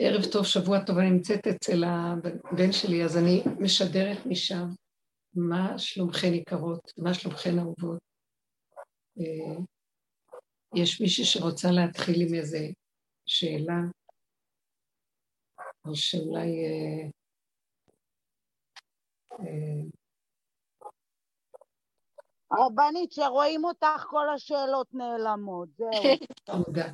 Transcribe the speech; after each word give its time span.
ערב 0.00 0.22
טוב, 0.32 0.44
שבוע 0.44 0.84
טוב, 0.86 0.98
אני 0.98 1.10
נמצאת 1.10 1.46
אצל 1.46 1.84
הבן 1.84 2.72
שלי, 2.72 3.04
אז 3.04 3.16
אני 3.16 3.42
משדרת 3.60 4.26
משם. 4.26 4.68
מה 5.34 5.78
שלומכן 5.78 6.34
יקרות? 6.34 6.92
מה 6.98 7.14
שלומכן 7.14 7.58
אהובות? 7.58 7.98
אה, 9.18 9.62
יש 10.74 11.00
מישהי 11.00 11.24
שרוצה 11.24 11.68
להתחיל 11.70 12.28
עם 12.28 12.34
איזה 12.34 12.58
שאלה, 13.26 13.80
או 15.86 15.96
שאולי... 15.96 16.64
אה, 16.64 17.08
אה, 19.40 19.82
הרבנית, 22.50 23.12
שרואים 23.12 23.64
אותך 23.64 24.04
כל 24.10 24.28
השאלות 24.34 24.94
נעלמות, 24.94 25.68
זהו. 25.76 25.90
תודה. 26.64 26.92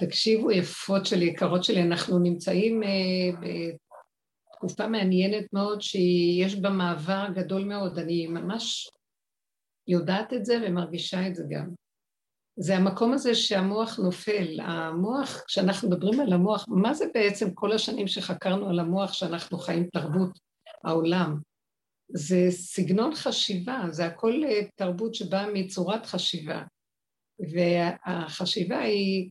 תקשיבו, 0.00 0.50
יפות 0.50 1.06
שלי, 1.06 1.24
יקרות 1.24 1.64
שלי, 1.64 1.82
אנחנו 1.82 2.18
נמצאים 2.18 2.82
אה, 2.82 2.88
בתקופה 4.52 4.86
מעניינת 4.86 5.52
מאוד 5.52 5.82
שיש 5.82 6.54
בה 6.54 6.70
מעבר 6.70 7.26
גדול 7.34 7.64
מאוד. 7.64 7.98
אני 7.98 8.26
ממש 8.26 8.90
יודעת 9.88 10.32
את 10.32 10.44
זה 10.44 10.58
ומרגישה 10.62 11.26
את 11.26 11.34
זה 11.34 11.44
גם. 11.50 11.68
זה 12.56 12.76
המקום 12.76 13.12
הזה 13.12 13.34
שהמוח 13.34 13.98
נופל. 13.98 14.60
המוח, 14.60 15.42
כשאנחנו 15.46 15.88
מדברים 15.88 16.20
על 16.20 16.32
המוח, 16.32 16.64
מה 16.68 16.94
זה 16.94 17.04
בעצם 17.14 17.54
כל 17.54 17.72
השנים 17.72 18.06
שחקרנו 18.06 18.68
על 18.68 18.80
המוח 18.80 19.12
שאנחנו 19.12 19.58
חיים 19.58 19.88
תרבות 19.92 20.38
העולם? 20.84 21.36
זה 22.08 22.46
סגנון 22.50 23.14
חשיבה, 23.14 23.82
זה 23.90 24.06
הכל 24.06 24.44
אה, 24.44 24.60
תרבות 24.76 25.14
שבאה 25.14 25.46
מצורת 25.52 26.06
חשיבה. 26.06 26.62
והחשיבה 27.52 28.78
היא 28.78 29.30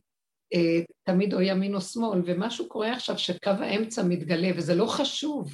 תמיד 1.02 1.34
או 1.34 1.40
ימין 1.40 1.74
או 1.74 1.80
שמאל, 1.80 2.22
ומשהו 2.24 2.68
קורה 2.68 2.92
עכשיו 2.92 3.18
שקו 3.18 3.50
האמצע 3.50 4.02
מתגלה, 4.02 4.48
וזה 4.56 4.74
לא 4.74 4.86
חשוב. 4.86 5.50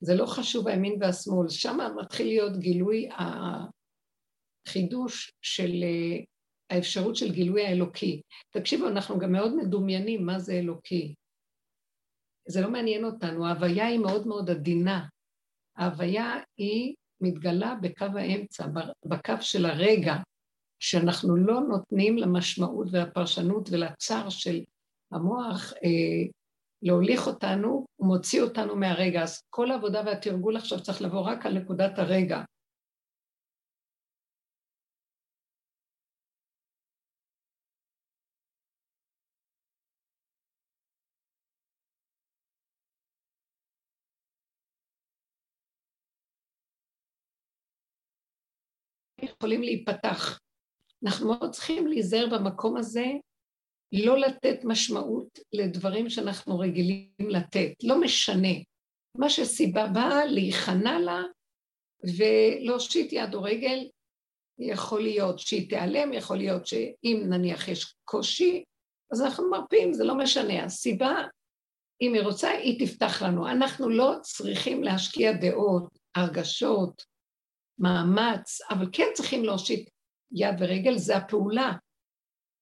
זה 0.00 0.14
לא 0.14 0.26
חשוב 0.26 0.68
הימין 0.68 0.96
והשמאל. 1.00 1.48
שם 1.48 1.78
מתחיל 2.00 2.26
להיות 2.26 2.56
גילוי 2.58 3.08
החידוש 4.66 5.32
של 5.42 5.70
אה, 5.82 6.18
האפשרות 6.70 7.16
של 7.16 7.32
גילוי 7.32 7.66
האלוקי. 7.66 8.22
תקשיבו, 8.50 8.88
אנחנו 8.88 9.18
גם 9.18 9.32
מאוד 9.32 9.56
מדומיינים 9.56 10.26
מה 10.26 10.38
זה 10.38 10.52
אלוקי. 10.52 11.14
זה 12.48 12.60
לא 12.60 12.70
מעניין 12.70 13.04
אותנו, 13.04 13.46
ההוויה 13.46 13.86
היא 13.86 13.98
מאוד 13.98 14.26
מאוד 14.26 14.50
עדינה. 14.50 15.06
ההוויה 15.76 16.34
היא 16.56 16.94
מתגלה 17.20 17.74
בקו 17.82 18.04
האמצע, 18.04 18.66
בקו 19.04 19.34
של 19.40 19.66
הרגע, 19.66 20.14
שאנחנו 20.82 21.36
לא 21.36 21.60
נותנים 21.60 22.18
למשמעות 22.18 22.88
ולפרשנות 22.92 23.68
ולצער 23.72 24.28
של 24.28 24.60
המוח 25.12 25.72
אה, 25.72 26.28
להוליך 26.82 27.26
אותנו, 27.26 27.86
הוא 27.96 28.08
מוציא 28.08 28.42
אותנו 28.42 28.76
מהרגע. 28.76 29.22
אז 29.22 29.42
כל 29.50 29.70
העבודה 29.70 30.02
והתרגול 30.06 30.56
עכשיו 30.56 30.80
צריך 30.80 31.02
לבוא 31.02 31.20
רק 31.20 31.46
על 31.46 31.58
נקודת 31.58 31.98
הרגע. 31.98 32.42
יכולים 49.22 49.62
להיפתח. 49.62 50.38
אנחנו 51.04 51.28
מאוד 51.28 51.50
צריכים 51.50 51.86
להיזהר 51.86 52.26
במקום 52.32 52.76
הזה, 52.76 53.04
לא 53.92 54.18
לתת 54.18 54.64
משמעות 54.64 55.38
לדברים 55.52 56.10
שאנחנו 56.10 56.58
רגילים 56.58 57.10
לתת, 57.18 57.72
לא 57.82 58.00
משנה. 58.00 58.54
מה 59.18 59.30
שסיבה 59.30 59.86
באה 59.86 60.24
להיכנע 60.24 60.98
לה 61.00 61.22
ולהושיט 62.18 63.12
יד 63.12 63.34
או 63.34 63.42
רגל, 63.42 63.88
יכול 64.58 65.02
להיות 65.02 65.38
שהיא 65.38 65.68
תיעלם, 65.68 66.12
יכול 66.12 66.36
להיות 66.36 66.66
שאם 66.66 67.22
נניח 67.28 67.68
יש 67.68 67.94
קושי, 68.04 68.64
אז 69.12 69.22
אנחנו 69.22 69.50
מרפים, 69.50 69.92
זה 69.92 70.04
לא 70.04 70.14
משנה. 70.14 70.64
הסיבה, 70.64 71.14
אם 72.02 72.14
היא 72.14 72.22
רוצה, 72.22 72.50
היא 72.50 72.86
תפתח 72.86 73.22
לנו. 73.22 73.48
אנחנו 73.48 73.88
לא 73.88 74.14
צריכים 74.22 74.82
להשקיע 74.82 75.32
דעות, 75.32 75.98
הרגשות, 76.14 77.04
מאמץ, 77.78 78.60
אבל 78.70 78.86
כן 78.92 79.06
צריכים 79.14 79.44
להושיט 79.44 79.90
יד 80.34 80.54
ורגל, 80.60 80.98
זה 80.98 81.16
הפעולה. 81.16 81.72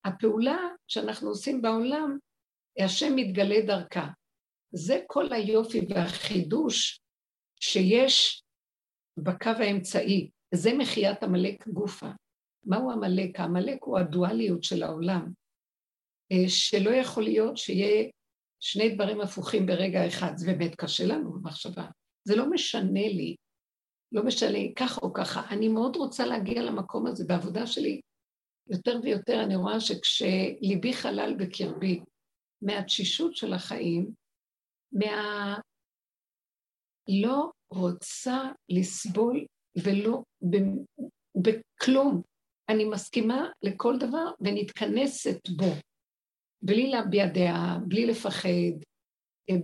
הפעולה 0.05 0.59
שאנחנו 0.89 1.29
עושים 1.29 1.63
בעולם, 1.63 2.19
השם 2.79 3.17
מתגלה 3.17 3.61
דרכה. 3.67 4.09
זה 4.73 5.01
כל 5.07 5.33
היופי 5.33 5.81
והחידוש 5.89 7.01
שיש 7.61 8.43
בקו 9.17 9.51
האמצעי. 9.51 10.31
זה 10.55 10.71
מחיית 10.79 11.23
עמלק 11.23 11.69
גופה. 11.69 12.11
מהו 12.65 12.91
עמלק? 12.91 13.41
העמלק 13.41 13.79
הוא 13.83 13.99
הדואליות 13.99 14.65
של 14.65 14.83
העולם, 14.83 15.33
אה, 16.33 16.49
שלא 16.49 16.91
יכול 16.91 17.23
להיות 17.23 17.57
שיהיה 17.57 18.11
שני 18.61 18.95
דברים 18.95 19.21
הפוכים 19.21 19.67
ברגע 19.67 20.07
אחד. 20.07 20.33
זה 20.37 20.53
באמת 20.53 20.75
קשה 20.75 21.07
לנו 21.07 21.33
במחשבה. 21.33 21.87
זה 22.25 22.37
לא 22.37 22.51
משנה 22.51 23.09
לי 23.09 23.37
לא 24.13 24.25
משנה, 24.25 24.59
ככה 24.77 25.01
או 25.03 25.13
ככה. 25.13 25.43
אני 25.51 25.69
מאוד 25.69 25.97
רוצה 25.97 26.27
להגיע 26.27 26.63
למקום 26.63 27.07
הזה 27.07 27.25
בעבודה 27.25 27.67
שלי. 27.67 28.01
יותר 28.71 29.01
ויותר 29.03 29.43
אני 29.45 29.57
רואה 29.57 29.81
שכשליבי 29.81 30.93
חלל 30.93 31.35
בקרבי, 31.39 32.01
מהתשישות 32.63 33.37
של 33.37 33.53
החיים, 33.53 34.11
מה... 34.93 35.59
לא 37.23 37.51
רוצה 37.73 38.43
לסבול 38.69 39.47
ולא 39.85 40.23
בכלום. 41.37 42.23
אני 42.69 42.85
מסכימה 42.85 43.49
לכל 43.63 43.99
דבר 43.99 44.31
ונתכנסת 44.41 45.49
בו, 45.57 45.73
בלי 46.63 46.91
להביע 46.91 47.27
דעה, 47.27 47.79
בלי 47.89 48.07
לפחד, 48.07 48.79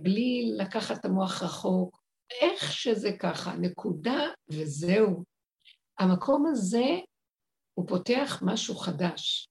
בלי 0.01 0.53
לקחת 0.57 0.99
את 0.99 1.05
המוח 1.05 1.43
רחוק, 1.43 1.99
איך 2.41 2.71
שזה 2.71 3.09
ככה, 3.19 3.51
נקודה 3.61 4.19
וזהו. 4.49 5.23
המקום 5.99 6.45
הזה, 6.51 6.85
הוא 7.73 7.87
פותח 7.87 8.41
משהו 8.45 8.75
חדש. 8.75 9.49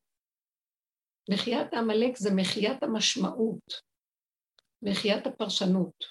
מחיית 1.30 1.72
העמלק 1.72 2.16
זה 2.16 2.30
מחיית 2.36 2.82
המשמעות, 2.82 3.64
מחיית 4.82 5.26
הפרשנות, 5.26 6.04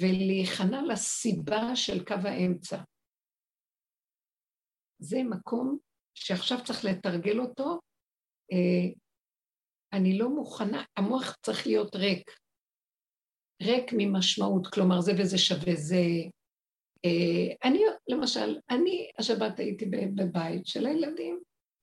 ולהיכנע 0.00 0.82
לסיבה 0.92 1.76
של 1.76 2.04
קו 2.04 2.14
האמצע. 2.24 2.82
זה 4.98 5.18
מקום 5.30 5.78
שעכשיו 6.14 6.58
צריך 6.64 6.84
לתרגל 6.84 7.40
אותו. 7.40 7.80
אה, 8.52 8.92
אני 9.92 10.18
לא 10.18 10.28
מוכנה, 10.28 10.84
המוח 10.96 11.36
צריך 11.42 11.66
להיות 11.66 11.96
ריק. 11.96 12.30
ריק 13.62 13.92
ממשמעות, 13.96 14.66
כלומר 14.66 15.00
זה 15.00 15.12
וזה 15.18 15.38
שווה 15.38 15.74
זה. 15.74 16.04
אה, 17.04 17.68
אני, 17.70 17.82
למשל, 18.08 18.58
אני 18.70 19.10
השבת 19.18 19.58
הייתי 19.58 19.86
בבית 20.14 20.66
של 20.66 20.86
הילדים, 20.86 21.40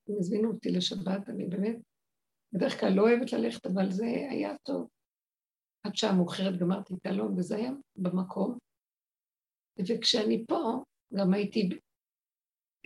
הם 0.07 0.15
הזמינו 0.19 0.51
אותי 0.51 0.69
לשבת, 0.71 1.29
אני 1.29 1.45
באמת 1.45 1.77
בדרך 2.53 2.79
כלל 2.79 2.93
לא 2.93 3.01
אוהבת 3.01 3.33
ללכת, 3.33 3.65
אבל 3.65 3.91
זה 3.91 4.05
היה 4.05 4.55
טוב. 4.63 4.88
עד 5.83 5.95
שעה 5.95 6.15
מאוחרת 6.15 6.59
גמרתי 6.59 6.93
את 6.93 7.05
אלון, 7.05 7.39
וזה 7.39 7.55
היה 7.55 7.71
במקום. 7.95 8.57
וכשאני 9.79 10.45
פה, 10.47 10.83
גם 11.13 11.33
הייתי 11.33 11.69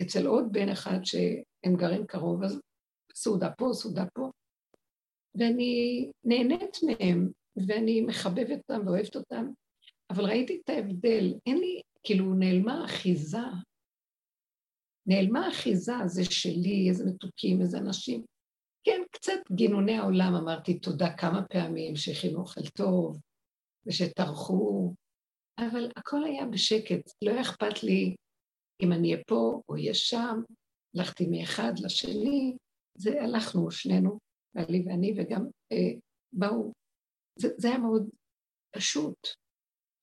אצל 0.02 0.26
עוד 0.26 0.52
בן 0.52 0.68
אחד 0.68 0.98
שהם 1.04 1.76
גרים 1.76 2.06
קרוב, 2.06 2.42
אז 2.42 2.60
סעודה 3.14 3.50
פה, 3.58 3.70
סעודה 3.72 4.04
פה, 4.14 4.30
ואני 5.34 6.10
נהנית 6.24 6.76
מהם, 6.86 7.30
ואני 7.56 8.00
מחבבת 8.00 8.58
אותם 8.58 8.86
ואוהבת 8.86 9.16
אותם, 9.16 9.46
אבל 10.10 10.24
ראיתי 10.24 10.60
את 10.64 10.70
ההבדל, 10.70 11.34
אין 11.46 11.58
לי, 11.58 11.80
כאילו 12.02 12.34
נעלמה 12.34 12.84
אחיזה. 12.84 13.38
נעלמה 15.06 15.48
אחיזה, 15.48 15.92
זה 16.06 16.24
שלי, 16.24 16.88
איזה 16.88 17.04
מתוקים, 17.06 17.60
איזה 17.60 17.78
אנשים. 17.78 18.24
כן, 18.84 19.00
קצת 19.10 19.40
גינוני 19.52 19.96
העולם, 19.96 20.34
אמרתי 20.34 20.78
תודה 20.78 21.16
כמה 21.16 21.42
פעמים, 21.42 21.96
שהכינו 21.96 22.40
אוכל 22.40 22.66
טוב, 22.66 23.20
ושטרחו, 23.86 24.94
אבל 25.58 25.90
הכל 25.96 26.24
היה 26.24 26.46
בשקט, 26.46 27.10
לא 27.22 27.30
היה 27.30 27.40
אכפת 27.40 27.82
לי 27.82 28.14
אם 28.82 28.92
אני 28.92 29.12
אהיה 29.12 29.24
פה 29.26 29.60
או 29.68 29.74
אהיה 29.74 29.94
שם, 29.94 30.42
הלכתי 30.96 31.26
מאחד 31.26 31.72
לשני, 31.78 32.56
זה 32.98 33.22
הלכנו 33.22 33.70
שנינו, 33.70 34.18
בעלי 34.54 34.84
ואני, 34.86 35.14
וגם 35.16 35.46
אה, 35.72 35.98
באו 36.32 36.72
זה, 37.38 37.48
זה 37.56 37.68
היה 37.68 37.78
מאוד 37.78 38.08
פשוט. 38.76 39.28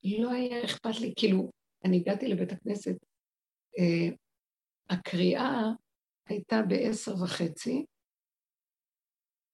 לא 0.04 0.32
היה 0.32 0.66
אכפת 0.66 1.00
לי, 1.02 1.14
כאילו, 1.16 1.52
אני 1.86 1.98
הגעתי 1.98 2.28
לבית 2.28 2.52
הכנסת, 2.52 2.96
אה, 3.80 4.16
הקריאה 4.90 5.62
הייתה 6.26 6.56
בעשר 6.70 7.24
וחצי, 7.24 7.86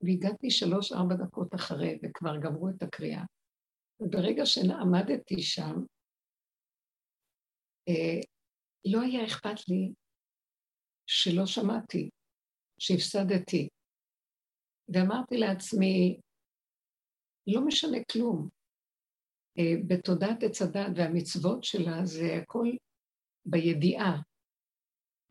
והגעתי 0.02 0.52
שלוש-ארבע 0.52 1.16
דקות 1.16 1.56
אחרי, 1.56 2.00
וכבר 2.04 2.38
גמרו 2.44 2.70
את 2.70 2.84
הקריאה. 2.84 3.24
וברגע 4.00 4.46
שעמדתי 4.46 5.42
שם, 5.42 5.76
אה, 7.90 8.22
לא 8.86 9.02
היה 9.02 9.26
אכפת 9.26 9.68
לי 9.70 9.94
שלא 11.08 11.46
שמעתי, 11.46 12.10
שהפסדתי. 12.80 13.70
ואמרתי 14.94 15.38
לעצמי, 15.38 16.20
לא 17.48 17.62
משנה 17.66 17.98
כלום. 18.12 18.50
אה, 19.58 19.74
בתודעת 19.88 20.44
עץ 20.44 20.62
הדת 20.62 20.92
והמצוות 20.96 21.64
שלה 21.64 22.06
זה 22.06 22.40
הכל 22.42 22.68
בידיעה, 23.46 24.22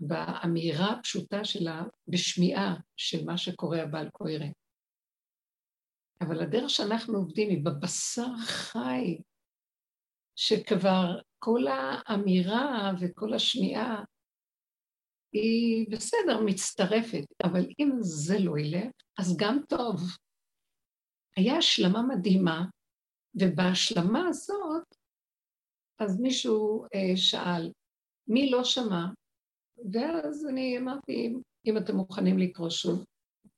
באמירה 0.00 0.92
הפשוטה 0.92 1.44
שלה, 1.44 1.82
בשמיעה 2.08 2.74
של 2.96 3.24
מה 3.24 3.38
שקורה 3.38 3.82
הבעל 3.82 4.10
קוירה. 4.10 4.46
אבל 6.20 6.42
הדרך 6.42 6.70
שאנחנו 6.70 7.18
עובדים 7.18 7.48
היא 7.48 7.64
בבשר 7.64 8.36
חי, 8.38 9.18
שכבר 10.36 11.20
כל 11.38 11.60
האמירה 11.66 12.92
וכל 13.00 13.34
השמיעה 13.34 14.04
היא 15.32 15.86
בסדר, 15.90 16.40
מצטרפת, 16.46 17.24
אבל 17.44 17.66
אם 17.78 17.90
זה 18.00 18.38
לא 18.38 18.58
ילך, 18.58 18.92
אז 19.18 19.36
גם 19.38 19.58
טוב. 19.68 20.00
היה 21.36 21.56
השלמה 21.56 22.02
מדהימה, 22.02 22.64
ובהשלמה 23.34 24.28
הזאת, 24.28 24.94
אז 25.98 26.20
מישהו 26.20 26.84
אה, 26.84 27.16
שאל, 27.16 27.72
מי 28.28 28.50
לא 28.50 28.64
שמע? 28.64 29.04
ואז 29.92 30.46
אני 30.46 30.78
אמרתי, 30.78 31.34
אם 31.66 31.78
אתם 31.78 31.96
מוכנים 31.96 32.38
לקרוא 32.38 32.70
שוב, 32.70 33.04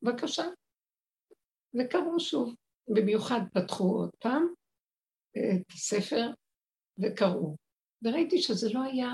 בבקשה. 0.02 0.44
וקראו 1.74 2.20
שוב. 2.20 2.54
במיוחד 2.94 3.40
פתחו 3.54 3.84
עוד 3.84 4.10
פעם 4.18 4.46
את 5.30 5.70
הספר 5.70 6.30
וקראו. 6.98 7.56
וראיתי 8.02 8.38
שזה 8.38 8.68
לא 8.72 8.82
היה 8.82 9.10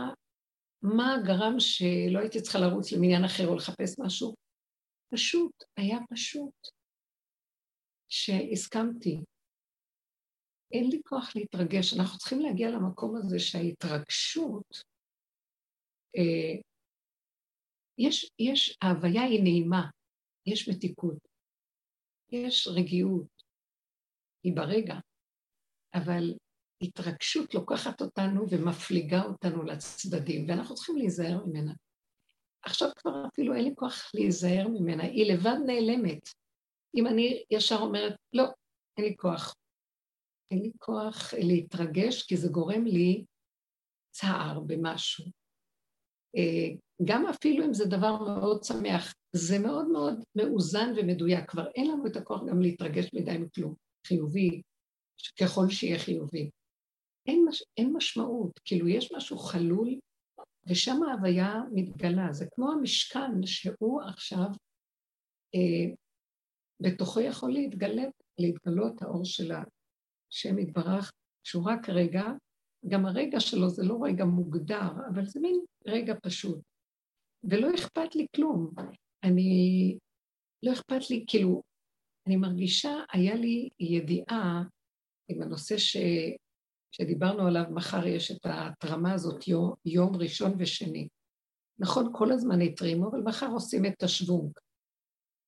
מה 0.82 1.16
גרם 1.26 1.60
שלא 1.60 2.18
הייתי 2.18 2.42
צריכה 2.42 2.58
לרוץ 2.58 2.92
למניין 2.92 3.24
אחר 3.24 3.48
או 3.48 3.54
לחפש 3.54 3.98
משהו? 3.98 4.34
פשוט, 5.14 5.64
היה 5.76 5.98
פשוט. 6.10 6.81
שהסכמתי. 8.12 9.20
אין 10.72 10.90
לי 10.90 11.00
כוח 11.04 11.36
להתרגש. 11.36 11.94
אנחנו 11.94 12.18
צריכים 12.18 12.40
להגיע 12.40 12.70
למקום 12.70 13.16
הזה 13.16 13.38
שההתרגשות, 13.38 14.82
אה, 16.16 16.60
יש, 17.98 18.30
יש, 18.38 18.78
ההוויה 18.82 19.22
היא 19.22 19.42
נעימה, 19.42 19.90
יש 20.46 20.68
מתיקות, 20.68 21.28
יש 22.32 22.68
רגיעות, 22.68 23.42
היא 24.44 24.56
ברגע, 24.56 24.94
אבל 25.94 26.34
התרגשות 26.82 27.54
לוקחת 27.54 28.02
אותנו 28.02 28.44
ומפליגה 28.50 29.22
אותנו 29.22 29.62
לצדדים, 29.62 30.48
ואנחנו 30.48 30.74
צריכים 30.74 30.96
להיזהר 30.96 31.46
ממנה. 31.46 31.72
עכשיו 32.62 32.88
כבר 32.96 33.26
אפילו 33.32 33.54
אין 33.54 33.64
לי 33.64 33.72
כוח 33.76 34.10
להיזהר 34.14 34.68
ממנה, 34.68 35.02
היא 35.02 35.32
לבד 35.32 35.58
נעלמת. 35.66 36.41
אם 36.94 37.06
אני 37.06 37.44
ישר 37.50 37.76
אומרת, 37.80 38.14
לא, 38.32 38.44
אין 38.98 39.06
לי 39.06 39.16
כוח. 39.16 39.54
אין 40.50 40.62
לי 40.62 40.72
כוח 40.78 41.34
להתרגש, 41.34 42.22
כי 42.22 42.36
זה 42.36 42.48
גורם 42.48 42.84
לי 42.84 43.24
צער 44.14 44.60
במשהו. 44.60 45.24
אה, 46.36 46.76
גם 47.04 47.26
אפילו 47.26 47.64
אם 47.64 47.74
זה 47.74 47.84
דבר 47.84 48.16
מאוד 48.22 48.64
שמח, 48.64 49.14
זה 49.32 49.58
מאוד 49.58 49.88
מאוד 49.88 50.14
מאוזן 50.36 50.92
ומדויק. 50.96 51.50
כבר 51.50 51.66
אין 51.74 51.90
לנו 51.90 52.06
את 52.06 52.16
הכוח 52.16 52.40
גם 52.48 52.60
להתרגש 52.60 53.08
מדי 53.14 53.38
מכלום. 53.38 53.74
חיובי, 54.06 54.62
ככל 55.40 55.68
שיהיה 55.68 55.98
חיובי. 55.98 56.50
אין, 57.28 57.44
מש, 57.48 57.62
אין 57.76 57.92
משמעות, 57.96 58.60
כאילו 58.64 58.88
יש 58.88 59.12
משהו 59.12 59.38
חלול, 59.38 59.98
ושם 60.66 61.02
ההוויה 61.02 61.60
מתגלה. 61.72 62.32
זה 62.32 62.46
כמו 62.54 62.72
המשכן 62.72 63.46
שהוא 63.46 64.02
עכשיו, 64.02 64.46
אה, 65.54 65.94
בתוכו 66.82 67.20
יכול 67.20 67.52
להתגלת, 67.52 68.12
להתגלות 68.38 69.02
האור 69.02 69.24
של 69.24 69.52
השם 69.52 70.58
יתברך, 70.58 71.12
שהוא 71.46 71.70
רק 71.70 71.88
רגע, 71.88 72.22
גם 72.88 73.06
הרגע 73.06 73.40
שלו 73.40 73.68
זה 73.68 73.82
לא 73.84 73.98
רגע 74.02 74.24
מוגדר, 74.24 74.90
אבל 75.14 75.26
זה 75.26 75.40
מין 75.40 75.60
רגע 75.86 76.14
פשוט. 76.22 76.58
ולא 77.44 77.74
אכפת 77.74 78.14
לי 78.14 78.26
כלום. 78.36 78.70
אני, 79.24 79.98
לא 80.62 80.72
אכפת 80.72 81.10
לי, 81.10 81.24
כאילו, 81.26 81.62
אני 82.26 82.36
מרגישה, 82.36 82.92
היה 83.12 83.34
לי 83.34 83.68
ידיעה 83.80 84.62
עם 85.28 85.42
הנושא 85.42 85.78
ש... 85.78 85.96
שדיברנו 86.94 87.46
עליו, 87.46 87.64
מחר 87.70 88.06
יש 88.06 88.30
את 88.30 88.46
ההתרמה 88.46 89.12
הזאת 89.12 89.48
יום, 89.48 89.74
יום 89.84 90.16
ראשון 90.16 90.52
ושני. 90.58 91.08
נכון, 91.78 92.12
כל 92.12 92.32
הזמן 92.32 92.60
התרימו, 92.60 93.10
אבל 93.10 93.20
מחר 93.20 93.46
עושים 93.46 93.86
את 93.86 94.02
השוונג. 94.02 94.50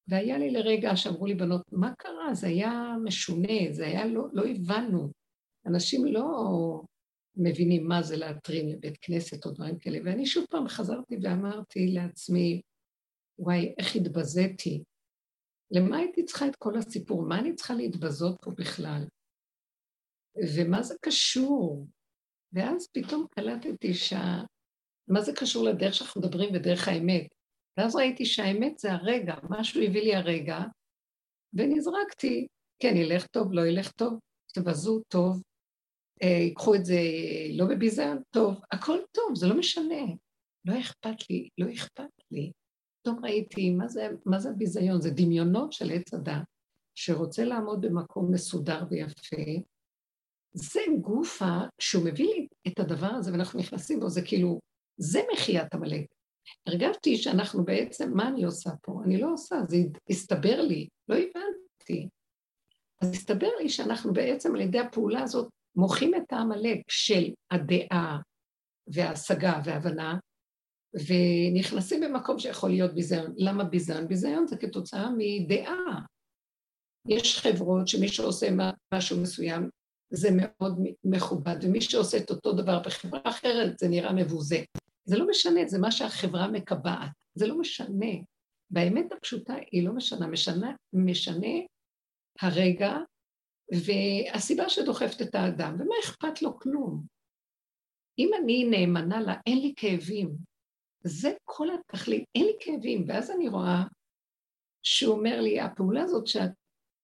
והיה 0.09 0.39
לי 0.39 0.51
לרגע 0.51 0.97
שאמרו 0.97 1.27
לי 1.27 1.35
בנות, 1.35 1.63
מה 1.73 1.95
קרה? 1.99 2.35
זה 2.35 2.47
היה 2.47 2.95
משונה, 3.05 3.73
זה 3.73 3.87
היה, 3.87 4.07
לא, 4.07 4.25
לא 4.33 4.43
הבנו. 4.47 5.13
אנשים 5.67 6.07
לא 6.07 6.27
מבינים 7.37 7.89
מה 7.89 8.03
זה 8.03 8.17
להתרים 8.17 8.69
לבית 8.69 8.99
כנסת 9.01 9.47
או 9.47 9.51
דברים 9.51 9.79
כאלה. 9.79 9.99
ואני 10.05 10.27
שוב 10.27 10.45
פעם 10.51 10.69
חזרתי 10.69 11.17
ואמרתי 11.23 11.87
לעצמי, 11.87 12.61
וואי, 13.39 13.75
איך 13.79 13.97
התבזיתי. 13.97 14.85
למה 15.71 15.97
הייתי 15.97 16.25
צריכה 16.25 16.47
את 16.47 16.57
כל 16.57 16.79
הסיפור? 16.79 17.23
מה 17.23 17.39
אני 17.39 17.55
צריכה 17.55 17.75
להתבזות 17.75 18.37
פה 18.43 18.51
בכלל? 18.51 19.05
ומה 20.57 20.83
זה 20.83 20.95
קשור? 21.01 21.87
ואז 22.53 22.89
פתאום 22.93 23.27
קלטתי 23.31 23.95
שה... 23.95 24.43
מה 25.09 25.21
זה 25.21 25.33
קשור 25.37 25.65
לדרך 25.65 25.95
שאנחנו 25.95 26.21
מדברים 26.21 26.55
ודרך 26.55 26.89
האמת? 26.89 27.34
ואז 27.79 27.97
ראיתי 27.97 28.27
שהאמת 28.27 28.79
זה 28.79 28.93
הרגע, 28.93 29.35
משהו 29.51 29.83
הביא 29.83 30.03
לי 30.03 30.15
הרגע, 30.15 30.59
ונזרקתי, 31.53 32.47
כן, 32.83 32.97
ילך 32.97 33.27
טוב, 33.27 33.53
לא 33.53 33.67
ילך 33.67 33.93
טוב, 33.93 34.19
תבזו 34.55 35.01
טוב, 35.09 35.43
אה, 36.23 36.29
ייקחו 36.29 36.75
את 36.75 36.85
זה 36.85 36.99
לא 37.59 37.67
בביזיון, 37.67 38.23
טוב, 38.31 38.61
הכל 38.73 38.99
טוב, 39.13 39.35
זה 39.35 39.47
לא 39.47 39.59
משנה. 39.59 40.05
לא 40.65 40.81
אכפת 40.81 41.31
לי, 41.31 41.49
לא 41.59 41.67
אכפת 41.73 42.11
לי. 42.31 42.53
פתאום 43.01 43.25
ראיתי, 43.25 43.71
מה 43.71 43.89
זה, 43.89 44.09
מה 44.27 44.39
זה 44.39 44.51
הביזיון? 44.51 45.01
זה 45.01 45.11
דמיונות 45.11 45.73
של 45.73 45.91
עץ 45.91 46.15
הדת, 46.15 46.43
שרוצה 46.95 47.45
לעמוד 47.45 47.81
במקום 47.81 48.33
מסודר 48.33 48.85
ויפה, 48.91 49.37
זה 50.53 50.81
גופה, 51.01 51.59
שהוא 51.81 52.05
מביא 52.05 52.27
לי 52.27 52.47
את 52.69 52.79
הדבר 52.81 53.07
הזה 53.07 53.33
ואנחנו 53.33 53.61
נכנסים 53.61 54.01
בו, 54.01 54.09
זה 54.09 54.23
כאילו, 54.23 54.61
זה 54.97 55.21
מחיית 55.33 55.75
עמלק. 55.75 56.14
הרגשתי 56.67 57.17
שאנחנו 57.17 57.65
בעצם, 57.65 58.13
מה 58.15 58.29
אני 58.29 58.45
עושה 58.45 58.71
פה? 58.83 59.01
אני 59.05 59.21
לא 59.21 59.33
עושה, 59.33 59.57
זה 59.69 59.77
הסתבר 60.11 60.61
לי, 60.61 60.89
לא 61.09 61.15
הבנתי. 61.15 62.09
אז 63.03 63.11
הסתבר 63.13 63.51
לי 63.61 63.69
שאנחנו 63.69 64.13
בעצם 64.13 64.55
על 64.55 64.61
ידי 64.61 64.79
הפעולה 64.79 65.23
הזאת 65.23 65.49
מוחים 65.77 66.15
את 66.15 66.33
העמלק 66.33 66.79
של 66.89 67.33
הדעה 67.51 68.19
וההשגה 68.87 69.61
וההבנה, 69.65 70.19
ונכנסים 70.95 72.01
במקום 72.01 72.39
שיכול 72.39 72.71
להיות 72.71 72.95
ביזיון. 72.95 73.35
למה 73.37 73.65
ביזיון? 73.65 74.09
ביזיון 74.09 74.47
זה 74.47 74.57
כתוצאה 74.57 75.09
מדעה. 75.19 76.01
יש 77.09 77.39
חברות 77.39 77.89
שמי 77.89 78.09
שעושה 78.09 78.49
משהו 78.95 79.23
מסוים 79.23 79.71
זה 80.11 80.29
מאוד 80.33 80.79
מכובד, 81.05 81.57
ומי 81.63 81.81
שעושה 81.81 82.19
את 82.19 82.31
אותו 82.31 82.53
דבר 82.53 82.79
בחברה 82.79 83.21
אחרת 83.25 83.79
זה 83.79 83.89
נראה 83.89 84.13
מבוזה. 84.13 84.59
זה 85.05 85.19
לא 85.19 85.27
משנה, 85.29 85.61
זה 85.67 85.79
מה 85.79 85.91
שהחברה 85.91 86.49
מקבעת, 86.49 87.11
זה 87.35 87.47
לא 87.47 87.59
משנה. 87.59 88.13
באמת 88.71 89.13
הפשוטה 89.13 89.55
היא 89.71 89.87
לא 89.87 89.93
משנה, 89.93 90.27
משנה, 90.27 90.73
משנה 90.93 91.57
הרגע 92.41 92.97
והסיבה 93.73 94.69
שדוחפת 94.69 95.23
את 95.23 95.35
האדם, 95.35 95.75
ומה 95.75 95.95
אכפת 96.05 96.43
לו 96.43 96.59
כלום? 96.59 97.07
אם 98.19 98.31
אני 98.43 98.65
נאמנה 98.65 99.21
לה, 99.21 99.35
אין 99.47 99.59
לי 99.59 99.73
כאבים. 99.77 100.37
זה 101.05 101.33
כל 101.45 101.69
התכלית, 101.71 102.25
אין 102.35 102.45
לי 102.45 102.53
כאבים. 102.61 103.05
ואז 103.09 103.31
אני 103.31 103.49
רואה 103.49 103.83
שהוא 104.83 105.17
אומר 105.17 105.41
לי, 105.41 105.61
הפעולה 105.61 106.03
הזאת 106.03 106.27
שאת 106.27 106.51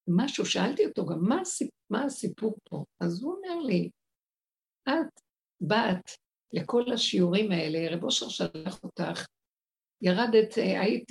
משהו, 0.08 0.46
שאלתי 0.46 0.86
אותו 0.86 1.06
גם, 1.06 1.18
מה, 1.20 1.40
הסיפ, 1.40 1.70
מה 1.90 2.04
הסיפור 2.04 2.58
פה? 2.64 2.84
אז 3.00 3.22
הוא 3.22 3.34
אומר 3.34 3.58
לי, 3.58 3.90
את 4.88 5.20
באת 5.60 6.10
לכל 6.52 6.92
השיעורים 6.92 7.52
האלה, 7.52 7.96
רב 7.96 8.04
אושר 8.04 8.28
שלח 8.28 8.84
אותך, 8.84 9.26
ירדת, 10.02 10.54
היית 10.56 11.08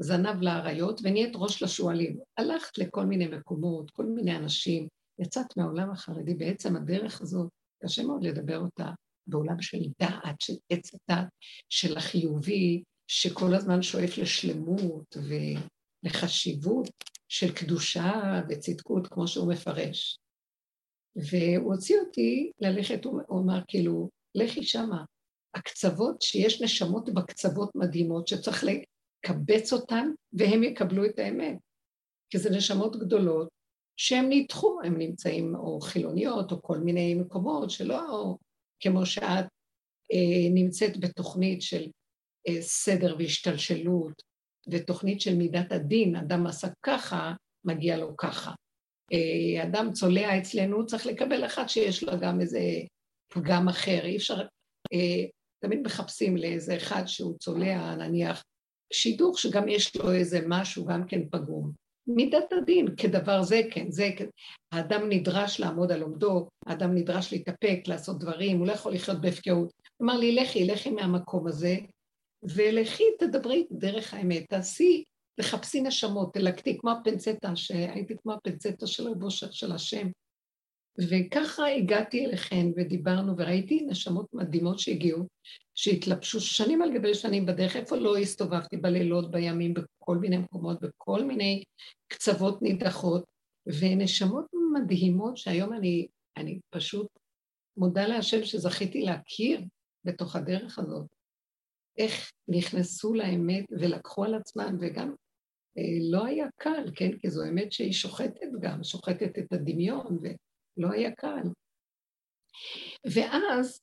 זנב 0.00 0.42
לאריות 0.42 1.00
ונהיית 1.04 1.32
ראש 1.34 1.62
לשועלים. 1.62 2.18
הלכת 2.38 2.78
לכל 2.78 3.06
מיני 3.06 3.26
מקומות, 3.26 3.90
כל 3.90 4.06
מיני 4.06 4.36
אנשים, 4.36 4.88
יצאת 5.18 5.56
מהעולם 5.56 5.90
החרדי, 5.90 6.34
בעצם 6.34 6.76
הדרך 6.76 7.20
הזאת, 7.20 7.48
קשה 7.82 8.02
מאוד 8.02 8.24
לדבר 8.24 8.58
אותה 8.58 8.90
בעולם 9.26 9.62
של 9.62 9.78
דעת, 10.00 10.40
של 10.40 10.52
עץ 10.70 10.90
הדת, 10.94 11.28
של 11.68 11.96
החיובי, 11.96 12.82
שכל 13.06 13.54
הזמן 13.54 13.82
שואף 13.82 14.18
לשלמות 14.18 15.16
ולחשיבות, 16.04 16.90
של 17.28 17.52
קדושה 17.52 18.40
וצדקות, 18.48 19.06
כמו 19.06 19.28
שהוא 19.28 19.52
מפרש. 19.52 20.18
והוא 21.16 21.74
הוציא 21.74 21.96
אותי 22.00 22.50
ללכת, 22.60 23.04
הוא 23.04 23.40
אמר 23.40 23.60
כאילו, 23.68 24.10
לכי 24.34 24.62
שמה. 24.62 25.04
הקצוות, 25.54 26.22
שיש 26.22 26.62
נשמות 26.62 27.14
בקצוות 27.14 27.70
מדהימות, 27.74 28.28
שצריך 28.28 28.64
לקבץ 28.64 29.72
אותן, 29.72 30.10
והם 30.32 30.62
יקבלו 30.62 31.04
את 31.04 31.18
האמת. 31.18 31.56
כי 32.30 32.38
זה 32.38 32.50
נשמות 32.50 32.96
גדולות, 32.96 33.48
שהם 33.96 34.26
נדחו, 34.28 34.80
הם 34.84 34.98
נמצאים 34.98 35.54
או 35.54 35.80
חילוניות, 35.80 36.52
או 36.52 36.62
כל 36.62 36.78
מיני 36.78 37.14
מקומות 37.14 37.70
שלא 37.70 38.36
כמו 38.80 39.06
שאת 39.06 39.44
אה, 40.12 40.50
נמצאת 40.54 41.00
בתוכנית 41.00 41.62
של 41.62 41.90
אה, 42.48 42.62
סדר 42.62 43.16
והשתלשלות, 43.18 44.22
ותוכנית 44.70 45.20
של 45.20 45.36
מידת 45.36 45.72
הדין, 45.72 46.16
אדם 46.16 46.46
עשה 46.46 46.68
ככה, 46.82 47.32
מגיע 47.64 47.96
לו 47.96 48.16
ככה. 48.16 48.52
אה, 49.12 49.62
אדם 49.62 49.92
צולע 49.92 50.38
אצלנו, 50.38 50.86
צריך 50.86 51.06
לקבל 51.06 51.46
אחד 51.46 51.66
שיש 51.68 52.02
לו 52.02 52.12
גם 52.20 52.40
איזה 52.40 52.60
פגם 53.28 53.68
אחר. 53.68 54.00
אי 54.04 54.16
אפשר... 54.16 54.40
אה, 54.92 55.24
תמיד 55.64 55.80
מחפשים 55.84 56.36
לאיזה 56.36 56.76
אחד 56.76 57.02
שהוא 57.06 57.38
צולע, 57.38 57.94
נניח, 57.94 58.44
שידוך 58.92 59.38
שגם 59.38 59.68
יש 59.68 59.96
לו 59.96 60.12
איזה 60.12 60.40
משהו 60.48 60.84
גם 60.84 61.06
כן 61.06 61.20
פגום. 61.30 61.72
מידת 62.06 62.52
הדין, 62.52 62.96
כדבר 62.96 63.42
זה 63.42 63.60
כן, 63.70 63.90
זה 63.90 64.10
כן. 64.16 64.26
האדם 64.72 65.08
נדרש 65.08 65.60
לעמוד 65.60 65.92
על 65.92 66.02
עומדו, 66.02 66.48
האדם 66.66 66.94
נדרש 66.94 67.32
להתאפק, 67.32 67.80
לעשות 67.86 68.18
דברים, 68.18 68.58
הוא 68.58 68.66
לא 68.66 68.72
יכול 68.72 68.94
לחיות 68.94 69.20
בהפקרות. 69.20 69.72
אמר 70.02 70.16
לי, 70.16 70.34
לכי, 70.34 70.66
לכי 70.66 70.90
מהמקום 70.90 71.46
הזה, 71.46 71.76
ולכי 72.42 73.04
תדברי 73.18 73.66
דרך 73.70 74.14
האמת, 74.14 74.44
תעשי 74.48 75.04
לחפשי 75.38 75.80
נשמות, 75.80 76.34
תלקטי 76.34 76.78
כמו 76.78 76.90
הפנצטה, 76.90 77.56
שהייתי 77.56 78.14
כמו 78.22 78.32
הפנצטה 78.32 78.86
של 78.86 79.08
רבו 79.08 79.30
של 79.30 79.72
השם. 79.72 80.08
וככה 80.98 81.66
הגעתי 81.66 82.26
אליכן 82.26 82.66
ודיברנו, 82.76 83.34
וראיתי 83.38 83.86
נשמות 83.86 84.34
מדהימות 84.34 84.78
שהגיעו, 84.78 85.26
שהתלבשו 85.74 86.40
שנים 86.40 86.82
על 86.82 86.94
גבי 86.94 87.14
שנים 87.14 87.46
בדרך, 87.46 87.76
איפה 87.76 87.96
לא 87.96 88.16
הסתובבתי 88.16 88.76
בלילות, 88.76 89.30
בימים, 89.30 89.74
בכל 89.74 90.16
מיני 90.16 90.36
מקומות, 90.36 90.80
בכל 90.80 91.24
מיני 91.24 91.62
קצוות 92.08 92.62
נידחות, 92.62 93.24
ונשמות 93.66 94.44
מדהימות 94.72 95.36
שהיום 95.36 95.72
אני, 95.72 96.06
אני 96.36 96.58
פשוט 96.70 97.06
מודה 97.76 98.06
להשם 98.06 98.44
שזכיתי 98.44 99.02
להכיר 99.02 99.60
בתוך 100.04 100.36
הדרך 100.36 100.78
הזאת. 100.78 101.06
איך 101.98 102.32
נכנסו 102.48 103.14
לאמת 103.14 103.64
ולקחו 103.70 104.24
על 104.24 104.34
עצמם, 104.34 104.76
וגם 104.80 105.14
אה, 105.78 105.82
לא 106.10 106.24
היה 106.24 106.46
קל, 106.56 106.90
כן? 106.94 107.18
כי 107.18 107.30
זו 107.30 107.44
אמת 107.44 107.72
שהיא 107.72 107.92
שוחטת 107.92 108.48
גם, 108.60 108.84
שוחטת 108.84 109.38
את 109.38 109.52
הדמיון, 109.52 110.18
ולא 110.76 110.92
היה 110.92 111.10
קל. 111.10 111.42
ואז, 113.14 113.80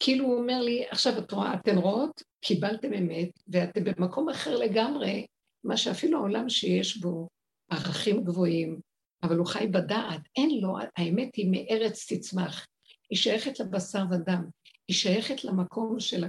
כאילו 0.00 0.24
הוא 0.24 0.38
אומר 0.38 0.60
לי, 0.60 0.86
עכשיו 0.90 1.18
את 1.18 1.32
רואה, 1.32 1.54
אתן 1.54 1.78
רואות, 1.78 2.22
קיבלתם 2.44 2.92
אמת, 2.92 3.30
ואתם 3.48 3.84
במקום 3.84 4.28
אחר 4.28 4.56
לגמרי, 4.56 5.26
מה 5.64 5.76
שאפילו 5.76 6.18
העולם 6.18 6.48
שיש 6.48 6.96
בו 6.96 7.28
ערכים 7.70 8.24
גבוהים, 8.24 8.80
אבל 9.22 9.36
הוא 9.36 9.46
חי 9.46 9.66
בדעת, 9.66 10.20
אין 10.36 10.60
לו, 10.60 10.76
האמת 10.96 11.34
היא 11.34 11.50
מארץ 11.50 12.12
תצמח, 12.12 12.66
היא 13.10 13.18
שייכת 13.18 13.60
לבשר 13.60 14.02
ודם, 14.10 14.44
היא 14.88 14.96
שייכת 14.96 15.44
למקום 15.44 16.00
של 16.00 16.24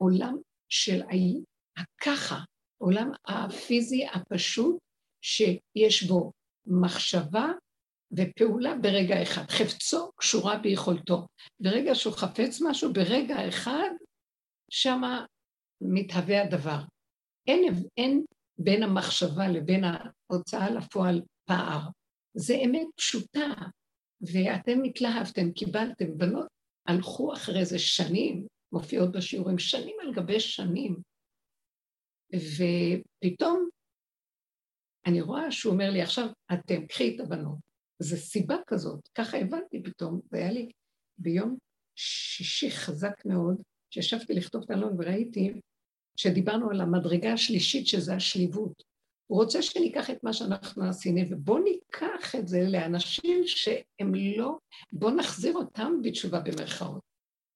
העולם 0.00 0.36
של 0.68 1.02
הככה, 1.76 2.38
העולם 2.80 3.10
הפיזי 3.28 4.06
הפשוט 4.06 4.76
שיש 5.22 6.02
בו 6.02 6.32
מחשבה 6.66 7.52
ופעולה 8.16 8.74
ברגע 8.82 9.22
אחד. 9.22 9.50
חפצו 9.50 10.10
קשורה 10.16 10.58
ביכולתו. 10.58 11.26
ברגע 11.60 11.94
שהוא 11.94 12.14
חפץ 12.14 12.60
משהו, 12.60 12.92
ברגע 12.92 13.48
אחד, 13.48 13.90
שמה 14.70 15.24
מתהווה 15.80 16.42
הדבר. 16.42 16.78
אין, 17.46 17.74
אין 17.96 18.24
בין 18.58 18.82
המחשבה 18.82 19.48
לבין 19.48 19.84
ההוצאה 19.84 20.70
לפועל 20.70 21.22
פער. 21.44 21.80
זה 22.34 22.54
אמת 22.54 22.86
פשוטה, 22.96 23.48
ואתם 24.20 24.82
התלהבתם, 24.84 25.52
קיבלתם, 25.52 26.18
בנות 26.18 26.46
הלכו 26.86 27.32
אחרי 27.32 27.64
זה 27.64 27.78
שנים, 27.78 28.46
מופיעות 28.72 29.12
בשיעורים, 29.12 29.58
שנים 29.58 29.96
על 30.02 30.14
גבי 30.14 30.40
שנים, 30.40 30.96
ופתאום 32.34 33.68
אני 35.06 35.20
רואה 35.20 35.50
שהוא 35.50 35.72
אומר 35.72 35.90
לי, 35.90 36.02
עכשיו 36.02 36.26
אתם, 36.52 36.86
קחי 36.86 37.16
את 37.16 37.20
הבנות. 37.20 37.71
זו 38.02 38.16
סיבה 38.16 38.56
כזאת, 38.66 39.08
ככה 39.14 39.38
הבנתי 39.38 39.82
פתאום, 39.82 40.20
והיה 40.32 40.52
לי 40.52 40.68
ביום 41.18 41.56
שישי 41.96 42.70
חזק 42.70 43.24
מאוד, 43.24 43.62
שישבתי 43.90 44.34
לכתוב 44.34 44.62
את 44.62 44.70
אלון 44.70 44.94
וראיתי 44.98 45.52
שדיברנו 46.16 46.70
על 46.70 46.80
המדרגה 46.80 47.32
השלישית, 47.32 47.86
שזה 47.86 48.14
השליבות. 48.14 48.82
הוא 49.26 49.42
רוצה 49.42 49.62
שניקח 49.62 50.10
את 50.10 50.24
מה 50.24 50.32
שאנחנו 50.32 50.84
עשינו, 50.84 51.20
ובואו 51.30 51.58
ניקח 51.58 52.34
את 52.34 52.48
זה 52.48 52.64
לאנשים 52.68 53.42
שהם 53.46 54.14
לא, 54.36 54.58
בואו 54.92 55.14
נחזיר 55.14 55.54
אותם 55.54 55.92
בתשובה 56.02 56.40
במרכאות. 56.40 57.02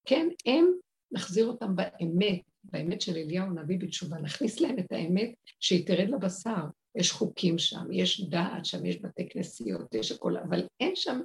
כן, 0.05 0.29
הם, 0.47 0.67
נחזיר 1.13 1.47
אותם 1.47 1.77
באמת, 1.77 2.41
באמת 2.65 3.01
של 3.01 3.17
אליהו 3.17 3.47
הנביא 3.47 3.79
בתשובה, 3.79 4.17
נכניס 4.19 4.61
להם 4.61 4.79
את 4.79 4.93
האמת 4.93 5.35
שהיא 5.61 5.87
תרד 5.87 6.09
לבשר. 6.09 6.65
יש 6.97 7.13
חוקים 7.13 7.59
שם, 7.59 7.93
יש 7.93 8.21
דעת 8.21 8.65
שם, 8.65 8.87
יש 8.87 9.01
בתי 9.01 9.29
כנסיות, 9.29 9.95
יש 9.95 10.13
הכל, 10.13 10.37
אבל 10.37 10.67
אין 10.81 10.97
שם 10.97 11.21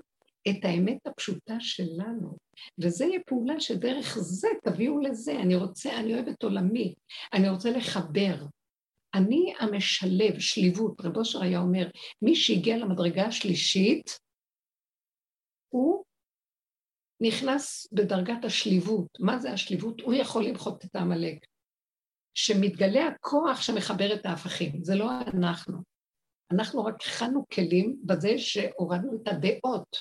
את 0.50 0.66
האמת 0.66 1.08
הפשוטה 1.08 1.56
שלנו. 1.60 2.38
וזה 2.80 3.06
יהיה 3.06 3.20
פעולה 3.25 3.60
שדרך 3.60 4.18
זה 4.20 4.48
תביאו 4.63 5.00
לזה. 5.00 5.40
אני 5.40 5.56
רוצה, 5.56 5.98
אני 6.00 6.13
אוהבת 6.13 6.44
עולמי, 6.44 6.94
אני 7.34 7.50
רוצה 7.50 7.72
לחבר. 7.72 8.36
אני 9.13 9.54
המשלב, 9.60 10.40
שליבות, 10.40 11.01
רב 11.01 11.18
אושר 11.18 11.42
היה 11.42 11.60
אומר, 11.60 11.88
מי 12.22 12.36
שהגיע 12.36 12.78
למדרגה 12.78 13.25
השלישית, 13.25 14.20
הוא 15.70 16.04
נכנס 17.22 17.88
בדרגת 17.92 18.46
השליבות. 18.46 19.08
מה 19.20 19.40
זה 19.40 19.51
השליבות? 19.51 20.01
הוא 20.01 20.13
יכול 20.13 20.46
למחות 20.46 20.86
את 20.86 20.96
העמלק. 20.96 21.50
שמתגלה 22.33 23.07
הכוח 23.07 23.61
שמחבר 23.61 24.13
את 24.13 24.25
ההפכים, 24.25 24.83
זה 24.83 24.95
לא 24.95 25.09
אנחנו. 25.33 25.77
אנחנו 26.51 26.85
רק 26.85 26.95
הכנו 27.01 27.45
כלים 27.53 27.97
בזה 28.03 28.38
שהורדנו 28.38 29.21
את 29.21 29.27
הדעות, 29.27 29.97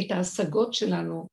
את 0.00 0.10
ההשגות 0.10 0.74
שלנו, 0.74 1.28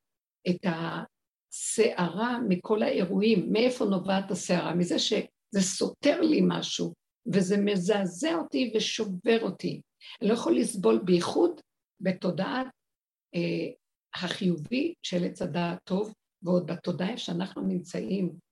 את 0.50 0.65
הסערה 0.65 2.39
מכל 2.50 2.83
האירועים. 2.83 3.51
מאיפה 3.51 3.86
נובעת 3.86 4.31
הסערה? 4.31 4.75
מזה 4.75 5.00
שזה 5.00 5.62
סותר 5.62 6.21
לי 6.21 6.41
משהו, 6.47 6.93
וזה 7.33 7.57
מזעזע 7.57 8.36
אותי 8.36 8.74
ושובר 8.75 9.41
אותי. 9.41 9.81
אני 10.21 10.29
לא 10.29 10.33
יכול 10.33 10.57
לסבול 10.57 11.01
בייחוד 11.05 11.62
בתודעת 12.01 12.67
אה, 13.36 13.71
החיובי 14.15 14.93
של 15.03 15.24
עץ 15.24 15.41
הדעת 15.41 15.79
טוב, 15.83 16.13
ועוד 16.43 16.71
בתודעה 16.71 17.17
שאנחנו 17.17 17.62
נמצאים 17.62 18.47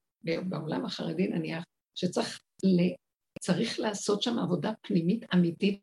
בעולם 0.48 0.84
החרדי 0.84 1.28
נניח, 1.28 1.64
שצריך 1.94 2.40
צריך 3.40 3.80
לעשות 3.80 4.22
שם 4.22 4.38
עבודה 4.38 4.72
פנימית 4.82 5.24
אמיתית, 5.34 5.80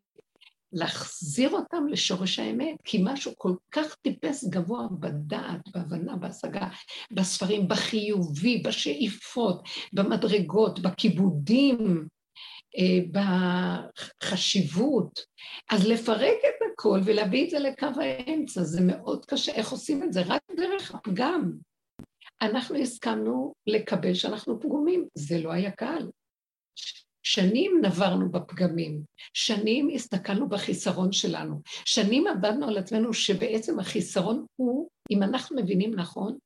להחזיר 0.72 1.50
אותם 1.50 1.86
לשורש 1.88 2.38
האמת, 2.38 2.76
כי 2.84 3.00
משהו 3.04 3.32
כל 3.38 3.54
כך 3.70 3.94
טיפס 3.94 4.44
גבוה 4.44 4.86
בדעת, 5.00 5.60
בהבנה, 5.74 6.16
בהשגה, 6.16 6.68
בספרים, 7.10 7.68
בחיובי, 7.68 8.62
בשאיפות, 8.64 9.62
במדרגות, 9.92 10.78
בכיבודים, 10.78 12.08
אה, 12.78 13.20
בחשיבות. 14.22 15.20
אז 15.70 15.86
לפרק 15.86 16.38
את 16.48 16.72
הכל 16.72 17.00
ולהביא 17.04 17.44
את 17.44 17.50
זה 17.50 17.58
לקו 17.58 17.86
האמצע, 18.00 18.62
זה 18.62 18.80
מאוד 18.80 19.24
קשה. 19.24 19.52
איך 19.52 19.70
עושים 19.70 20.02
את 20.02 20.12
זה? 20.12 20.22
רק 20.26 20.42
דרך 20.56 20.94
הפגם. 20.94 21.52
אנחנו 22.44 22.76
הסכמנו 22.76 23.54
לקבל 23.66 24.14
שאנחנו 24.14 24.60
פגומים, 24.60 25.08
זה 25.14 25.38
לא 25.38 25.52
היה 25.52 25.70
קל. 25.70 26.08
שנים 27.22 27.80
נברנו 27.82 28.30
בפגמים, 28.30 29.00
שנים 29.34 29.88
הסתכלנו 29.94 30.48
בחיסרון 30.48 31.12
שלנו, 31.12 31.60
שנים 31.84 32.26
עבדנו 32.26 32.68
על 32.68 32.78
עצמנו 32.78 33.14
שבעצם 33.14 33.78
החיסרון 33.80 34.46
הוא, 34.56 34.88
אם 35.10 35.22
אנחנו 35.22 35.56
מבינים 35.56 35.94
נכון, 35.94 36.38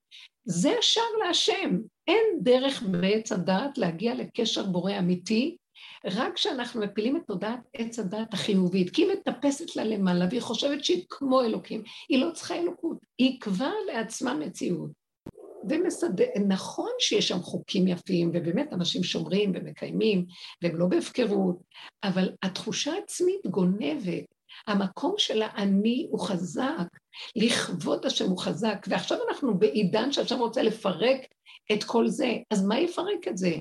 זה 0.44 0.72
השער 0.78 1.04
להשם. 1.26 1.78
אין 2.08 2.24
דרך 2.42 2.82
בעץ 2.82 3.32
הדעת 3.32 3.78
להגיע 3.78 4.14
לקשר 4.14 4.66
בורא 4.66 4.98
אמיתי, 4.98 5.56
רק 6.04 6.34
כשאנחנו 6.34 6.80
מפילים 6.80 7.16
את 7.16 7.22
תודעת 7.26 7.60
עץ 7.72 7.98
הדעת 7.98 8.34
החיובית, 8.34 8.90
כי 8.90 9.02
היא 9.02 9.12
מטפסת 9.12 9.76
לה 9.76 9.84
למעלה 9.84 10.26
והיא 10.30 10.40
חושבת 10.40 10.84
שהיא 10.84 11.04
כמו 11.08 11.40
אלוקים, 11.40 11.82
היא 12.08 12.24
לא 12.24 12.30
צריכה 12.32 12.54
אלוקות, 12.54 12.98
היא 13.18 13.40
כבר 13.40 13.72
לעצמה 13.86 14.34
מציאות. 14.34 14.97
ומסדר, 15.68 16.24
נכון 16.48 16.90
שיש 16.98 17.28
שם 17.28 17.42
חוקים 17.42 17.88
יפים, 17.88 18.30
ובאמת 18.34 18.72
אנשים 18.72 19.02
שומרים 19.02 19.52
ומקיימים, 19.54 20.24
והם 20.62 20.76
לא 20.76 20.86
בהפקרות, 20.86 21.56
אבל 22.04 22.30
התחושה 22.42 22.92
העצמית 22.92 23.46
גונבת. 23.46 24.24
המקום 24.66 25.14
של 25.18 25.42
האני 25.42 26.06
הוא 26.10 26.20
חזק, 26.20 26.86
לכבוד 27.36 28.06
השם 28.06 28.28
הוא 28.30 28.38
חזק, 28.38 28.86
ועכשיו 28.88 29.18
אנחנו 29.28 29.58
בעידן 29.58 30.12
שהשם 30.12 30.38
רוצה 30.38 30.62
לפרק 30.62 31.20
את 31.72 31.84
כל 31.84 32.08
זה, 32.08 32.36
אז 32.50 32.66
מה 32.66 32.80
יפרק 32.80 33.28
את 33.28 33.38
זה? 33.38 33.56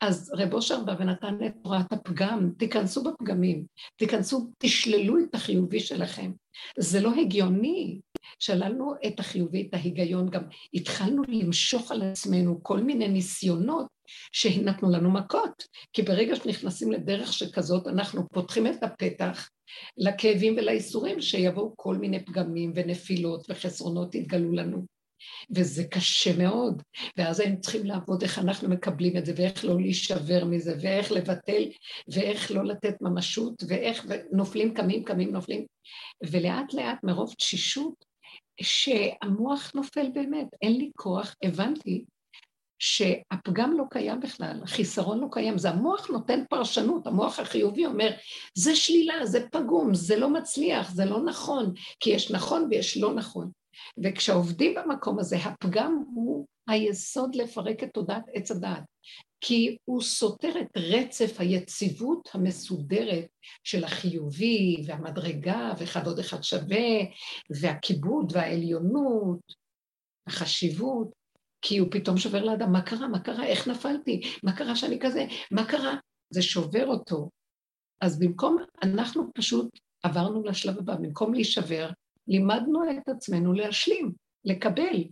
אז 0.00 0.32
רב 0.36 0.54
אושר 0.54 0.84
בא 0.84 0.94
ונתן 0.98 1.38
את 1.46 1.52
תורת 1.62 1.92
הפגם, 1.92 2.50
תיכנסו 2.58 3.04
בפגמים, 3.04 3.64
תיכנסו, 3.96 4.50
תשללו 4.58 5.18
את 5.18 5.34
החיובי 5.34 5.80
שלכם. 5.80 6.32
זה 6.78 7.00
לא 7.00 7.12
הגיוני. 7.20 8.00
שללנו 8.38 8.94
את 9.06 9.20
החיובי, 9.20 9.68
את 9.68 9.74
ההיגיון, 9.74 10.30
גם 10.30 10.42
התחלנו 10.74 11.22
למשוך 11.28 11.92
על 11.92 12.02
עצמנו 12.02 12.62
כל 12.62 12.80
מיני 12.80 13.08
ניסיונות 13.08 13.86
שנתנו 14.32 14.90
לנו 14.90 15.10
מכות, 15.10 15.64
כי 15.92 16.02
ברגע 16.02 16.36
שנכנסים 16.36 16.92
לדרך 16.92 17.32
שכזאת, 17.32 17.86
אנחנו 17.86 18.28
פותחים 18.28 18.66
את 18.66 18.82
הפתח 18.82 19.48
לכאבים 19.98 20.54
ולאיסורים 20.56 21.20
שיבואו 21.20 21.72
כל 21.76 21.96
מיני 21.96 22.24
פגמים 22.24 22.72
ונפילות 22.74 23.46
וחסרונות 23.48 24.14
יתגלו 24.14 24.52
לנו. 24.52 24.86
וזה 25.54 25.84
קשה 25.84 26.36
מאוד, 26.38 26.82
ואז 27.16 27.40
הם 27.40 27.60
צריכים 27.60 27.86
לעבוד 27.86 28.22
איך 28.22 28.38
אנחנו 28.38 28.68
מקבלים 28.68 29.16
את 29.16 29.26
זה, 29.26 29.32
ואיך 29.36 29.64
לא 29.64 29.76
להישבר 29.76 30.44
מזה, 30.44 30.76
ואיך 30.80 31.12
לבטל, 31.12 31.62
ואיך 32.08 32.50
לא 32.50 32.64
לתת 32.64 32.94
ממשות, 33.00 33.62
ואיך 33.68 34.06
נופלים, 34.32 34.74
קמים, 34.74 35.04
קמים, 35.04 35.32
נופלים. 35.32 35.66
ולאט 36.30 36.74
לאט 36.74 37.04
מרוב 37.04 37.34
תשישות, 37.34 38.09
שהמוח 38.62 39.72
נופל 39.74 40.08
באמת, 40.12 40.46
אין 40.62 40.76
לי 40.76 40.90
כוח, 40.96 41.34
הבנתי 41.42 42.04
שהפגם 42.78 43.72
לא 43.78 43.84
קיים 43.90 44.20
בכלל, 44.20 44.60
החיסרון 44.62 45.20
לא 45.20 45.26
קיים, 45.30 45.58
זה 45.58 45.70
המוח 45.70 46.10
נותן 46.10 46.44
פרשנות, 46.50 47.06
המוח 47.06 47.38
החיובי 47.38 47.86
אומר, 47.86 48.10
זה 48.54 48.76
שלילה, 48.76 49.26
זה 49.26 49.48
פגום, 49.50 49.94
זה 49.94 50.16
לא 50.16 50.30
מצליח, 50.30 50.90
זה 50.90 51.04
לא 51.04 51.22
נכון, 51.22 51.72
כי 52.00 52.10
יש 52.10 52.30
נכון 52.30 52.68
ויש 52.70 52.96
לא 52.96 53.14
נכון. 53.14 53.50
וכשעובדים 54.04 54.74
במקום 54.74 55.18
הזה, 55.18 55.36
הפגם 55.36 56.04
הוא 56.14 56.46
היסוד 56.68 57.34
לפרק 57.34 57.82
את 57.82 57.88
תודעת 57.94 58.24
עץ 58.34 58.50
הדעת, 58.50 58.82
כי 59.40 59.76
הוא 59.84 60.02
סותר 60.02 60.52
את 60.60 60.76
רצף 60.76 61.40
היציבות 61.40 62.28
המסודרת 62.34 63.26
של 63.64 63.84
החיובי 63.84 64.82
והמדרגה 64.86 65.72
ואחד 65.78 66.06
עוד 66.06 66.18
אחד 66.18 66.42
שווה, 66.42 66.88
והכיבוד 67.60 68.32
והעליונות, 68.34 69.40
החשיבות, 70.26 71.10
כי 71.62 71.78
הוא 71.78 71.88
פתאום 71.90 72.16
שובר 72.16 72.44
לאדם, 72.44 72.72
מה 72.72 72.82
קרה? 72.82 73.08
מה 73.08 73.18
קרה? 73.20 73.46
איך 73.46 73.68
נפלתי? 73.68 74.20
מה 74.42 74.56
קרה 74.56 74.76
שאני 74.76 74.98
כזה? 75.00 75.26
מה 75.50 75.66
קרה? 75.66 75.94
זה 76.30 76.42
שובר 76.42 76.86
אותו. 76.86 77.30
אז 78.00 78.18
במקום, 78.18 78.56
אנחנו 78.82 79.30
פשוט 79.34 79.78
עברנו 80.02 80.44
לשלב 80.44 80.78
הבא, 80.78 80.94
במקום 80.94 81.34
להישבר, 81.34 81.90
לימדנו 82.28 82.90
את 82.90 83.08
עצמנו 83.08 83.52
להשלים, 83.52 84.12
לקבל 84.44 85.04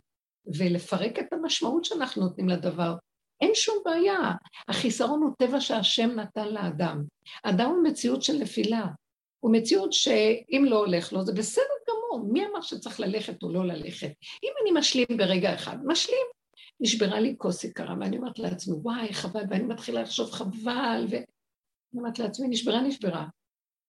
ולפרק 0.59 1.19
את 1.19 1.33
המשמעות 1.33 1.85
שאנחנו 1.85 2.23
נותנים 2.23 2.49
לדבר. 2.49 2.95
אין 3.41 3.51
שום 3.55 3.77
בעיה, 3.85 4.33
החיסרון 4.69 5.23
הוא 5.23 5.31
טבע 5.39 5.61
שהשם 5.61 6.11
נתן 6.11 6.49
לאדם. 6.49 7.05
אדם 7.43 7.71
הוא 7.71 7.85
מציאות 7.85 8.23
של 8.23 8.39
נפילה, 8.39 8.87
הוא 9.41 9.53
מציאות 9.53 9.93
שאם 9.93 10.65
לא 10.69 10.79
הולך 10.79 11.13
לו 11.13 11.25
זה 11.25 11.33
בסדר 11.33 11.65
גמור, 11.89 12.27
מי 12.33 12.47
אמר 12.47 12.61
שצריך 12.61 13.01
ללכת 13.01 13.43
או 13.43 13.53
לא 13.53 13.67
ללכת? 13.67 14.11
אם 14.45 14.51
אני 14.63 14.81
משלים 14.81 15.07
ברגע 15.17 15.55
אחד, 15.55 15.77
משלים. 15.85 16.27
נשברה 16.81 17.21
לי 17.21 17.35
כוס 17.39 17.65
יקרה, 17.65 17.95
ואני 18.01 18.17
אומרת 18.17 18.39
לעצמי, 18.39 18.75
וואי, 18.75 19.15
חבל, 19.15 19.43
ואני 19.51 19.65
מתחילה 19.65 20.03
לחשוב 20.03 20.31
חבל, 20.31 21.07
ואני 21.11 21.25
אומרת 21.95 22.19
לעצמי, 22.19 22.49
נשברה, 22.49 22.81
נשברה. 22.81 23.27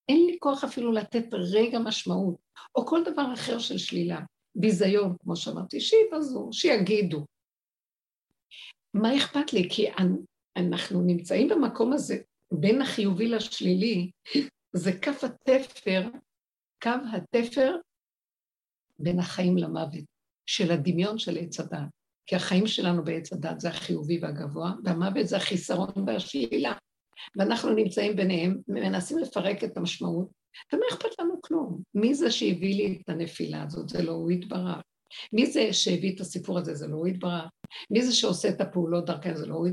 אין 0.09 0.25
לי 0.25 0.37
כוח 0.39 0.63
אפילו 0.63 0.91
לתת 0.91 1.25
רגע 1.33 1.79
משמעות, 1.79 2.35
או 2.75 2.85
כל 2.85 3.03
דבר 3.03 3.33
אחר 3.33 3.59
של 3.59 3.77
שלילה. 3.77 4.19
ביזיון, 4.55 5.15
כמו 5.23 5.35
שאמרתי, 5.35 5.79
שיבזו, 5.79 6.49
שיגידו. 6.51 7.25
מה 8.93 9.17
אכפת 9.17 9.53
לי? 9.53 9.69
כי 9.69 9.87
אנחנו 10.57 11.01
נמצאים 11.01 11.49
במקום 11.49 11.93
הזה, 11.93 12.17
בין 12.51 12.81
החיובי 12.81 13.27
לשלילי, 13.27 14.11
זה 14.73 14.91
כף 15.01 15.23
התפר, 15.23 16.09
קו 16.83 16.89
התפר 17.13 17.75
בין 18.99 19.19
החיים 19.19 19.57
למוות, 19.57 20.03
של 20.45 20.71
הדמיון 20.71 21.17
של 21.17 21.37
עץ 21.37 21.59
הדת. 21.59 21.87
כי 22.25 22.35
החיים 22.35 22.67
שלנו 22.67 23.03
בעץ 23.03 23.33
הדת 23.33 23.59
זה 23.59 23.69
החיובי 23.69 24.19
והגבוה, 24.21 24.73
והמוות 24.83 25.27
זה 25.27 25.37
החיסרון 25.37 25.89
והשלילה. 26.07 26.73
ואנחנו 27.37 27.73
נמצאים 27.73 28.15
ביניהם, 28.15 28.57
מנסים 28.67 29.17
לפרק 29.17 29.63
את 29.63 29.77
המשמעות, 29.77 30.27
ומה 30.73 30.85
אכפת 30.91 31.19
לנו 31.19 31.41
כלום? 31.41 31.81
מי 31.93 32.15
זה 32.15 32.31
שהביא 32.31 32.75
לי 32.75 32.99
את 33.01 33.09
הנפילה 33.09 33.63
הזאת? 33.63 33.89
זה 33.89 34.03
לא 34.03 34.11
הוא 34.11 34.31
יתברך. 34.31 34.81
מי 35.33 35.45
זה 35.45 35.73
שהביא 35.73 36.15
את 36.15 36.21
הסיפור 36.21 36.57
הזה? 36.57 36.75
זה 36.75 36.87
לא 36.87 36.95
הוא. 36.95 37.07
מי 37.91 38.01
זה 38.01 38.13
שעושה 38.15 38.49
את 38.49 38.61
הפעולות 38.61 39.05
דרכם? 39.05 39.35
זה 39.35 39.45
לא 39.45 39.55
הוא. 39.55 39.67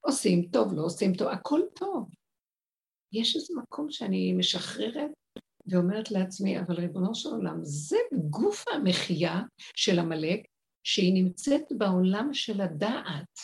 עושים 0.00 0.48
טוב, 0.52 0.72
לא 0.74 0.82
עושים 0.82 1.14
טוב, 1.14 1.28
הכל 1.28 1.60
טוב. 1.74 2.08
יש 3.12 3.36
איזה 3.36 3.54
מקום 3.62 3.90
שאני 3.90 4.32
משחררת 4.32 5.10
ואומרת 5.66 6.10
לעצמי, 6.10 6.60
אבל 6.60 6.74
ריבונו 6.74 7.14
של 7.14 7.28
עולם, 7.28 7.58
זה 7.62 7.96
גוף 8.30 8.64
המחיה 8.68 9.40
של 9.76 9.98
עמלק, 9.98 10.40
שהיא 10.84 11.14
נמצאת 11.14 11.62
בעולם 11.78 12.34
של 12.34 12.60
הדעת. 12.60 13.38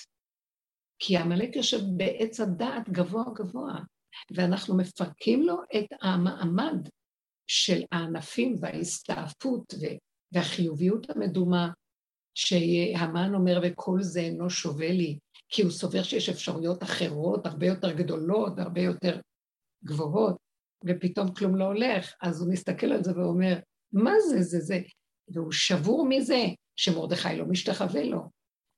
כי 0.99 1.17
עמלק 1.17 1.57
יושב 1.57 1.81
בעץ 1.97 2.41
הדעת 2.41 2.89
גבוה 2.89 3.25
גבוה, 3.35 3.75
ואנחנו 4.37 4.77
מפרקים 4.77 5.43
לו 5.43 5.57
את 5.77 5.87
המעמד 6.03 6.89
של 7.47 7.83
הענפים 7.93 8.57
וההסתעפות 8.61 9.75
והחיוביות 10.33 11.11
המדומה, 11.11 11.71
שהמן 12.35 13.35
אומר 13.35 13.61
וכל 13.63 14.03
זה 14.03 14.21
אינו 14.21 14.51
שווה 14.51 14.93
לי, 14.93 15.19
כי 15.49 15.63
הוא 15.63 15.71
סובר 15.71 16.03
שיש 16.03 16.29
אפשרויות 16.29 16.83
אחרות, 16.83 17.47
הרבה 17.47 17.67
יותר 17.67 17.93
גדולות 17.93 18.53
והרבה 18.57 18.81
יותר 18.81 19.21
גבוהות, 19.85 20.37
ופתאום 20.87 21.35
כלום 21.35 21.57
לא 21.57 21.65
הולך, 21.65 22.13
אז 22.23 22.41
הוא 22.41 22.53
מסתכל 22.53 22.87
על 22.87 23.05
זה 23.05 23.13
ואומר, 23.17 23.59
מה 23.93 24.13
זה, 24.29 24.43
זה, 24.43 24.61
זה? 24.61 24.81
והוא 25.29 25.53
שבור 25.53 26.07
מזה 26.09 26.45
שמרדכי 26.77 27.37
לא 27.37 27.45
משתחווה 27.45 28.05
לו. 28.05 28.31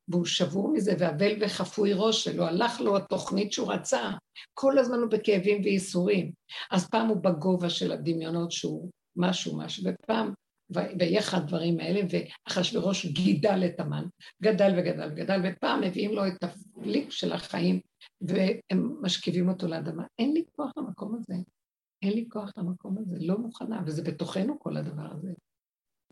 והוא 0.09 0.25
שבור 0.25 0.73
מזה, 0.73 0.95
ואבל 0.99 1.37
וחפוי 1.41 1.93
ראש 1.95 2.25
שלו, 2.25 2.47
הלך 2.47 2.81
לו 2.81 2.97
התוכנית 2.97 3.53
שהוא 3.53 3.73
רצה, 3.73 4.11
כל 4.55 4.79
הזמן 4.79 4.99
הוא 4.99 5.11
בכאבים 5.11 5.63
וייסורים. 5.63 6.33
אז 6.71 6.89
פעם 6.91 7.09
הוא 7.09 7.23
בגובה 7.23 7.71
של 7.71 7.93
הדמיונות 7.93 8.53
שהוא 8.53 8.91
משהו 9.17 9.59
משהו, 9.59 9.85
ופעם, 9.85 10.33
ואיך 10.71 11.35
הדברים 11.35 11.81
האלה, 11.81 12.01
ואחשוורוש 12.11 13.07
גידל 13.07 13.63
את 13.67 13.81
המן, 13.81 14.05
גדל 14.43 14.75
וגדל 14.79 15.11
וגדל, 15.13 15.41
ופעם 15.45 15.81
מביאים 15.81 16.13
לו 16.13 16.27
את 16.27 16.45
הפליק 16.45 17.11
של 17.11 17.33
החיים, 17.33 17.81
והם 18.21 18.97
משכיבים 19.03 19.49
אותו 19.49 19.67
לאדמה. 19.67 20.05
אין 20.19 20.33
לי 20.33 20.45
כוח 20.57 20.73
למקום 20.77 21.15
הזה. 21.15 21.35
אין 22.03 22.13
לי 22.13 22.27
כוח 22.29 22.53
למקום 22.57 22.99
הזה, 22.99 23.17
לא 23.21 23.39
מוכנה, 23.39 23.83
וזה 23.87 24.03
בתוכנו 24.03 24.59
כל 24.59 24.77
הדבר 24.77 25.07
הזה. 25.13 25.33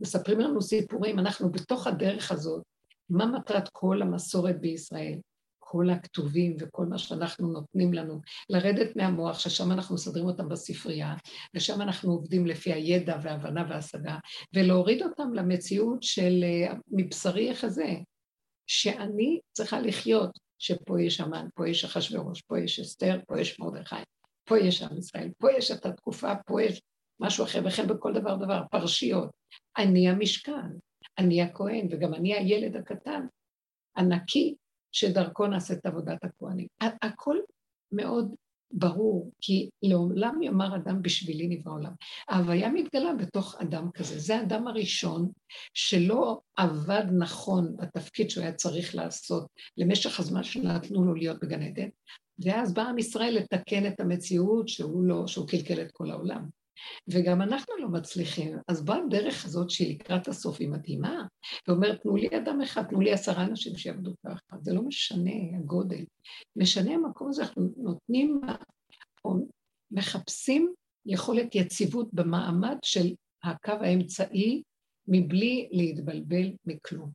מספרים 0.00 0.40
לנו 0.40 0.62
סיפורים, 0.62 1.18
אנחנו 1.18 1.52
בתוך 1.52 1.86
הדרך 1.86 2.32
הזאת, 2.32 2.62
מה 3.10 3.26
מטרת 3.26 3.68
כל 3.72 4.02
המסורת 4.02 4.60
בישראל? 4.60 5.18
כל 5.68 5.90
הכתובים 5.90 6.56
וכל 6.60 6.86
מה 6.86 6.98
שאנחנו 6.98 7.48
נותנים 7.52 7.94
לנו, 7.94 8.20
לרדת 8.50 8.96
מהמוח, 8.96 9.38
ששם 9.38 9.72
אנחנו 9.72 9.94
מסדרים 9.94 10.26
אותם 10.26 10.48
בספרייה, 10.48 11.14
ושם 11.54 11.82
אנחנו 11.82 12.12
עובדים 12.12 12.46
לפי 12.46 12.72
הידע 12.72 13.18
וההבנה 13.22 13.66
וההשגה, 13.68 14.18
ולהוריד 14.54 15.02
אותם 15.02 15.34
למציאות 15.34 16.02
של 16.02 16.44
אה, 16.44 16.74
מבשרי 16.88 17.50
יחזה, 17.50 17.94
שאני 18.66 19.40
צריכה 19.52 19.80
לחיות, 19.80 20.38
שפה 20.58 21.02
יש 21.02 21.20
המן, 21.20 21.46
פה 21.54 21.68
יש 21.68 21.84
אחשוורוש, 21.84 22.42
פה 22.42 22.60
יש 22.60 22.80
אסתר, 22.80 23.18
פה 23.26 23.40
יש 23.40 23.60
מרדכי, 23.60 23.96
פה 24.44 24.58
יש 24.58 24.82
עם 24.82 24.98
ישראל, 24.98 25.30
פה 25.38 25.52
יש 25.52 25.70
את 25.70 25.86
התקופה, 25.86 26.34
פה 26.46 26.62
יש 26.62 26.82
משהו 27.20 27.44
אחר, 27.44 27.60
וכן 27.66 27.86
בכל 27.86 28.12
דבר 28.12 28.36
דבר, 28.36 28.62
פרשיות. 28.70 29.30
אני 29.78 30.08
המשכן, 30.08 30.70
אני 31.18 31.42
הכהן, 31.42 31.88
וגם 31.90 32.14
אני 32.14 32.34
הילד 32.34 32.76
הקטן, 32.76 33.26
הנקי, 33.96 34.54
שדרכו 34.92 35.46
נעשית 35.46 35.86
עבודת 35.86 36.24
הכהנים. 36.24 36.66
הכל 36.80 37.36
מאוד 37.92 38.34
ברור, 38.72 39.30
כי 39.40 39.68
לעולם 39.82 40.42
יאמר 40.42 40.76
אדם 40.76 41.02
בשבילי 41.02 41.48
נברא 41.48 41.72
עולם. 41.72 41.92
ההוויה 42.28 42.70
מתגלה 42.70 43.14
בתוך 43.14 43.56
אדם 43.60 43.90
כזה. 43.94 44.18
זה 44.18 44.36
האדם 44.36 44.68
הראשון 44.68 45.30
שלא 45.74 46.40
עבד 46.56 47.04
נכון 47.18 47.76
בתפקיד 47.76 48.30
שהוא 48.30 48.42
היה 48.44 48.52
צריך 48.52 48.94
לעשות 48.94 49.46
למשך 49.76 50.20
הזמן 50.20 50.42
שנתנו 50.42 51.04
לו 51.04 51.14
להיות 51.14 51.40
בגן 51.40 51.62
עדן, 51.62 51.88
ואז 52.38 52.74
בא 52.74 52.82
עם 52.82 52.98
ישראל 52.98 53.34
לתקן 53.36 53.86
את 53.86 54.00
המציאות 54.00 54.68
שהוא 54.68 55.04
לא, 55.04 55.26
שהוא 55.26 55.48
קלקל 55.48 55.82
את 55.82 55.92
כל 55.92 56.10
העולם. 56.10 56.48
וגם 57.08 57.42
אנחנו 57.42 57.76
לא 57.76 57.88
מצליחים. 57.88 58.58
אז 58.68 58.84
באה 58.84 58.96
הדרך 59.06 59.44
הזאת 59.44 59.70
שהיא 59.70 59.94
לקראת 59.94 60.28
הסוף, 60.28 60.60
היא 60.60 60.68
מדהימה, 60.68 61.26
ואומרת, 61.68 62.02
תנו 62.02 62.16
לי 62.16 62.28
אדם 62.36 62.60
אחד, 62.60 62.82
תנו 62.82 63.00
לי 63.00 63.12
עשרה 63.12 63.44
אנשים 63.44 63.76
שיעבדו 63.76 64.14
ככה. 64.26 64.56
זה 64.60 64.72
לא 64.74 64.82
משנה 64.82 65.30
הגודל. 65.58 66.04
משנה 66.56 66.94
המקום 66.94 67.28
הזה, 67.28 67.42
אנחנו 67.42 67.68
נותנים, 67.76 68.40
או 69.24 69.34
מחפשים 69.90 70.74
יכולת 71.06 71.54
יציבות 71.54 72.14
במעמד 72.14 72.76
של 72.84 73.14
הקו 73.44 73.72
האמצעי, 73.72 74.62
מבלי 75.08 75.68
להתבלבל 75.72 76.52
מכלום. 76.66 77.10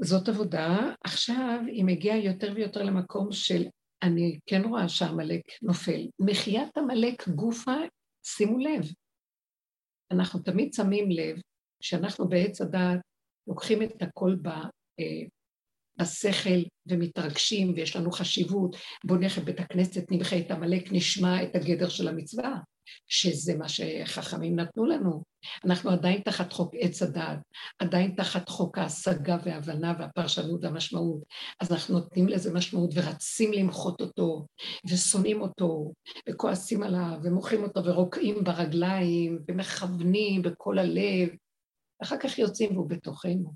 זאת 0.00 0.28
עבודה. 0.28 0.94
עכשיו 1.04 1.60
היא 1.66 1.84
מגיעה 1.84 2.18
יותר 2.18 2.52
ויותר 2.54 2.82
למקום 2.82 3.32
של, 3.32 3.62
אני 4.02 4.38
כן 4.46 4.62
רואה 4.64 4.88
שעמלק 4.88 5.42
נופל. 5.62 6.06
מחיית 6.20 6.78
עמלק 6.78 7.28
גופה, 7.28 7.76
שימו 8.26 8.58
לב, 8.58 8.82
אנחנו 10.10 10.40
תמיד 10.40 10.74
שמים 10.74 11.10
לב 11.10 11.36
שאנחנו 11.82 12.28
בעץ 12.28 12.60
הדעת 12.60 13.00
לוקחים 13.46 13.82
את 13.82 14.02
הכל 14.02 14.36
ב, 14.42 14.48
אה, 14.48 15.26
בשכל 16.00 16.62
ומתרגשים 16.86 17.72
ויש 17.76 17.96
לנו 17.96 18.10
חשיבות, 18.12 18.76
בואו 19.04 19.18
נלך 19.18 19.38
לבית 19.38 19.60
הכנסת, 19.60 20.10
נמחה 20.10 20.38
את 20.38 20.50
עמלק, 20.50 20.92
נשמע 20.92 21.42
את 21.42 21.54
הגדר 21.54 21.88
של 21.88 22.08
המצווה. 22.08 22.58
שזה 23.06 23.56
מה 23.58 23.68
שחכמים 23.68 24.60
נתנו 24.60 24.86
לנו. 24.86 25.22
אנחנו 25.64 25.90
עדיין 25.90 26.20
תחת 26.20 26.52
חוק 26.52 26.74
עץ 26.78 27.02
הדעת, 27.02 27.38
עדיין 27.78 28.14
תחת 28.16 28.48
חוק 28.48 28.78
ההשגה 28.78 29.36
וההבנה 29.44 29.94
והפרשנות 29.98 30.64
והמשמעות. 30.64 31.22
אז 31.60 31.72
אנחנו 31.72 31.98
נותנים 31.98 32.28
לזה 32.28 32.54
משמעות 32.54 32.90
ורצים 32.94 33.52
למחות 33.52 34.00
אותו, 34.00 34.46
ושונאים 34.90 35.40
אותו, 35.40 35.92
וכועסים 36.28 36.82
עליו, 36.82 37.18
ומוחים 37.22 37.62
אותו, 37.62 37.84
ורוקעים 37.84 38.44
ברגליים, 38.44 39.38
ומכוונים 39.48 40.42
בכל 40.42 40.78
הלב, 40.78 41.28
ואחר 42.00 42.16
כך 42.16 42.38
יוצאים 42.38 42.76
והוא 42.76 42.88
בתוכנו. 42.88 43.52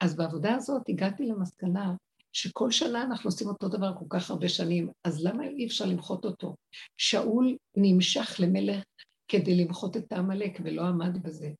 אז 0.00 0.16
בעבודה 0.16 0.54
הזאת 0.54 0.82
הגעתי 0.88 1.26
למסקנה 1.26 1.94
שכל 2.32 2.70
שנה 2.70 3.02
אנחנו 3.02 3.28
עושים 3.28 3.48
אותו 3.48 3.68
דבר 3.68 3.94
כל 3.98 4.04
כך 4.08 4.30
הרבה 4.30 4.48
שנים, 4.48 4.88
אז 5.04 5.24
למה 5.24 5.44
אי 5.44 5.66
אפשר 5.66 5.84
למחות 5.84 6.24
אותו? 6.24 6.56
שאול 6.96 7.56
נמשך 7.76 8.36
למלך 8.38 8.84
כדי 9.28 9.64
למחות 9.64 9.96
את 9.96 10.12
העמלק 10.12 10.58
ולא 10.64 10.82
עמד 10.82 11.22
בזה. 11.22 11.50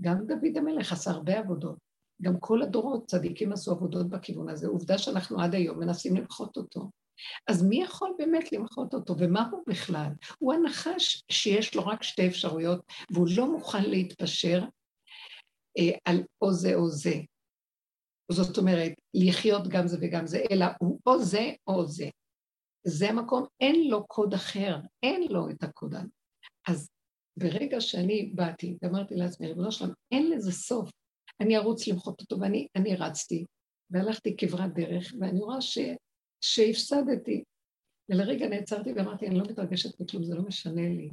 גם 0.00 0.26
דוד 0.26 0.56
המלך 0.56 0.92
עשה 0.92 1.10
הרבה 1.10 1.38
עבודות. 1.38 1.78
גם 2.22 2.40
כל 2.40 2.62
הדורות 2.62 3.06
צדיקים 3.06 3.52
עשו 3.52 3.72
עבודות 3.72 4.08
בכיוון 4.08 4.48
הזה. 4.48 4.66
עובדה 4.66 4.98
שאנחנו 4.98 5.40
עד 5.40 5.54
היום 5.54 5.78
מנסים 5.78 6.16
למחות 6.16 6.56
אותו. 6.56 6.90
אז 7.46 7.62
מי 7.62 7.82
יכול 7.82 8.14
באמת 8.18 8.52
למחות 8.52 8.94
אותו, 8.94 9.14
ומה 9.18 9.48
הוא 9.50 9.62
בכלל? 9.66 10.08
הוא 10.38 10.54
הנחש 10.54 11.22
שיש 11.30 11.74
לו 11.74 11.86
רק 11.86 12.02
שתי 12.02 12.26
אפשרויות, 12.26 12.80
והוא 13.10 13.28
לא 13.36 13.52
מוכן 13.52 13.82
להתפשר 13.82 14.64
אה, 15.78 15.90
על 16.04 16.22
או 16.42 16.52
זה 16.52 16.74
או 16.74 16.88
זה. 16.88 17.14
זאת 18.32 18.58
אומרת, 18.58 18.92
לחיות 19.14 19.68
גם 19.68 19.88
זה 19.88 19.98
וגם 20.00 20.26
זה, 20.26 20.42
אלא 20.50 20.66
הוא 20.80 21.00
או 21.06 21.22
זה 21.22 21.52
או 21.66 21.86
זה. 21.86 22.08
זה 22.86 23.08
המקום, 23.08 23.46
אין 23.60 23.88
לו 23.88 24.06
קוד 24.06 24.34
אחר, 24.34 24.76
אין 25.02 25.22
לו 25.30 25.50
את 25.50 25.62
הקוד 25.62 25.94
הזה. 25.94 26.06
אז 26.68 26.88
ברגע 27.36 27.80
שאני 27.80 28.32
באתי 28.34 28.78
ואמרתי 28.82 29.14
לעצמי, 29.14 29.46
ריבונו 29.46 29.72
שלם, 29.72 29.92
אין 30.12 30.30
לזה 30.30 30.52
סוף. 30.52 30.90
אני 31.40 31.56
ארוץ 31.56 31.88
למחות 31.88 32.20
אותו, 32.20 32.40
ואני 32.40 32.94
רצתי, 32.96 33.44
והלכתי 33.90 34.36
כברת 34.36 34.74
דרך, 34.74 35.14
ואני 35.20 35.40
רואה 35.40 35.60
ש, 35.60 35.78
שהפסדתי. 36.44 37.44
ולרגע 38.10 38.48
נעצרתי 38.48 38.92
ואמרתי, 38.92 39.26
אני 39.26 39.38
לא 39.38 39.44
מתרגשת 39.44 40.00
מכלום, 40.00 40.24
זה 40.24 40.34
לא 40.34 40.42
משנה 40.42 40.88
לי. 40.88 41.10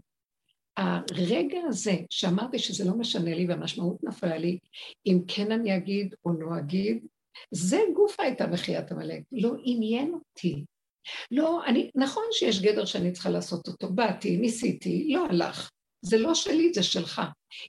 הרגע 0.77 1.59
הזה 1.67 1.95
שאמרתי 2.09 2.59
שזה 2.59 2.85
לא 2.85 2.97
משנה 2.97 3.35
לי 3.35 3.47
והמשמעות 3.47 4.03
נפלה 4.03 4.37
לי, 4.37 4.57
אם 5.05 5.19
כן 5.27 5.51
אני 5.51 5.77
אגיד 5.77 6.15
או 6.25 6.31
לא 6.31 6.57
אגיד, 6.59 7.05
זה 7.51 7.79
גוף 7.95 8.19
הייתה 8.19 8.47
מחיית 8.47 8.91
עמלק, 8.91 9.23
לא 9.31 9.53
עניין 9.63 10.13
אותי. 10.13 10.63
לא, 11.31 11.65
אני, 11.65 11.91
נכון 11.95 12.23
שיש 12.31 12.61
גדר 12.61 12.85
שאני 12.85 13.11
צריכה 13.11 13.29
לעשות 13.29 13.67
אותו, 13.67 13.89
באתי, 13.93 14.37
ניסיתי, 14.37 15.07
לא 15.13 15.25
הלך. 15.25 15.71
זה 16.01 16.17
לא 16.17 16.35
שלי, 16.35 16.73
זה 16.73 16.83
שלך. 16.83 17.21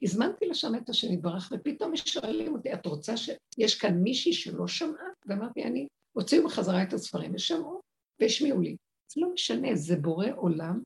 הזמנתי 0.03 0.45
לשם 0.45 0.75
את 0.75 0.89
השם 0.89 1.13
יתברך, 1.13 1.51
ופתאום 1.51 1.95
שואלים 1.95 2.53
אותי, 2.55 2.73
את 2.73 2.85
רוצה 2.85 3.13
שיש 3.17 3.75
כאן 3.75 3.93
מישהי 3.93 4.33
שלא 4.33 4.67
שמעה? 4.67 5.07
ואמרתי, 5.25 5.63
אני, 5.63 5.87
הוציאו 6.11 6.45
בחזרה 6.45 6.83
את 6.83 6.93
הספרים 6.93 7.31
ושמעו, 7.35 7.81
והשמיעו 8.21 8.61
לי. 8.61 8.75
זה 9.11 9.21
לא 9.21 9.33
משנה, 9.33 9.75
זה 9.75 9.95
בורא 9.95 10.27
עולם 10.35 10.81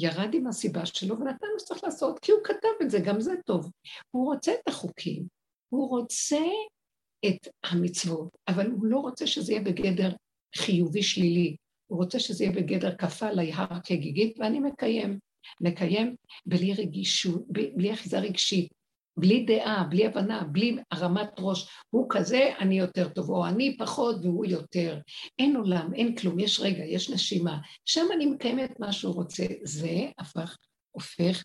ירד 0.00 0.34
עם 0.34 0.46
הסיבה 0.46 0.86
שלו 0.86 1.18
ונתן 1.18 1.46
לו 1.52 1.60
שצריך 1.60 1.84
לעשות, 1.84 2.18
כי 2.18 2.32
הוא 2.32 2.40
כתב 2.44 2.68
את 2.82 2.90
זה, 2.90 2.98
גם 3.00 3.20
זה 3.20 3.32
טוב. 3.46 3.70
הוא 4.10 4.24
רוצה 4.24 4.52
את 4.52 4.68
החוקים, 4.68 5.26
הוא 5.68 5.88
רוצה 5.88 6.40
את 7.26 7.48
המצוות, 7.64 8.36
אבל 8.48 8.70
הוא 8.70 8.86
לא 8.86 8.98
רוצה 8.98 9.26
שזה 9.26 9.52
יהיה 9.52 9.62
בגדר 9.62 10.12
חיובי 10.56 11.02
שלילי, 11.02 11.56
הוא 11.86 11.98
רוצה 11.98 12.20
שזה 12.20 12.44
יהיה 12.44 12.56
בגדר 12.56 12.96
כפה 12.96 13.30
להר 13.30 13.80
כגיגית, 13.84 14.38
ואני 14.38 14.60
מקיים. 14.60 15.18
מקיים 15.60 16.16
בלי 16.46 16.74
רגישות, 16.74 17.44
בלי 17.48 17.92
אחיזה 17.92 18.18
רגשית, 18.18 18.68
בלי 19.20 19.44
דעה, 19.44 19.84
בלי 19.84 20.06
הבנה, 20.06 20.44
בלי 20.44 20.76
הרמת 20.90 21.28
ראש, 21.38 21.68
הוא 21.90 22.06
כזה, 22.10 22.52
אני 22.58 22.78
יותר 22.78 23.08
טוב, 23.08 23.30
או 23.30 23.46
אני 23.46 23.76
פחות 23.78 24.16
והוא 24.22 24.46
יותר. 24.46 24.98
אין 25.38 25.56
עולם, 25.56 25.94
אין 25.94 26.16
כלום, 26.16 26.38
יש 26.38 26.60
רגע, 26.60 26.84
יש 26.84 27.10
נשימה. 27.10 27.58
שם 27.84 28.06
אני 28.16 28.26
מקיימת 28.26 28.80
מה 28.80 28.92
שהוא 28.92 29.14
רוצה. 29.14 29.46
זה 29.62 30.10
הפך, 30.18 30.56
הופך 30.90 31.42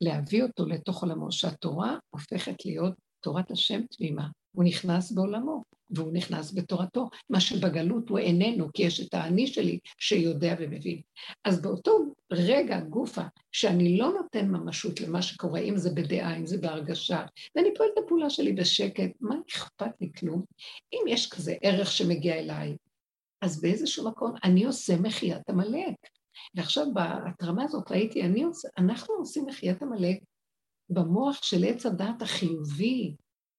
להביא 0.00 0.42
אותו 0.42 0.66
לתוך 0.66 1.02
עולמו, 1.02 1.32
שהתורה 1.32 1.96
הופכת 2.10 2.64
להיות 2.64 2.94
תורת 3.20 3.50
השם 3.50 3.80
תמימה. 3.86 4.28
הוא 4.56 4.64
נכנס 4.64 5.12
בעולמו, 5.12 5.62
והוא 5.90 6.12
נכנס 6.12 6.54
בתורתו. 6.54 7.08
מה 7.30 7.40
שבגלות 7.40 8.08
הוא 8.08 8.18
איננו, 8.18 8.72
כי 8.74 8.82
יש 8.82 9.00
את 9.00 9.14
האני 9.14 9.46
שלי 9.46 9.78
שיודע 9.98 10.54
ומבין. 10.58 11.00
אז 11.44 11.62
באותו 11.62 11.98
רגע, 12.32 12.80
גופה, 12.80 13.22
שאני 13.52 13.98
לא 13.98 14.12
נותן 14.12 14.48
ממשות 14.48 15.00
למה 15.00 15.22
שקורה, 15.22 15.60
אם 15.60 15.76
זה 15.76 15.90
בדעה, 15.90 16.36
אם 16.36 16.46
זה 16.46 16.58
בהרגשה, 16.58 17.24
ואני 17.56 17.74
פועל 17.76 17.88
את 17.94 18.04
הפעולה 18.04 18.30
שלי 18.30 18.52
בשקט, 18.52 19.10
מה 19.20 19.36
אכפת 19.50 20.00
לי 20.00 20.10
כלום? 20.18 20.42
אם 20.92 21.00
יש 21.08 21.30
כזה 21.30 21.54
ערך 21.62 21.92
שמגיע 21.92 22.34
אליי, 22.34 22.76
אז 23.42 23.60
באיזשהו 23.60 24.08
מקום 24.08 24.34
אני 24.44 24.64
עושה 24.64 24.96
מחיית 24.96 25.50
עמלק. 25.50 25.94
ועכשיו 26.54 26.86
בהתרמה 26.94 27.64
הזאת 27.64 27.90
ראיתי, 27.90 28.22
אני 28.22 28.44
עושה, 28.44 28.68
אנחנו 28.78 29.14
עושים 29.14 29.46
מחיית 29.46 29.82
עמלק 29.82 30.18
במוח 30.90 31.42
של 31.42 31.64
עץ 31.64 31.86
הדעת 31.86 32.22
החיובי, 32.22 33.14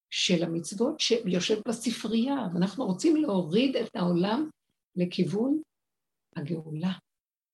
של 0.09 0.43
המצוות 0.43 0.99
שיושב 0.99 1.59
בספרייה, 1.67 2.47
ואנחנו 2.53 2.85
רוצים 2.85 3.15
להוריד 3.15 3.75
את 3.75 3.95
העולם 3.95 4.49
לכיוון 4.95 5.61
הגאולה. 6.35 6.91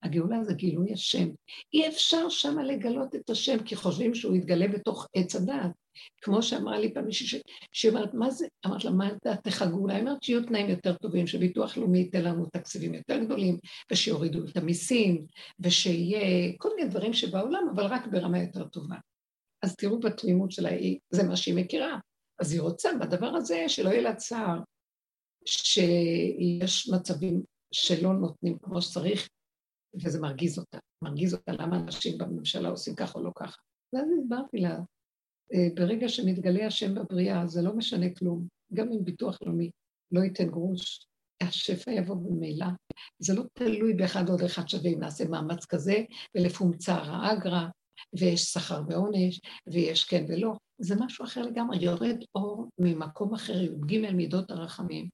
הגאולה 0.03 0.43
זה 0.43 0.53
גילוי 0.53 0.93
השם. 0.93 1.29
אי 1.73 1.87
אפשר 1.87 2.29
שמה 2.29 2.63
לגלות 2.63 3.15
את 3.15 3.29
השם, 3.29 3.63
כי 3.63 3.75
חושבים 3.75 4.15
שהוא 4.15 4.35
יתגלה 4.35 4.67
בתוך 4.67 5.07
עץ 5.15 5.35
הדעת. 5.35 5.71
כמו 6.21 6.43
שאמרה 6.43 6.79
לי 6.79 6.93
פעם 6.93 7.05
מישהי 7.05 7.41
שאומרת, 7.71 8.13
מה 8.13 8.31
זה? 8.31 8.47
אמרת 8.65 8.85
לה, 8.85 8.91
מה 8.91 9.09
דעתך 9.25 9.65
גאולה? 9.69 9.95
היא 9.95 10.05
שיהיו 10.21 10.45
תנאים 10.45 10.69
יותר 10.69 10.93
טובים, 10.93 11.27
שביטוח 11.27 11.77
לאומי 11.77 11.99
ייתן 11.99 12.23
לנו 12.23 12.45
תקציבים 12.45 12.93
יותר 12.93 13.17
גדולים, 13.17 13.57
ושיורידו 13.91 14.45
את 14.47 14.57
המיסים, 14.57 15.25
ושיהיה 15.59 16.53
כל 16.57 16.69
מיני 16.75 16.89
דברים 16.89 17.13
שבעולם, 17.13 17.63
אבל 17.75 17.85
רק 17.85 18.07
ברמה 18.07 18.39
יותר 18.39 18.67
טובה. 18.67 18.95
אז 19.61 19.75
תראו 19.75 19.99
בתמימות 19.99 20.51
שלה, 20.51 20.69
זה 21.09 21.23
מה 21.23 21.35
שהיא 21.35 21.55
מכירה. 21.55 21.99
אז 22.43 22.51
היא 22.51 22.61
רוצה 22.61 22.89
בדבר 23.01 23.27
הזה 23.27 23.63
שלא 23.67 23.89
יהיה 23.89 24.01
לה 24.01 24.15
צער, 24.15 24.59
שיש 25.45 26.89
מצבים 26.89 27.43
שלא 27.71 28.13
נותנים 28.13 28.57
כמו 28.61 28.81
שצריך, 28.81 29.29
וזה 30.03 30.21
מרגיז 30.21 30.59
אותה. 30.59 30.77
מרגיז 31.03 31.33
אותה 31.33 31.51
למה 31.51 31.79
אנשים 31.79 32.17
בממשלה 32.17 32.69
עושים 32.69 32.95
ככה 32.95 33.19
או 33.19 33.23
לא 33.23 33.31
ככה. 33.35 33.61
ואז 33.93 34.05
הסברתי 34.19 34.57
לה, 34.57 34.79
אה, 35.53 35.67
ברגע 35.75 36.09
שמתגלה 36.09 36.67
השם 36.67 36.95
בבריאה, 36.95 37.47
זה 37.47 37.61
לא 37.61 37.73
משנה 37.75 38.05
כלום. 38.17 38.47
גם 38.73 38.91
אם 38.91 39.03
ביטוח 39.03 39.39
לאומי 39.41 39.71
לא 40.11 40.21
ייתן 40.21 40.47
גרוש, 40.47 41.07
השפע 41.41 41.91
יבוא 41.91 42.15
במילא. 42.15 42.67
זה 43.19 43.33
לא 43.33 43.43
תלוי 43.53 43.93
באחד 43.93 44.29
עוד 44.29 44.41
אחד 44.41 44.69
שווה 44.69 44.91
אם 44.91 44.99
נעשה 44.99 45.27
מאמץ 45.27 45.65
כזה, 45.65 46.03
ולפומצה 46.35 46.97
רעה 46.97 47.35
גרע, 47.35 47.67
ויש 48.19 48.43
שכר 48.43 48.81
ועונש, 48.87 49.41
ויש 49.67 50.03
כן 50.03 50.25
ולא. 50.29 50.53
זה 50.77 50.95
משהו 50.99 51.25
אחר 51.25 51.41
לגמרי, 51.41 51.77
יורד 51.77 52.17
אור 52.35 52.69
ממקום 52.77 53.33
אחר, 53.33 53.61
י"ג 53.61 54.11
מידות 54.11 54.51
הרחמים, 54.51 55.09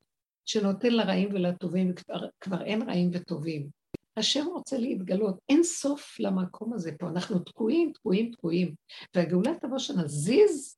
שנותן 0.46 0.92
לרעים 0.92 1.30
ולטובים, 1.34 1.92
וכבר 1.92 2.62
אין 2.62 2.90
רעים 2.90 3.10
וטובים. 3.14 3.70
השם 4.18 4.46
רוצה 4.46 4.78
להתגלות, 4.78 5.38
אין 5.50 5.64
סוף 5.64 6.20
למקום 6.20 6.74
הזה 6.74 6.92
פה, 7.00 7.10
אנחנו 7.10 7.40
תקועים, 7.40 7.92
תקועים, 7.94 8.32
תקועים. 8.32 8.76
והגאולה 9.16 9.52
תבוא 9.62 9.80
שנזיז 9.80 10.76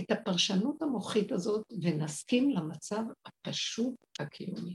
את 0.00 0.10
הפרשנות 0.10 0.82
המוחית 0.82 1.32
הזאת 1.32 1.62
ונסכים 1.82 2.50
למצב 2.50 3.02
הפשוט 3.26 3.94
הקיומי. 4.20 4.74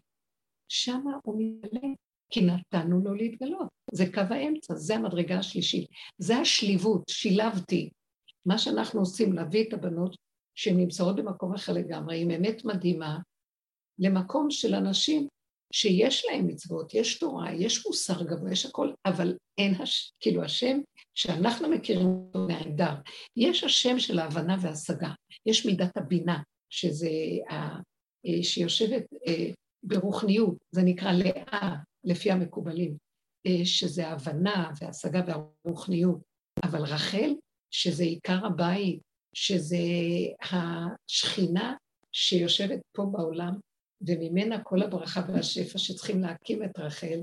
שמה 0.67 1.11
הוא 1.23 1.35
מתגלה, 1.37 1.87
כי 2.29 2.45
נתנו 2.45 2.99
לו 2.99 3.13
להתגלות. 3.13 3.67
זה 3.95 4.05
קו 4.13 4.21
האמצע, 4.29 4.75
זה 4.75 4.95
המדרגה 4.95 5.39
השלישית. 5.39 5.89
זה 6.17 6.37
השליבות, 6.37 7.03
שילבתי. 7.09 7.89
מה 8.45 8.57
שאנחנו 8.57 8.99
עושים, 8.99 9.33
להביא 9.33 9.67
את 9.67 9.73
הבנות 9.73 10.15
שהן 10.55 10.77
נמצאות 10.77 11.15
במקום 11.15 11.53
אחר 11.53 11.73
לגמרי, 11.73 12.21
עם 12.21 12.31
אמת 12.31 12.65
מדהימה, 12.65 13.17
למקום 13.99 14.51
של 14.51 14.75
אנשים 14.75 15.27
שיש 15.73 16.25
להם 16.25 16.47
מצוות, 16.47 16.93
יש 16.93 17.19
תורה, 17.19 17.53
יש 17.53 17.85
מוסר 17.85 18.23
גבוה, 18.23 18.51
יש 18.51 18.65
הכל, 18.65 18.91
אבל 19.05 19.37
אין, 19.57 19.75
הש... 19.81 20.11
כאילו 20.19 20.43
השם 20.43 20.79
שאנחנו 21.13 21.69
מכירים 21.69 22.07
אותו 22.07 22.39
מהעמדה, 22.47 22.95
יש 23.37 23.63
השם 23.63 23.99
של 23.99 24.19
ההבנה 24.19 24.57
וההשגה, 24.61 25.09
יש 25.45 25.65
מידת 25.65 25.97
הבינה, 25.97 26.41
שזה, 26.69 27.09
ה... 27.49 27.55
אה, 28.25 28.43
שיושבת 28.43 29.03
אה, 29.27 29.49
ברוחניות, 29.83 30.55
זה 30.71 30.81
נקרא 30.81 31.11
לאה, 31.11 31.75
לפי 32.03 32.31
המקובלים, 32.31 33.04
שזה 33.63 34.07
ההבנה 34.07 34.71
וההשגה 34.81 35.21
והרוחניות, 35.27 36.19
אבל 36.63 36.81
רחל, 36.81 37.33
שזה 37.71 38.03
עיקר 38.03 38.45
הבית, 38.45 39.01
שזה 39.33 39.77
השכינה 40.41 41.75
שיושבת 42.11 42.79
פה 42.95 43.05
בעולם, 43.11 43.59
וממנה 44.01 44.63
כל 44.63 44.81
הברכה 44.83 45.21
והשפע 45.27 45.77
שצריכים 45.77 46.21
להקים 46.21 46.63
את 46.63 46.79
רחל, 46.79 47.19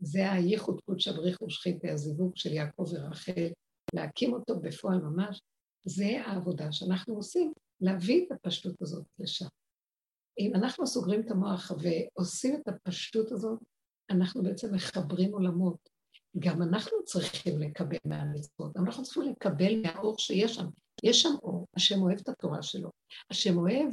זה 0.00 0.32
הייחוד 0.32 0.80
קודשא 0.80 1.12
בריך 1.12 1.42
ושחית 1.42 1.76
והזיווג 1.82 2.36
של 2.36 2.52
יעקב 2.52 2.86
ורחל, 2.92 3.48
להקים 3.94 4.32
אותו 4.32 4.60
בפועל 4.60 4.98
ממש, 4.98 5.40
זה 5.84 6.22
העבודה 6.24 6.72
שאנחנו 6.72 7.14
עושים, 7.14 7.52
להביא 7.80 8.26
את 8.26 8.32
הפשטות 8.32 8.82
הזאת 8.82 9.04
לשם. 9.18 9.46
אם 10.38 10.54
אנחנו 10.54 10.86
סוגרים 10.86 11.20
את 11.20 11.30
המוח 11.30 11.72
ועושים 11.82 12.54
את 12.54 12.68
הפשטות 12.68 13.32
הזאת, 13.32 13.58
אנחנו 14.10 14.42
בעצם 14.42 14.74
מחברים 14.74 15.32
עולמות. 15.32 15.88
גם 16.38 16.62
אנחנו 16.62 17.04
צריכים 17.04 17.60
לקבל 17.60 17.96
מהמצוות, 18.04 18.76
אנחנו 18.76 19.02
צריכים 19.02 19.22
לקבל 19.22 19.82
מהאור 19.82 20.18
שיש 20.18 20.54
שם. 20.54 20.66
יש 21.04 21.22
שם 21.22 21.34
אור, 21.42 21.66
השם 21.76 22.02
אוהב 22.02 22.18
את 22.18 22.28
התורה 22.28 22.62
שלו, 22.62 22.90
השם 23.30 23.58
אוהב 23.58 23.88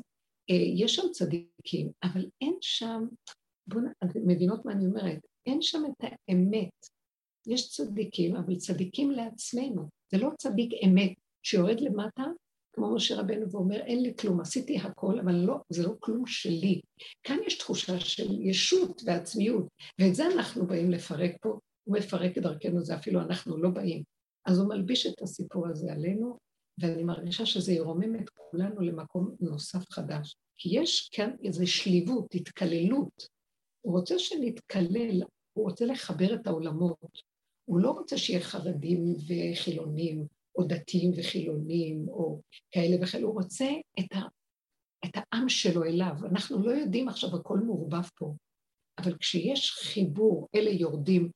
אה, 0.50 0.56
יש 0.76 0.96
שם 0.96 1.10
צדיקים, 1.12 1.92
אבל 2.04 2.26
אין 2.42 2.58
שם, 2.62 3.08
בואו, 3.68 3.84
אתן 4.04 4.20
מבינות 4.26 4.66
מה 4.66 4.72
אני 4.72 4.86
אומרת? 4.86 5.20
אין 5.46 5.62
שם 5.62 5.84
את 5.86 6.04
האמת. 6.04 6.86
יש 7.48 7.70
צדיקים, 7.70 8.36
אבל 8.36 8.56
צדיקים 8.56 9.12
לעצמנו. 9.12 9.90
זה 10.12 10.18
לא 10.18 10.30
צדיק 10.38 10.72
אמת 10.86 11.14
שיורד 11.44 11.80
למטה, 11.82 12.24
כמו 12.76 12.96
משה 12.96 13.20
רבנו, 13.20 13.52
ואומר, 13.52 13.76
אין 13.76 14.02
לי 14.04 14.14
כלום, 14.20 14.42
עשיתי 14.42 14.78
הכל, 14.78 15.20
אבל 15.20 15.36
לא, 15.36 15.56
זה 15.70 15.84
לא 15.84 15.94
כלום 16.00 16.26
שלי. 16.26 16.82
כאן 17.24 17.38
יש 17.48 17.58
תחושה 17.58 18.00
של 18.00 18.42
ישות 18.42 19.02
ועצמיות, 19.06 19.68
ואת 20.00 20.16
זה 20.16 20.26
אנחנו 20.36 20.68
באים 20.68 20.92
לפרק 20.92 21.32
פה. 21.42 21.60
הוא 21.84 21.98
מפרק 21.98 22.38
את 22.38 22.44
דרכנו, 22.44 22.84
זה 22.84 22.96
אפילו 22.96 23.22
אנחנו 23.22 23.58
לא 23.58 23.70
באים. 23.70 24.04
אז 24.46 24.60
הוא 24.60 24.70
מלביש 24.70 25.06
את 25.06 25.22
הסיפור 25.22 25.68
הזה 25.68 25.94
עלינו, 25.94 26.38
ואני 26.82 27.04
מרגישה 27.04 27.46
שזה 27.46 27.74
ירומם 27.74 28.16
את 28.16 28.30
כולנו 28.30 28.82
למקום 28.82 29.36
נוסף 29.40 29.92
חדש. 29.92 30.36
כי 30.58 30.70
יש 30.80 31.10
כאן 31.12 31.32
איזו 31.44 31.68
שליבות, 31.68 32.36
התקללות. 32.36 33.28
הוא 33.82 34.00
רוצה 34.00 34.20
שנתקלל, 34.20 35.22
הוא 35.54 35.70
רוצה 35.70 35.86
לחבר 35.86 36.34
את 36.34 36.48
העולמות. 36.48 37.22
הוא 37.66 37.80
לא 37.80 37.92
רוצה 37.92 38.18
שיהיה 38.18 38.42
חרדים 38.42 39.16
וחילונים, 39.28 40.26
או 40.58 40.64
דתיים 40.64 41.12
וחילונים, 41.18 42.10
או 42.10 42.42
כאלה 42.72 42.96
וכאלה, 43.04 43.26
הוא 43.26 43.34
רוצה 43.34 43.66
את, 44.00 44.12
ה, 44.14 44.20
את 45.06 45.12
העם 45.16 45.50
שלו 45.50 45.84
אליו. 45.84 46.16
אנחנו 46.32 46.64
לא 46.64 46.72
יודעים 46.72 47.08
עכשיו, 47.08 47.36
הכל 47.36 47.58
מעורבב 47.58 48.08
פה, 48.18 48.34
אבל 48.98 49.18
כשיש 49.18 49.72
חיבור, 49.72 50.48
אלה 50.56 50.70
יורדים, 50.70 51.30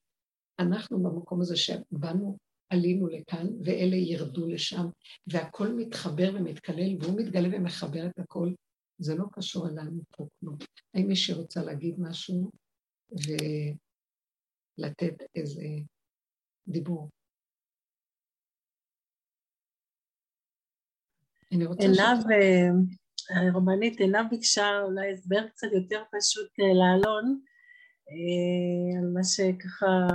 אנחנו 0.60 1.03
במקום 1.03 1.41
הזה 1.41 1.58
שבאנו 1.58 2.38
עלינו 2.69 3.08
לכאן, 3.08 3.47
ואלה 3.65 3.95
ירדו 3.95 4.47
לשם, 4.47 4.86
והכל 5.27 5.73
מתחבר 5.73 6.32
ומתקלל, 6.36 6.97
והוא 7.01 7.19
מתגלה 7.19 7.47
ומחבר 7.51 8.05
את 8.08 8.19
הכל. 8.19 8.53
זה 9.01 9.15
לא 9.15 9.25
קשור 9.32 9.67
אלינו 9.67 10.01
פה 10.17 10.27
כלום. 10.39 10.58
האם 10.93 11.08
מישהי 11.08 11.36
רוצה 11.36 11.63
להגיד 11.63 11.95
משהו 11.99 12.51
ולתת 14.77 15.23
איזה 15.36 15.63
דיבור? 16.67 17.10
אני 21.51 21.65
רוצה... 21.65 21.83
עינב. 21.83 22.23
הרבנית 23.29 23.99
עינב 23.99 24.29
ביקשה 24.29 24.79
אולי 24.83 25.13
הסבר 25.13 25.47
קצת 25.47 25.67
יותר 25.73 26.03
פשוט 26.17 26.49
אה, 26.59 26.73
לאלון, 26.73 27.39
אה, 28.09 28.99
על 28.99 29.07
מה 29.13 29.23
שככה 29.23 30.07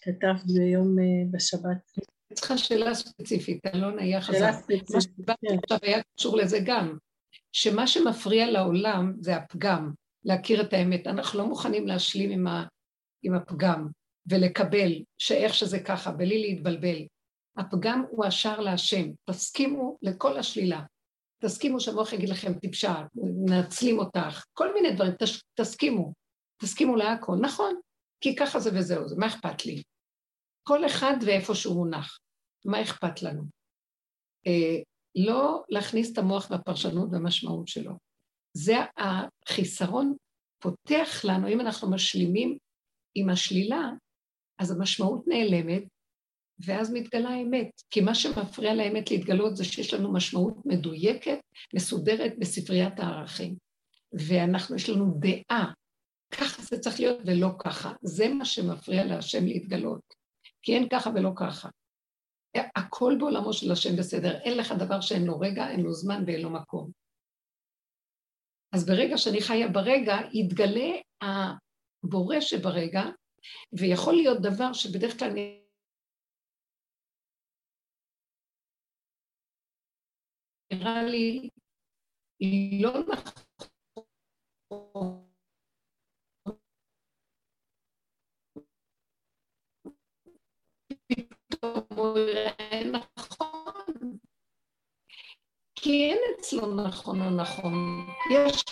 כתבת 0.00 0.44
ביום 0.54 0.98
אה, 0.98 1.04
בשבת. 1.30 1.92
אני 1.98 2.36
צריכה 2.36 2.58
שאלה 2.58 2.94
ספציפית, 2.94 3.66
אלון 3.66 3.98
היה 3.98 4.20
חזק. 4.20 4.38
שאלה 4.38 4.52
ספציפית, 4.52 4.90
מה 4.90 5.00
שדיברתי 5.00 5.46
כן. 5.48 5.56
עכשיו 5.58 5.78
היה 5.82 6.02
קשור 6.16 6.36
לזה 6.36 6.58
גם, 6.64 6.96
שמה 7.52 7.86
שמפריע 7.86 8.50
לעולם 8.50 9.14
זה 9.20 9.36
הפגם, 9.36 9.92
להכיר 10.24 10.62
את 10.62 10.72
האמת. 10.72 11.06
אנחנו 11.06 11.38
לא 11.38 11.46
מוכנים 11.46 11.86
להשלים 11.86 12.30
עם, 12.30 12.46
ה, 12.46 12.66
עם 13.22 13.34
הפגם 13.34 13.88
ולקבל 14.26 14.92
שאיך 15.18 15.54
שזה 15.54 15.80
ככה, 15.80 16.10
בלי 16.10 16.38
להתבלבל. 16.42 17.06
הפגם 17.56 18.04
הוא 18.10 18.24
השער 18.24 18.60
להשם. 18.60 19.10
תסכימו 19.30 19.98
לכל 20.02 20.38
השלילה. 20.38 20.82
תסכימו 21.44 21.80
שהמוח 21.80 22.12
יגיד 22.12 22.28
לכם 22.28 22.58
טיפשה, 22.58 22.94
מנצלים 23.14 23.98
אותך, 23.98 24.44
כל 24.52 24.74
מיני 24.74 24.94
דברים, 24.94 25.12
תש, 25.18 25.42
תסכימו. 25.60 26.12
תסכימו 26.62 26.96
להכל. 26.96 27.36
נכון, 27.40 27.74
כי 28.20 28.36
ככה 28.36 28.60
זה 28.60 28.70
וזהו, 28.74 29.08
זה, 29.08 29.16
מה 29.16 29.26
אכפת 29.26 29.66
לי? 29.66 29.82
כל 30.68 30.86
אחד 30.86 31.14
ואיפה 31.26 31.54
שהוא 31.54 31.76
מונח. 31.76 32.18
מה 32.64 32.82
אכפת 32.82 33.22
לנו? 33.22 33.42
אה, 34.46 34.82
לא 35.16 35.62
להכניס 35.68 36.12
את 36.12 36.18
המוח 36.18 36.50
והפרשנות 36.50 37.08
והמשמעות 37.12 37.68
שלו. 37.68 37.92
זה 38.56 38.74
החיסרון 38.96 40.16
פותח 40.62 41.24
לנו, 41.24 41.48
אם 41.48 41.60
אנחנו 41.60 41.90
משלימים 41.90 42.58
עם 43.14 43.30
השלילה, 43.30 43.90
אז 44.58 44.70
המשמעות 44.70 45.24
נעלמת, 45.26 45.82
ואז 46.58 46.92
מתגלה 46.92 47.28
האמת. 47.28 47.70
כי 47.90 48.00
מה 48.00 48.14
שמפריע 48.14 48.74
לאמת 48.74 49.10
להתגלות 49.10 49.56
זה 49.56 49.64
שיש 49.64 49.94
לנו 49.94 50.12
משמעות 50.12 50.66
מדויקת, 50.66 51.38
מסודרת 51.74 52.32
בספריית 52.38 53.00
הערכים. 53.00 53.56
ואנחנו, 54.12 54.76
יש 54.76 54.90
לנו 54.90 55.18
דעה, 55.18 55.72
ככה 56.30 56.62
זה 56.62 56.78
צריך 56.78 57.00
להיות 57.00 57.18
ולא 57.26 57.48
ככה. 57.58 57.92
זה 58.02 58.28
מה 58.28 58.44
שמפריע 58.44 59.04
להשם 59.04 59.44
להתגלות. 59.46 60.14
כי 60.62 60.74
אין 60.74 60.88
ככה 60.88 61.10
ולא 61.14 61.30
ככה. 61.36 61.68
הכל 62.76 63.16
בעולמו 63.18 63.52
של 63.52 63.72
השם 63.72 63.96
בסדר, 63.96 64.40
אין 64.40 64.58
לך 64.58 64.72
דבר 64.72 65.00
שאין 65.00 65.24
לו 65.24 65.40
רגע, 65.40 65.70
אין 65.70 65.80
לו 65.80 65.92
זמן 65.92 66.24
ואין 66.26 66.40
לו 66.40 66.50
מקום. 66.50 66.90
אז 68.72 68.86
ברגע 68.86 69.18
שאני 69.18 69.40
חיה 69.40 69.68
ברגע, 69.68 70.16
יתגלה 70.32 70.90
הבורא 71.22 72.40
שברגע, 72.40 73.02
ויכול 73.72 74.14
להיות 74.14 74.42
דבר 74.42 74.72
שבדרך 74.72 75.18
כלל 75.18 75.36
נראה 80.74 81.02
לי 81.02 81.48
לא 82.82 82.92
נכון 83.12 83.44
נכון. 92.92 94.18
כי 95.74 95.90
אין 95.90 96.18
אצלו 96.38 96.86
נכון 96.86 97.20
או 97.20 97.30
נכון. 97.30 97.72
יש 98.32 98.64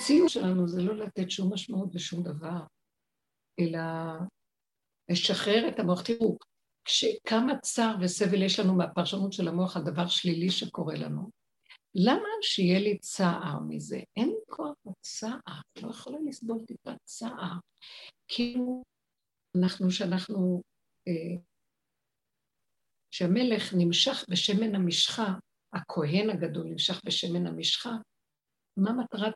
מציאות 0.00 0.28
שלנו, 0.28 0.68
זה 0.68 0.82
לא 0.82 0.96
לתת 0.96 1.30
שום 1.30 1.52
משמעות 1.52 1.88
ושום 1.94 2.22
דבר, 2.22 2.60
אלא 3.60 3.80
לשחרר 5.10 5.68
את 5.68 5.78
המוח. 5.78 6.02
תראו, 6.02 6.38
כשכמה 6.84 7.58
צער 7.58 7.96
וסבל 8.00 8.42
יש 8.42 8.60
לנו 8.60 8.74
מהפרשנות 8.74 9.32
של 9.32 9.48
המוח 9.48 9.76
על 9.76 9.82
דבר 9.82 10.06
שלילי 10.06 10.50
שקורה 10.50 10.94
לנו, 10.94 11.30
למה 11.94 12.28
שיהיה 12.42 12.80
לי 12.80 12.98
צער 12.98 13.60
מזה? 13.68 14.00
אין 14.16 14.28
לי 14.28 14.40
כוח 14.50 14.74
בצער, 14.84 15.60
לא 15.82 15.90
יכולה 15.90 16.18
לסבול 16.26 16.64
טיפה 16.66 16.92
צער. 17.04 17.52
כאילו, 18.28 18.82
אנחנו, 19.58 19.90
שאנחנו 19.90 20.62
אה, 21.08 21.42
שהמלך 23.10 23.74
נמשך 23.78 24.24
בשמן 24.30 24.74
המשחה, 24.74 25.34
הכהן 25.72 26.30
הגדול 26.30 26.66
נמשך 26.66 27.00
בשמן 27.04 27.46
המשחה, 27.46 27.90
מה 28.76 28.92
מטרת 28.92 29.34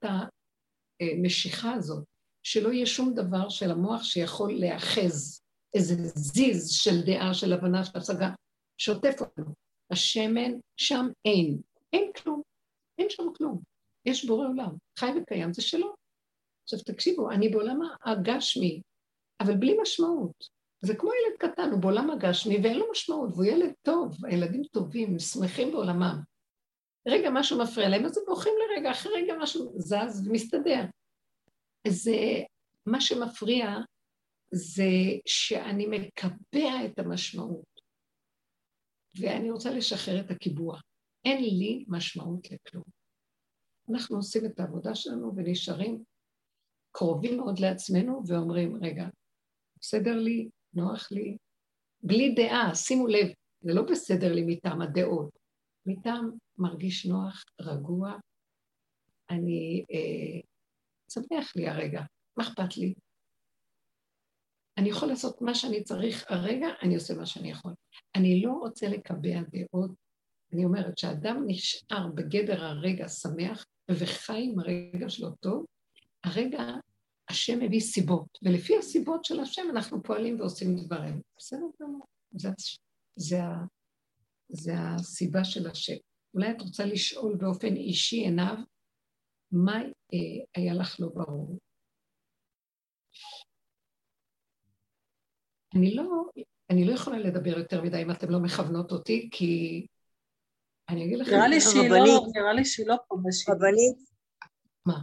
המשיכה 1.01 1.73
הזאת? 1.73 2.05
שלא 2.43 2.73
יהיה 2.73 2.87
שום 2.87 3.15
דבר 3.15 3.49
של 3.49 3.71
המוח 3.71 4.03
שיכול 4.03 4.53
להאחז 4.55 5.46
איזה 5.77 5.95
זיז 6.15 6.71
של 6.71 7.03
דעה, 7.07 7.35
של 7.35 7.53
הבנה, 7.53 7.85
של 7.85 7.99
השגה, 7.99 8.31
שוטף 8.79 9.21
אותנו. 9.21 9.55
השמן, 9.91 10.53
שם 10.77 11.07
אין. 11.25 11.59
אין 11.93 12.13
כלום. 12.13 12.43
אין 12.99 13.11
שם 13.11 13.23
כלום. 13.37 13.61
יש 14.07 14.25
בורא 14.25 14.47
עולם. 14.49 14.71
חי 14.99 15.11
וקיים, 15.17 15.53
זה 15.53 15.63
שלו. 15.63 15.95
עכשיו 16.63 16.79
תקשיבו, 16.79 17.31
אני 17.31 17.49
בעולם 17.49 17.81
הגשמי, 18.05 18.81
אבל 19.41 19.57
בלי 19.57 19.77
משמעות. 19.83 20.57
זה 20.81 20.97
כמו 20.97 21.11
ילד 21.11 21.39
קטן, 21.39 21.71
הוא 21.71 21.81
בעולם 21.81 22.11
הגשמי 22.11 22.57
ואין 22.63 22.79
לו 22.79 22.87
משמעות, 22.91 23.31
והוא 23.33 23.45
ילד 23.45 23.73
טוב, 23.83 24.25
הילדים 24.25 24.63
טובים, 24.65 25.19
שמחים 25.19 25.71
בעולמם. 25.71 26.21
רגע 27.09 27.31
משהו 27.33 27.59
מפריע 27.59 27.89
להם, 27.89 28.05
אז 28.05 28.19
הם 28.19 28.25
בורחים 28.27 28.53
לרגע, 28.59 28.91
אחרי 28.91 29.13
רגע 29.23 29.35
משהו 29.41 29.73
זז 29.79 30.29
ומסתדר. 30.29 30.85
זה, 31.89 32.17
מה 32.87 33.01
שמפריע 33.01 33.67
זה 34.51 34.91
שאני 35.27 35.87
מקבע 35.87 36.85
את 36.87 36.99
המשמעות, 36.99 37.81
ואני 39.21 39.51
רוצה 39.51 39.71
לשחרר 39.71 40.21
את 40.21 40.31
הקיבוע. 40.31 40.81
אין 41.25 41.45
לי 41.45 41.85
משמעות 41.89 42.51
לכלום. 42.51 42.85
אנחנו 43.91 44.17
עושים 44.17 44.45
את 44.47 44.61
העבודה 44.61 44.95
שלנו 44.95 45.33
ונשארים 45.37 46.05
קרובים 46.93 47.37
מאוד 47.37 47.59
לעצמנו 47.59 48.23
ואומרים, 48.27 48.77
רגע, 48.85 49.09
בסדר 49.81 50.17
לי, 50.17 50.49
נוח 50.75 51.13
לי, 51.13 51.37
בלי 52.03 52.35
דעה, 52.35 52.75
שימו 52.75 53.07
לב, 53.07 53.27
זה 53.61 53.75
לא 53.75 53.83
בסדר 53.83 54.33
לי 54.33 54.45
מטעם 54.47 54.83
הדעות, 54.83 55.39
מטעם 55.87 56.31
מרגיש 56.59 57.07
נוח, 57.07 57.45
רגוע, 57.61 58.13
אני, 59.31 59.85
אה, 59.91 60.41
שמח 61.11 61.57
לי 61.57 61.69
הרגע, 61.69 62.01
מה 62.37 62.45
אכפת 62.45 62.77
לי? 62.77 62.95
אני 64.79 64.89
יכול 64.89 65.09
לעשות 65.09 65.43
מה 65.43 65.55
שאני 65.55 65.85
צריך 65.85 66.25
הרגע, 66.29 66.67
אני 66.83 66.95
עושה 66.95 67.15
מה 67.15 67.27
שאני 67.27 67.51
יכול. 67.51 67.73
אני 68.15 68.43
לא 68.43 68.53
רוצה 68.53 68.89
לקבע 68.89 69.41
דעות. 69.53 69.91
אני 70.53 70.65
אומרת 70.65 70.99
שאדם 70.99 71.45
נשאר 71.47 72.07
בגדר 72.15 72.65
הרגע 72.65 73.09
שמח 73.09 73.67
וחי 73.91 74.43
עם 74.45 74.59
הרגע 74.59 75.09
שלו 75.09 75.31
טוב, 75.31 75.67
הרגע 76.25 76.63
השם 77.29 77.61
מביא 77.61 77.81
סיבות, 77.81 78.39
ולפי 78.43 78.79
הסיבות 78.79 79.25
של 79.25 79.41
השם 79.41 79.63
אנחנו 79.71 80.03
פועלים 80.03 80.41
ועושים 80.41 80.77
דברים. 80.77 81.21
בסדר 81.39 81.67
גמור. 81.83 82.07
זה, 82.31 82.49
זה, 83.17 83.41
זה 84.49 84.73
הסיבה 84.79 85.45
של 85.45 85.71
השם. 85.71 85.97
אולי 86.35 86.51
את 86.51 86.61
רוצה 86.61 86.85
לשאול 86.85 87.37
באופן 87.37 87.77
אישי 87.77 88.17
עיניו, 88.17 88.57
מה 89.53 89.83
אה, 89.83 90.45
היה 90.55 90.75
לך 90.75 91.01
לא 91.01 91.09
ברור? 91.15 91.59
אני 95.75 95.95
לא, 95.95 96.05
אני 96.71 96.85
לא 96.85 96.93
יכולה 96.93 97.19
לדבר 97.19 97.59
יותר 97.59 97.83
מדי 97.83 98.03
אם 98.03 98.11
אתן 98.11 98.29
לא 98.29 98.39
מכוונות 98.41 98.93
אותי, 98.93 99.29
כי 99.33 99.87
אני 100.89 101.05
אגיד 101.05 101.19
לכם... 101.19 101.31
נראה 101.31 101.49
לי 101.49 101.61
שהיא 101.61 101.91
לא, 101.91 102.27
נראה 102.35 102.53
לי 102.53 102.65
שהיא 102.65 102.87
לא 102.87 102.97
פה 103.09 103.17
בשיטה. 103.25 103.53
רבנית? 103.53 104.11
מה? 104.87 104.99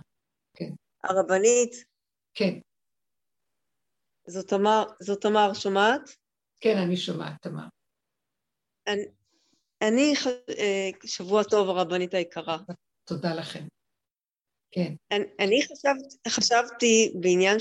כן. 0.57 0.69
הרבנית? 1.03 1.85
כן. 2.33 2.59
זאת 4.27 4.47
תמר, 4.47 4.83
זאת 4.99 5.21
תמר, 5.21 5.53
שומעת? 5.53 6.01
כן, 6.59 6.77
אני 6.77 6.97
שומעת, 6.97 7.41
תמר. 7.41 7.67
אני, 8.87 9.05
אני 9.81 10.13
אה, 10.59 10.89
שבוע 11.05 11.43
טוב, 11.43 11.69
הרבנית 11.69 12.13
היקרה. 12.13 12.57
תודה 13.03 13.35
לכם. 13.35 13.67
כן. 14.71 14.95
אני, 15.11 15.25
אני 15.39 15.59
חשבת, 15.63 16.27
חשבתי 16.27 17.13
בעניין 17.21 17.57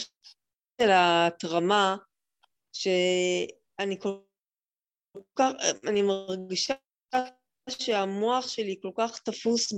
של 0.80 0.90
ההתרמה, 0.90 1.96
שאני 2.72 4.00
כל 4.00 4.16
כך, 5.36 5.52
אני 5.86 6.02
מרגישה 6.02 6.74
שהמוח 7.68 8.48
שלי 8.48 8.76
כל 8.82 8.90
כך 8.96 9.18
תפוס 9.18 9.72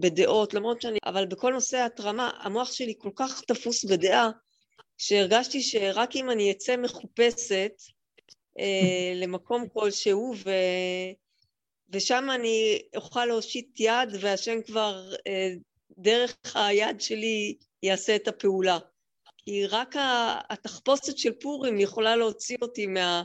בדעות, 0.00 0.54
למרות 0.54 0.82
שאני, 0.82 0.98
אבל 1.06 1.26
בכל 1.26 1.52
נושא 1.52 1.76
ההתרמה, 1.76 2.30
המוח 2.40 2.72
שלי 2.72 2.94
כל 2.98 3.10
כך 3.16 3.40
תפוס 3.40 3.84
בדעה, 3.84 4.30
שהרגשתי 4.98 5.62
שרק 5.62 6.16
אם 6.16 6.30
אני 6.30 6.50
אצא 6.50 6.76
מחופשת 6.76 7.72
אה, 8.58 9.12
למקום 9.14 9.68
כלשהו, 9.68 10.34
ו... 10.44 10.50
ושם 11.92 12.28
אני 12.34 12.82
אוכל 12.96 13.24
להושיט 13.24 13.80
יד, 13.80 14.08
והשם 14.20 14.62
כבר 14.66 15.12
אה, 15.26 15.50
דרך 15.98 16.36
היד 16.54 17.00
שלי 17.00 17.56
יעשה 17.82 18.16
את 18.16 18.28
הפעולה. 18.28 18.78
כי 19.50 19.66
רק 19.66 19.94
התחפושת 20.50 21.18
של 21.18 21.32
פורים 21.40 21.80
יכולה 21.80 22.16
להוציא 22.16 22.56
אותי 22.62 22.86
מה, 22.86 23.22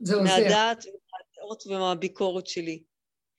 מהדעת 0.00 0.84
ומהדעות 0.84 1.66
ומהביקורת 1.66 2.46
שלי. 2.46 2.82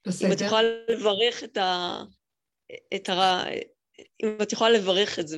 בסדר. 0.07 0.27
אם 0.27 0.33
את 0.33 0.41
יכולה 0.41 0.61
לברך 0.89 1.43
את 1.43 1.57
ה... 1.57 1.97
את 2.95 3.09
ה... 3.09 3.43
אם 4.23 4.37
את 4.41 4.53
יכולה 4.53 4.69
לברך 4.69 5.19
את 5.19 5.27
זה. 5.27 5.37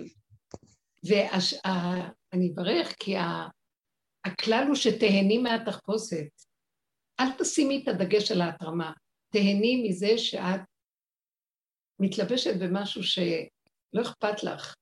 ואני 1.04 2.54
אברך 2.54 2.96
כי 3.00 3.16
הכלל 4.26 4.64
הוא 4.68 4.76
שתהני 4.76 5.38
מהתחפושת. 5.38 6.28
אל 7.20 7.32
תשימי 7.40 7.84
את 7.84 7.88
הדגש 7.88 8.32
על 8.32 8.42
ההתרמה. 8.42 8.92
תהני 9.34 9.84
מזה 9.88 10.18
שאת 10.18 10.62
מתלבשת 12.00 12.54
במשהו 12.60 13.04
שלא 13.04 14.02
אכפת 14.02 14.44
לך, 14.44 14.76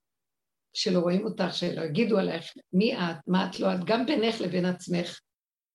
שלא 0.75 0.99
רואים 0.99 1.25
אותך, 1.25 1.53
שלא 1.53 1.81
יגידו 1.81 2.17
עלייך 2.17 2.53
מי 2.73 2.95
את, 2.95 3.15
מה 3.27 3.49
את 3.49 3.59
לא 3.59 3.73
את, 3.73 3.79
גם 3.85 4.05
בינך 4.05 4.41
לבין 4.41 4.65
עצמך. 4.65 5.19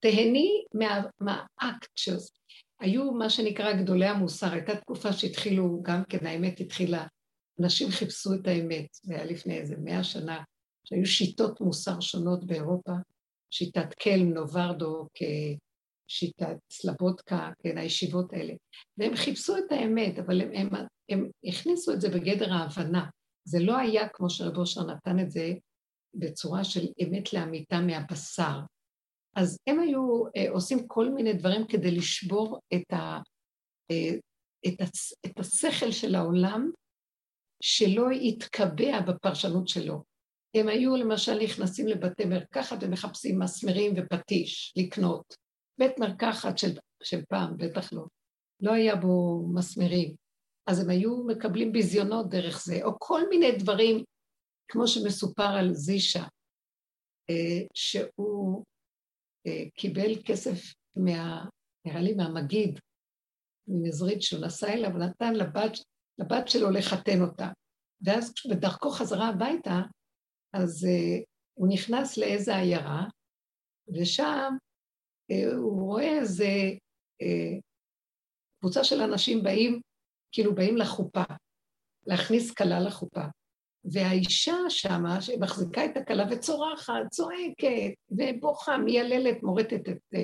תהני 0.01 0.65
מה, 0.75 1.03
מהאקט 1.21 1.91
שעושה. 1.97 2.35
היו 2.81 3.13
מה 3.13 3.31
שנקרא 3.31 3.73
גדולי 3.73 4.07
המוסר, 4.07 4.53
הייתה 4.53 4.77
תקופה 4.77 5.13
שהתחילו, 5.13 5.83
גם 5.83 6.03
כן 6.09 6.27
האמת 6.27 6.61
התחילה, 6.61 7.07
אנשים 7.61 7.91
חיפשו 7.91 8.35
את 8.35 8.47
האמת, 8.47 8.87
זה 8.93 9.15
היה 9.15 9.25
לפני 9.25 9.59
איזה 9.59 9.77
מאה 9.79 10.05
שנה, 10.05 10.43
שהיו 10.85 11.07
שיטות 11.07 11.61
מוסר 11.61 12.01
שונות 12.01 12.47
באירופה, 12.47 12.93
שיטת 13.51 13.95
קלם, 13.95 14.35
נוברדו, 14.35 15.07
כשיטת 15.15 16.57
סלבודקה, 16.71 17.51
כן, 17.63 17.79
הישיבות 17.79 18.33
האלה. 18.33 18.55
והם 18.99 19.17
חיפשו 19.17 19.57
את 19.57 19.73
האמת, 19.73 20.19
אבל 20.19 20.41
הם, 20.41 20.51
הם, 20.55 20.69
הם 21.09 21.31
הכניסו 21.45 21.93
את 21.93 22.01
זה 22.01 22.09
בגדר 22.09 22.53
ההבנה. 22.53 23.07
זה 23.45 23.59
לא 23.61 23.77
היה 23.77 24.09
כמו 24.09 24.31
שרב 24.31 24.57
אושר 24.57 24.81
נתן 24.87 25.21
את 25.21 25.31
זה 25.31 25.53
בצורה 26.15 26.65
של 26.65 26.87
אמת 27.03 27.33
לאמיתה 27.33 27.81
מהבשר. 27.81 28.61
אז 29.37 29.59
הם 29.67 29.81
היו 29.81 30.23
אה, 30.37 30.51
עושים 30.51 30.87
כל 30.87 31.09
מיני 31.09 31.33
דברים 31.33 31.67
כדי 31.67 31.91
לשבור 31.91 32.59
את, 32.75 32.93
ה, 32.93 33.19
אה, 33.91 34.15
את, 34.69 34.81
הצ, 34.81 35.13
את 35.27 35.39
השכל 35.39 35.91
של 35.91 36.15
העולם, 36.15 36.71
שלא 37.63 38.13
יתקבע 38.13 39.01
בפרשנות 39.01 39.69
שלו. 39.69 40.03
הם 40.55 40.69
היו 40.69 40.97
למשל 40.97 41.39
נכנסים 41.43 41.87
לבתי 41.87 42.25
מרקחת 42.25 42.79
ומחפשים 42.81 43.39
מסמרים 43.39 43.95
ופטיש 43.97 44.75
לקנות. 44.77 45.35
בית 45.79 45.99
מרקחת 45.99 46.59
של, 46.59 46.79
של 47.03 47.25
פעם, 47.29 47.57
בטח 47.57 47.93
לא. 47.93 48.05
לא 48.61 48.73
היה 48.73 48.97
בו 48.97 49.45
מסמרים. 49.55 50.15
אז 50.67 50.81
הם 50.81 50.91
היו 50.91 51.25
מקבלים 51.27 51.73
ביזיונות 51.73 52.31
דרך 52.31 52.65
זה, 52.65 52.81
או 52.85 52.91
כל 52.99 53.29
מיני 53.29 53.53
דברים, 53.59 54.05
כמו 54.69 54.89
שמסופר 54.89 55.57
על 55.59 55.75
זישה, 55.75 56.23
אה, 57.31 57.67
שהוא 57.75 58.65
אה, 59.47 59.71
קיבל 59.75 60.23
כסף 60.25 60.75
מה... 60.97 61.45
נראה 61.87 62.01
לי 62.01 62.15
מהמגיד, 62.15 62.79
מנזרית 63.69 64.23
שהוא 64.23 64.45
נסע 64.45 64.73
אליו, 64.73 64.91
ונתן 64.95 65.35
לבת, 65.35 65.73
לבת 66.19 66.49
שלו 66.49 66.71
לחתן 66.71 67.23
אותה. 67.23 67.49
ואז 68.05 68.35
בדרכו 68.51 68.91
חזרה 68.91 69.29
הביתה, 69.29 69.81
אז 70.53 70.85
uh, 70.85 71.25
הוא 71.55 71.69
נכנס 71.73 72.19
לאיזה 72.19 72.57
עיירה, 72.57 73.05
ושם 73.95 74.51
הוא 75.57 75.83
רואה 75.83 76.19
איזה 76.19 76.47
קבוצה 78.61 78.85
של 78.85 79.01
אנשים 79.01 79.43
באים, 79.43 79.81
כאילו 80.33 80.55
באים 80.55 80.77
לחופה, 80.77 81.23
להכניס 82.07 82.51
כלה 82.51 82.81
לחופה. 82.81 83.25
והאישה 83.85 84.57
שמה, 84.69 85.21
שמחזיקה 85.21 85.85
את 85.85 85.97
הכלה 85.97 86.25
וצורחת, 86.31 86.95
צועקת, 87.11 87.95
ובוכה, 88.11 88.79
מייללת, 88.79 89.43
מורטת 89.43 89.89
את, 89.89 90.15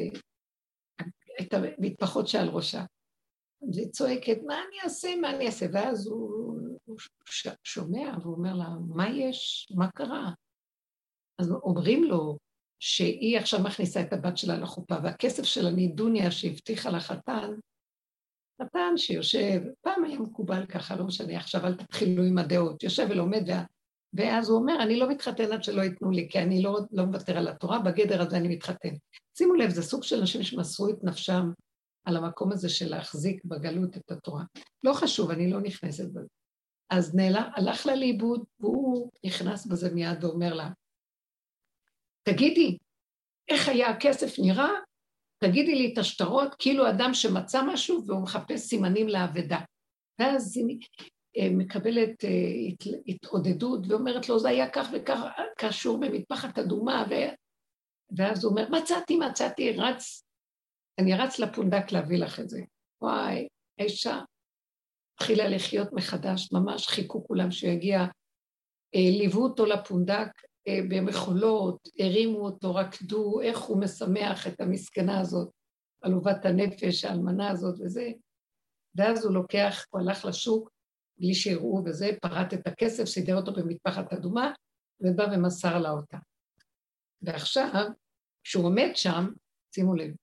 את 1.41 1.55
המטפחות 1.55 2.29
שעל 2.29 2.49
ראשה. 2.49 2.85
וצועקת, 3.77 4.39
מה 4.47 4.55
אני 4.55 4.77
אעשה, 4.85 5.17
מה 5.17 5.31
אני 5.31 5.47
אעשה? 5.47 5.67
ואז 5.73 6.07
הוא, 6.07 6.59
הוא 6.85 6.97
שומע 7.65 8.17
ואומר 8.23 8.55
לה, 8.55 8.69
מה 8.89 9.09
יש? 9.09 9.73
מה 9.77 9.91
קרה? 9.91 10.31
אז 11.39 11.51
אומרים 11.51 12.05
לו 12.05 12.39
שהיא 12.79 13.39
עכשיו 13.39 13.61
מכניסה 13.63 14.01
את 14.01 14.13
הבת 14.13 14.37
שלה 14.37 14.59
לחופה, 14.59 14.95
והכסף 15.03 15.43
של 15.43 15.67
הנידוניה 15.67 16.31
שהבטיחה 16.31 16.91
לחתן, 16.91 17.51
חתן 18.63 18.97
שיושב, 18.97 19.61
פעם 19.81 20.05
היה 20.05 20.19
מקובל 20.19 20.67
ככה, 20.67 20.97
לא 20.97 21.05
משנה, 21.05 21.37
עכשיו 21.37 21.67
אל 21.67 21.75
תתחילו 21.75 22.25
עם 22.25 22.39
הדעות, 22.39 22.83
יושב 22.83 23.07
ולומד. 23.11 23.49
ואז 24.15 24.49
הוא 24.49 24.59
אומר, 24.59 24.83
אני 24.83 24.97
לא 24.97 25.09
מתחתן 25.09 25.53
עד 25.53 25.65
שלא 25.65 25.83
ייתנו 25.83 26.11
לי, 26.11 26.29
כי 26.31 26.39
אני 26.39 26.63
לא, 26.63 26.79
לא 26.93 27.05
מוותר 27.05 27.39
על 27.39 27.49
התורה, 27.49 27.79
בגדר 27.79 28.23
הזה 28.23 28.37
אני 28.37 28.49
מתחתן. 28.49 28.95
שימו 29.39 29.55
לב, 29.55 29.71
זה 29.71 29.83
סוג 29.83 30.03
של 30.03 30.21
אנשים 30.21 30.43
שמסרו 30.43 30.91
את 30.91 31.05
נפשם 31.05 31.51
על 32.05 32.17
המקום 32.17 32.53
הזה 32.53 32.69
של 32.69 32.91
להחזיק 32.91 33.45
בגלות 33.45 33.97
את 33.97 34.11
התורה. 34.11 34.45
לא 34.85 34.93
חשוב, 34.93 35.31
אני 35.31 35.51
לא 35.51 35.61
נכנסת 35.61 36.09
בזה. 36.09 36.29
אז 36.91 37.15
נעלה, 37.15 37.49
הלך 37.57 37.87
לה 37.87 37.97
לאיבוד, 37.97 38.45
והוא 38.61 39.11
נכנס 39.27 39.67
בזה 39.67 39.95
מיד 39.95 40.25
ואומר 40.25 40.55
לה, 40.55 40.71
תגידי, 42.23 42.79
איך 43.49 43.69
היה 43.69 43.89
הכסף 43.89 44.39
נראה? 44.39 44.71
תגידי 45.39 45.75
לי 45.75 45.93
את 45.93 45.99
השטרות, 45.99 46.55
כאילו 46.59 46.89
אדם 46.91 47.15
שמצא 47.15 47.63
משהו 47.63 48.07
והוא 48.07 48.23
מחפש 48.23 48.61
סימנים 48.61 49.09
לאבדה. 49.09 49.59
ואז 50.19 50.59
אה, 51.39 51.49
מקבלת 51.51 52.25
אה, 52.25 52.31
התעודדות 53.07 53.81
ואומרת 53.89 54.29
לו, 54.29 54.39
זה 54.39 54.49
היה 54.49 54.71
כך 54.71 54.89
וכך 54.93 55.21
קשור 55.59 56.01
במטפחת 56.01 56.59
אדומה, 56.59 57.05
ו... 57.11 57.15
ואז 58.17 58.45
הוא 58.45 58.51
אומר, 58.51 58.69
מצאתי, 58.71 59.17
מצאתי, 59.17 59.73
רץ, 59.73 60.23
אני 60.99 61.15
רץ 61.15 61.39
לפונדק 61.39 61.93
להביא 61.93 62.19
לך 62.19 62.41
את 62.41 62.49
זה. 62.49 62.61
וואי, 63.03 63.49
האישה 63.79 64.21
התחילה 65.15 65.49
לחיות 65.49 65.93
מחדש, 65.93 66.53
ממש 66.53 66.87
חיכו 66.87 67.25
כולם 67.27 67.51
שהוא 67.51 67.71
יגיע, 67.71 67.99
ליוו 68.95 69.43
אותו 69.43 69.67
לפונדק 69.67 70.29
במחולות, 70.69 71.89
הרימו 71.99 72.39
אותו, 72.39 72.75
רקדו, 72.75 73.41
איך 73.41 73.59
הוא 73.59 73.81
משמח 73.81 74.47
את 74.47 74.61
המסכנה 74.61 75.21
הזאת, 75.21 75.51
עלובת 76.03 76.45
הנפש, 76.45 77.05
האלמנה 77.05 77.51
הזאת 77.51 77.75
וזה. 77.81 78.11
ואז 78.95 79.25
הוא 79.25 79.35
לוקח, 79.35 79.85
הוא 79.91 80.01
הלך 80.01 80.25
לשוק, 80.25 80.71
בלי 81.19 81.35
שיראו 81.35 81.83
וזה, 81.87 82.11
פרט 82.23 82.55
את 82.55 82.67
הכסף, 82.67 83.05
סידר 83.05 83.37
אותו 83.37 83.53
במטפחת 83.53 84.13
אדומה, 84.13 84.53
ובא 85.01 85.23
ומסר 85.33 85.79
לה 85.79 85.91
אותה. 85.91 86.19
ועכשיו, 87.23 87.87
כשהוא 88.45 88.65
עומד 88.65 88.91
שם, 88.95 89.27
שימו 89.75 89.95
לב, 89.95 90.15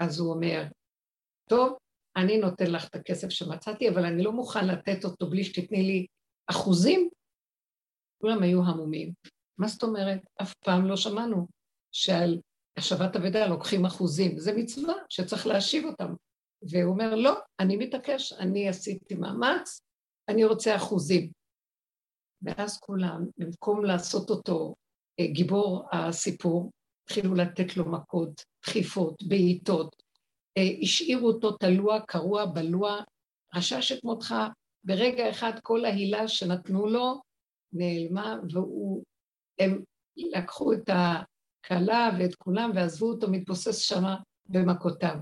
אז 0.00 0.20
הוא 0.20 0.34
אומר, 0.34 0.64
טוב, 1.48 1.76
אני 2.16 2.38
נותן 2.38 2.70
לך 2.70 2.88
את 2.88 2.94
הכסף 2.94 3.28
שמצאתי, 3.28 3.88
אבל 3.88 4.04
אני 4.04 4.22
לא 4.22 4.32
מוכן 4.32 4.66
לתת 4.66 5.04
אותו 5.04 5.30
בלי 5.30 5.44
שתתני 5.44 5.82
לי 5.82 6.06
אחוזים. 6.46 7.08
כולם 8.20 8.42
היו 8.42 8.62
המומים. 8.64 9.12
מה 9.58 9.68
זאת 9.68 9.82
אומרת? 9.82 10.20
אף 10.42 10.54
פעם 10.54 10.86
לא 10.86 10.96
שמענו 10.96 11.46
שעל 11.92 12.40
השבת 12.76 13.16
אבדה 13.16 13.46
לוקחים 13.46 13.84
אחוזים. 13.84 14.38
זה 14.38 14.52
מצווה 14.56 14.94
שצריך 15.08 15.46
להשיב 15.46 15.84
אותם. 15.84 16.14
והוא 16.62 16.92
אומר, 16.92 17.14
לא, 17.14 17.34
אני 17.60 17.76
מתעקש, 17.76 18.32
אני 18.32 18.68
עשיתי 18.68 19.14
מאמץ, 19.14 19.80
אני 20.28 20.44
רוצה 20.44 20.76
אחוזים. 20.76 21.30
ואז 22.42 22.78
כולם, 22.78 23.26
במקום 23.36 23.84
לעשות 23.84 24.30
אותו 24.30 24.74
אה, 25.20 25.26
גיבור 25.26 25.88
הסיפור, 25.92 26.70
התחילו 27.04 27.34
לתת 27.34 27.76
לו 27.76 27.84
מכות, 27.90 28.44
דחיפות, 28.62 29.22
בעיטות, 29.28 30.02
אה, 30.58 30.62
השאירו 30.82 31.28
אותו 31.28 31.52
תלוע, 31.52 32.00
קרוע, 32.00 32.46
בלוע, 32.46 33.00
רשש 33.54 33.92
את 33.92 34.04
מותך, 34.04 34.34
ברגע 34.84 35.30
אחד 35.30 35.52
כל 35.62 35.84
ההילה 35.84 36.28
שנתנו 36.28 36.86
לו 36.86 37.20
נעלמה, 37.72 38.36
והם 39.60 39.82
לקחו 40.16 40.72
את 40.72 40.90
הכלה 40.90 42.10
ואת 42.18 42.34
כולם 42.34 42.70
ועזבו 42.74 43.06
אותו 43.06 43.30
מתבוסס 43.30 43.78
שמה 43.78 44.16
במכותיו. 44.46 45.16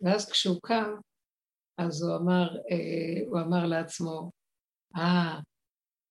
ואז 0.00 0.30
כשהוא 0.30 0.60
קם, 0.62 0.94
אז 1.78 2.02
הוא 2.02 2.16
אמר, 2.16 2.56
אה, 2.70 3.26
הוא 3.26 3.40
אמר 3.40 3.66
לעצמו, 3.66 4.30
אה, 4.96 5.38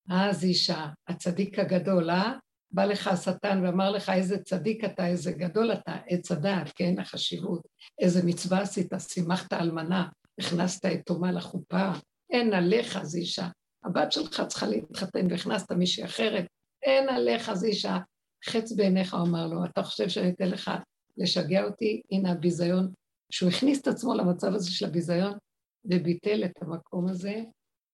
אז 0.09 0.43
אישה, 0.43 0.87
הצדיק 1.07 1.59
הגדול, 1.59 2.09
אה? 2.09 2.33
בא 2.71 2.85
לך 2.85 3.07
השטן 3.07 3.65
ואמר 3.65 3.91
לך 3.91 4.09
איזה 4.09 4.43
צדיק 4.43 4.83
אתה, 4.83 5.07
איזה 5.07 5.31
גדול 5.31 5.73
אתה, 5.73 5.97
עץ 6.07 6.31
הדעת, 6.31 6.71
כן, 6.75 6.99
החשיבות, 6.99 7.67
איזה 7.99 8.25
מצווה 8.25 8.61
עשית, 8.61 8.91
שימחת 8.99 9.53
אלמנה, 9.53 10.07
הכנסת 10.39 10.85
את 10.85 11.05
תומה 11.05 11.31
לחופה, 11.31 11.91
אין 12.29 12.53
עליך 12.53 13.03
זישה, 13.03 13.47
הבת 13.83 14.11
שלך 14.11 14.41
צריכה 14.47 14.67
להתחתן 14.67 15.31
והכנסת 15.31 15.71
מישהי 15.71 16.05
אחרת, 16.05 16.45
אין 16.83 17.09
עליך 17.09 17.53
זישה, 17.53 17.97
חץ 18.45 18.71
בעיניך, 18.71 19.13
הוא 19.13 19.27
אמר 19.27 19.47
לו, 19.47 19.65
אתה 19.65 19.83
חושב 19.83 20.09
שאני 20.09 20.29
אתן 20.29 20.49
לך 20.49 20.71
לשגע 21.17 21.63
אותי? 21.63 22.01
הנה 22.11 22.31
הביזיון, 22.31 22.93
שהוא 23.31 23.49
הכניס 23.49 23.81
את 23.81 23.87
עצמו 23.87 24.13
למצב 24.13 24.53
הזה 24.53 24.71
של 24.71 24.85
הביזיון 24.85 25.37
וביטל 25.85 26.45
את 26.45 26.61
המקום 26.61 27.07
הזה 27.07 27.43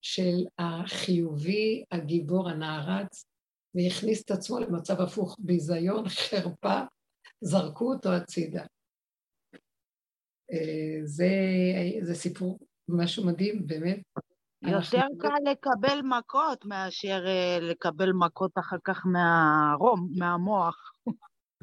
של 0.02 0.46
החיובי, 0.60 1.84
הגיבור, 1.92 2.50
הנערץ, 2.50 3.26
והכניס 3.76 4.24
את 4.24 4.32
עצמו 4.32 4.60
למצב 4.60 5.02
הפוך, 5.02 5.38
ביזיון, 5.40 6.10
חרפה, 6.10 6.82
זרקו 7.42 7.94
אותו 7.94 8.14
הצידה. 8.14 8.66
אה, 10.52 11.00
זה, 11.04 11.30
זה 12.02 12.16
סיפור 12.16 12.60
משהו 12.88 13.26
מדהים, 13.26 13.68
באמת. 13.68 14.02
יותר 14.68 15.06
קל 15.20 15.52
לקבל 15.52 16.02
מכות 16.04 16.66
מאשר 16.66 17.24
אה, 17.28 17.58
לקבל 17.62 18.12
מכות 18.12 18.52
אחר 18.60 18.78
כך 18.84 19.06
מהרום, 19.06 20.10
מהמוח. 20.18 20.92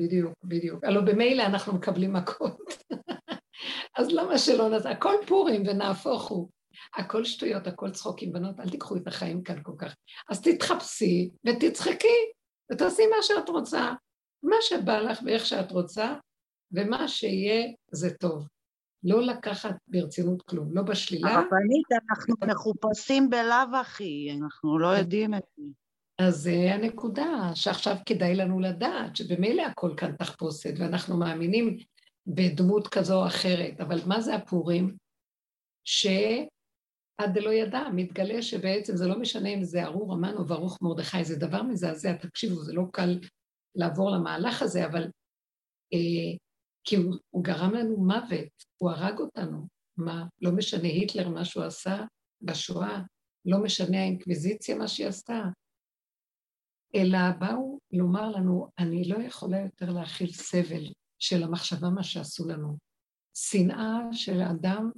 בדיוק, 0.00 0.32
בדיוק. 0.44 0.84
הלוא 0.84 1.02
במילא 1.02 1.42
אנחנו 1.42 1.74
מקבלים 1.74 2.12
מכות. 2.12 2.58
אז 3.98 4.12
למה 4.12 4.38
שלא 4.38 4.68
נעשה? 4.68 4.90
הכל 4.90 5.14
פורים 5.26 5.62
ונהפוך 5.66 6.28
הוא. 6.28 6.48
הכל 6.96 7.24
שטויות, 7.24 7.66
הכל 7.66 7.90
צחוקים. 7.90 8.32
בנות, 8.32 8.60
אל 8.60 8.70
תיקחו 8.70 8.96
את 8.96 9.06
החיים 9.06 9.42
כאן 9.42 9.62
כל 9.62 9.74
כך. 9.78 9.94
אז 10.30 10.42
תתחפשי 10.42 11.30
ותצחקי 11.46 12.32
ותעשי 12.72 13.02
מה 13.06 13.22
שאת 13.22 13.48
רוצה. 13.48 13.92
מה 14.42 14.56
שבא 14.60 14.98
לך 14.98 15.20
ואיך 15.24 15.46
שאת 15.46 15.72
רוצה, 15.72 16.14
ומה 16.72 17.08
שיהיה 17.08 17.72
זה 17.92 18.14
טוב. 18.14 18.46
לא 19.04 19.22
לקחת 19.22 19.74
ברצינות 19.88 20.42
כלום, 20.42 20.68
לא 20.72 20.82
בשלילה. 20.82 21.28
הרבנית, 21.28 21.86
אנחנו 22.10 22.34
מחופשים 22.46 23.30
בלאו 23.30 23.80
הכי, 23.80 24.36
אנחנו 24.40 24.78
לא 24.78 24.88
יודעים 24.88 25.34
את 25.34 25.42
זה. 25.56 25.62
אז 26.18 26.34
זה 26.34 26.74
הנקודה, 26.74 27.50
שעכשיו 27.54 27.96
כדאי 28.06 28.34
לנו 28.34 28.60
לדעת 28.60 29.16
שבמילא 29.16 29.62
הכל 29.62 29.94
כאן 29.96 30.16
תחפושת, 30.16 30.74
ואנחנו 30.78 31.16
מאמינים 31.16 31.76
בדמות 32.26 32.88
כזו 32.88 33.22
או 33.22 33.26
אחרת, 33.26 33.80
אבל 33.80 34.00
מה 34.06 34.20
זה 34.20 34.34
הפורים? 34.34 34.96
שעד 35.84 37.34
דלא 37.34 37.50
ידע, 37.50 37.82
מתגלה 37.92 38.42
שבעצם 38.42 38.96
זה 38.96 39.06
לא 39.06 39.18
משנה 39.18 39.48
אם 39.48 39.64
זה 39.64 39.84
ארור 39.84 40.12
המן 40.12 40.36
או 40.36 40.44
ברוך 40.44 40.78
מרדכי, 40.82 41.24
זה 41.24 41.36
דבר 41.36 41.62
מזעזע, 41.62 42.12
תקשיבו, 42.12 42.62
זה 42.62 42.72
לא 42.72 42.82
קל 42.92 43.18
לעבור 43.74 44.10
למהלך 44.10 44.62
הזה, 44.62 44.86
אבל 44.86 45.02
אה, 45.94 46.36
כי 46.84 46.96
הוא, 46.96 47.14
הוא 47.30 47.44
גרם 47.44 47.74
לנו 47.74 47.96
מוות, 47.96 48.64
הוא 48.78 48.90
הרג 48.90 49.18
אותנו. 49.18 49.68
מה, 49.96 50.26
לא 50.40 50.52
משנה 50.52 50.88
היטלר 50.88 51.28
מה 51.28 51.44
שהוא 51.44 51.64
עשה 51.64 52.04
בשואה, 52.40 53.02
לא 53.44 53.58
משנה 53.62 53.98
האינקוויזיציה 53.98 54.76
מה 54.76 54.88
שהיא 54.88 55.06
עשתה, 55.06 55.42
אלא 56.94 57.18
באו 57.38 57.78
לומר 57.92 58.30
לנו, 58.30 58.68
אני 58.78 59.08
לא 59.08 59.22
יכולה 59.22 59.60
יותר 59.60 59.92
להכיל 59.92 60.32
סבל 60.32 60.92
של 61.18 61.42
המחשבה 61.42 61.88
מה 61.88 62.02
שעשו 62.02 62.48
לנו. 62.48 62.78
שנאה 63.34 63.98
של 64.12 64.40
האדם 64.40 64.90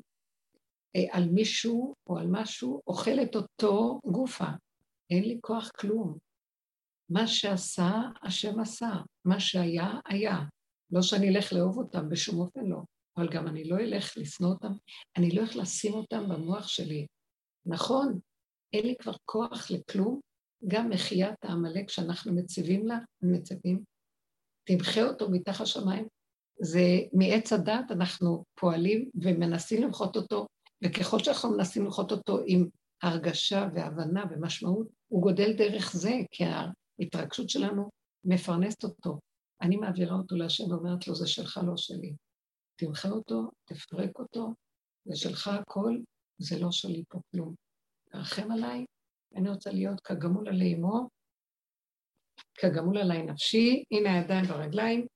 אה, 0.96 1.16
על 1.16 1.28
מישהו 1.28 1.94
או 2.06 2.18
על 2.18 2.26
משהו 2.30 2.82
אוכלת 2.86 3.36
אותו 3.36 4.00
גופה. 4.04 4.48
אין 5.10 5.24
לי 5.24 5.38
כוח 5.42 5.70
כלום. 5.70 6.18
מה 7.10 7.26
שעשה, 7.26 7.92
השם 8.22 8.60
עשה. 8.60 8.92
מה 9.24 9.40
שהיה, 9.40 9.92
היה. 10.04 10.38
לא 10.94 11.02
שאני 11.02 11.28
אלך 11.28 11.52
לאהוב 11.52 11.78
אותם, 11.78 12.08
בשום 12.08 12.40
אופן 12.40 12.64
לא. 12.66 12.78
אבל 13.16 13.28
גם 13.28 13.46
אני 13.46 13.64
לא 13.64 13.76
אלך 13.76 14.16
לשנוא 14.16 14.50
אותם, 14.50 14.72
אני 15.16 15.30
לא 15.30 15.42
אלך 15.42 15.56
לשים 15.56 15.94
אותם 15.94 16.28
במוח 16.28 16.68
שלי. 16.68 17.06
נכון, 17.66 18.18
אין 18.72 18.86
לי 18.86 18.94
כבר 18.98 19.12
כוח 19.24 19.70
לכלום, 19.70 20.20
גם 20.68 20.90
מחיית 20.90 21.44
העמלק 21.44 21.90
שאנחנו 21.90 22.34
מציבים 22.34 22.86
לה, 22.86 22.98
מצווים, 23.22 23.82
תמחה 24.64 25.02
אותו 25.02 25.30
מתחת 25.30 25.60
השמיים, 25.60 26.06
זה 26.60 26.80
מעץ 27.12 27.52
הדת 27.52 27.90
אנחנו 27.90 28.44
פועלים 28.54 29.10
ומנסים 29.14 29.82
למחות 29.82 30.16
אותו, 30.16 30.46
וככל 30.84 31.18
שאנחנו 31.18 31.50
מנסים 31.50 31.84
למחות 31.84 32.12
אותו 32.12 32.40
עם 32.46 32.68
הרגשה 33.02 33.68
והבנה 33.74 34.24
ומשמעות, 34.30 34.88
הוא 35.08 35.22
גודל 35.22 35.52
דרך 35.52 35.92
זה, 35.92 36.12
כי 36.30 36.44
ההתרגשות 36.44 37.50
שלנו 37.50 37.90
מפרנסת 38.24 38.84
אותו. 38.84 39.18
אני 39.64 39.76
מעבירה 39.76 40.16
אותו 40.16 40.36
להשם 40.36 40.64
ואומרת 40.70 41.06
לו, 41.08 41.14
זה 41.14 41.26
שלך, 41.26 41.60
לא 41.66 41.76
שלי. 41.76 42.14
תמחה 42.76 43.08
אותו, 43.08 43.50
תפרק 43.64 44.18
אותו, 44.18 44.54
זה 45.04 45.16
שלך 45.16 45.48
הכל, 45.48 45.98
זה 46.38 46.58
לא 46.58 46.72
שלי 46.72 47.04
פה 47.08 47.20
כלום. 47.30 47.54
תרחם 48.10 48.50
עליי, 48.50 48.84
אני 49.36 49.50
רוצה 49.50 49.70
להיות 49.70 50.00
כגמול 50.00 50.48
עלי 50.48 50.74
אמו, 50.74 51.08
כגמול 52.54 52.98
עלי 52.98 53.22
נפשי, 53.22 53.84
הנה 53.90 54.14
הידיים 54.14 54.44
והרגליים, 54.48 55.06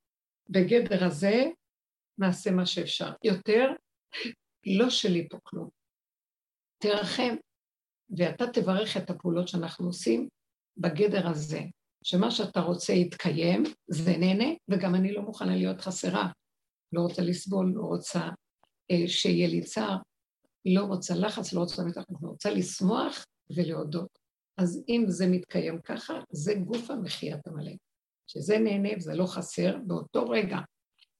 בגדר 0.51 1.05
הזה 1.05 1.45
נעשה 2.19 2.51
מה 2.51 2.67
שאפשר. 2.67 3.11
יותר, 3.25 3.67
לא 4.67 4.91
שלי 4.91 5.29
פה 5.29 5.39
כלום. 5.43 5.69
תרחם, 6.79 7.35
ואתה 8.19 8.45
תברך 8.53 8.97
את 8.97 9.11
הפעולות 9.11 9.49
שאנחנו 9.49 9.87
עושים 9.87 10.29
בגדר 10.77 11.29
הזה, 11.29 11.61
שמה 12.11 12.31
שאתה 12.31 12.61
רוצה 12.61 12.93
יתקיים, 12.93 13.63
זה 13.89 14.17
נהנה, 14.17 14.45
וגם 14.69 14.95
אני 14.95 15.13
לא 15.13 15.23
מוכנה 15.23 15.57
להיות 15.57 15.81
חסרה. 15.81 16.29
לא 16.93 17.01
רוצה 17.01 17.23
לסבול, 17.23 17.73
לא 17.75 17.83
רוצה 17.83 18.21
אה, 18.91 19.09
שיהיה 19.09 19.49
לי 19.49 19.61
צער, 19.61 19.97
לא 20.65 20.85
רוצה 20.85 21.15
לחץ, 21.15 21.53
לא 21.53 21.61
רוצה 21.61 21.85
מתחת, 21.85 22.11
אני 22.11 22.29
רוצה 22.29 22.51
לשמוח 22.51 23.25
ולהודות. 23.57 24.19
אז 24.59 24.85
אם 24.89 25.05
זה 25.09 25.27
מתקיים 25.27 25.81
ככה, 25.81 26.15
זה 26.31 26.55
גוף 26.55 26.91
המחיית 26.91 27.47
עמלק. 27.49 27.77
שזה 28.27 28.59
נהנה 28.59 28.89
וזה 28.97 29.15
לא 29.15 29.27
חסר 29.27 29.77
באותו 29.87 30.25
רגע. 30.25 30.59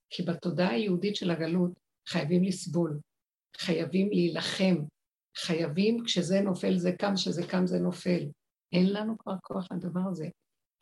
כי 0.09 0.23
בתודעה 0.23 0.69
היהודית 0.69 1.15
של 1.15 1.31
הגלות 1.31 1.71
חייבים 2.07 2.43
לסבול, 2.43 2.99
חייבים 3.57 4.09
להילחם, 4.11 4.75
חייבים, 5.37 6.03
כשזה 6.05 6.41
נופל 6.41 6.77
זה 6.77 6.91
קם, 6.91 7.13
כשזה 7.15 7.47
קם 7.47 7.67
זה 7.67 7.79
נופל. 7.79 8.25
אין 8.73 8.93
לנו 8.93 9.17
כבר 9.17 9.35
כוח 9.41 9.67
לדבר 9.71 10.01
הזה. 10.09 10.29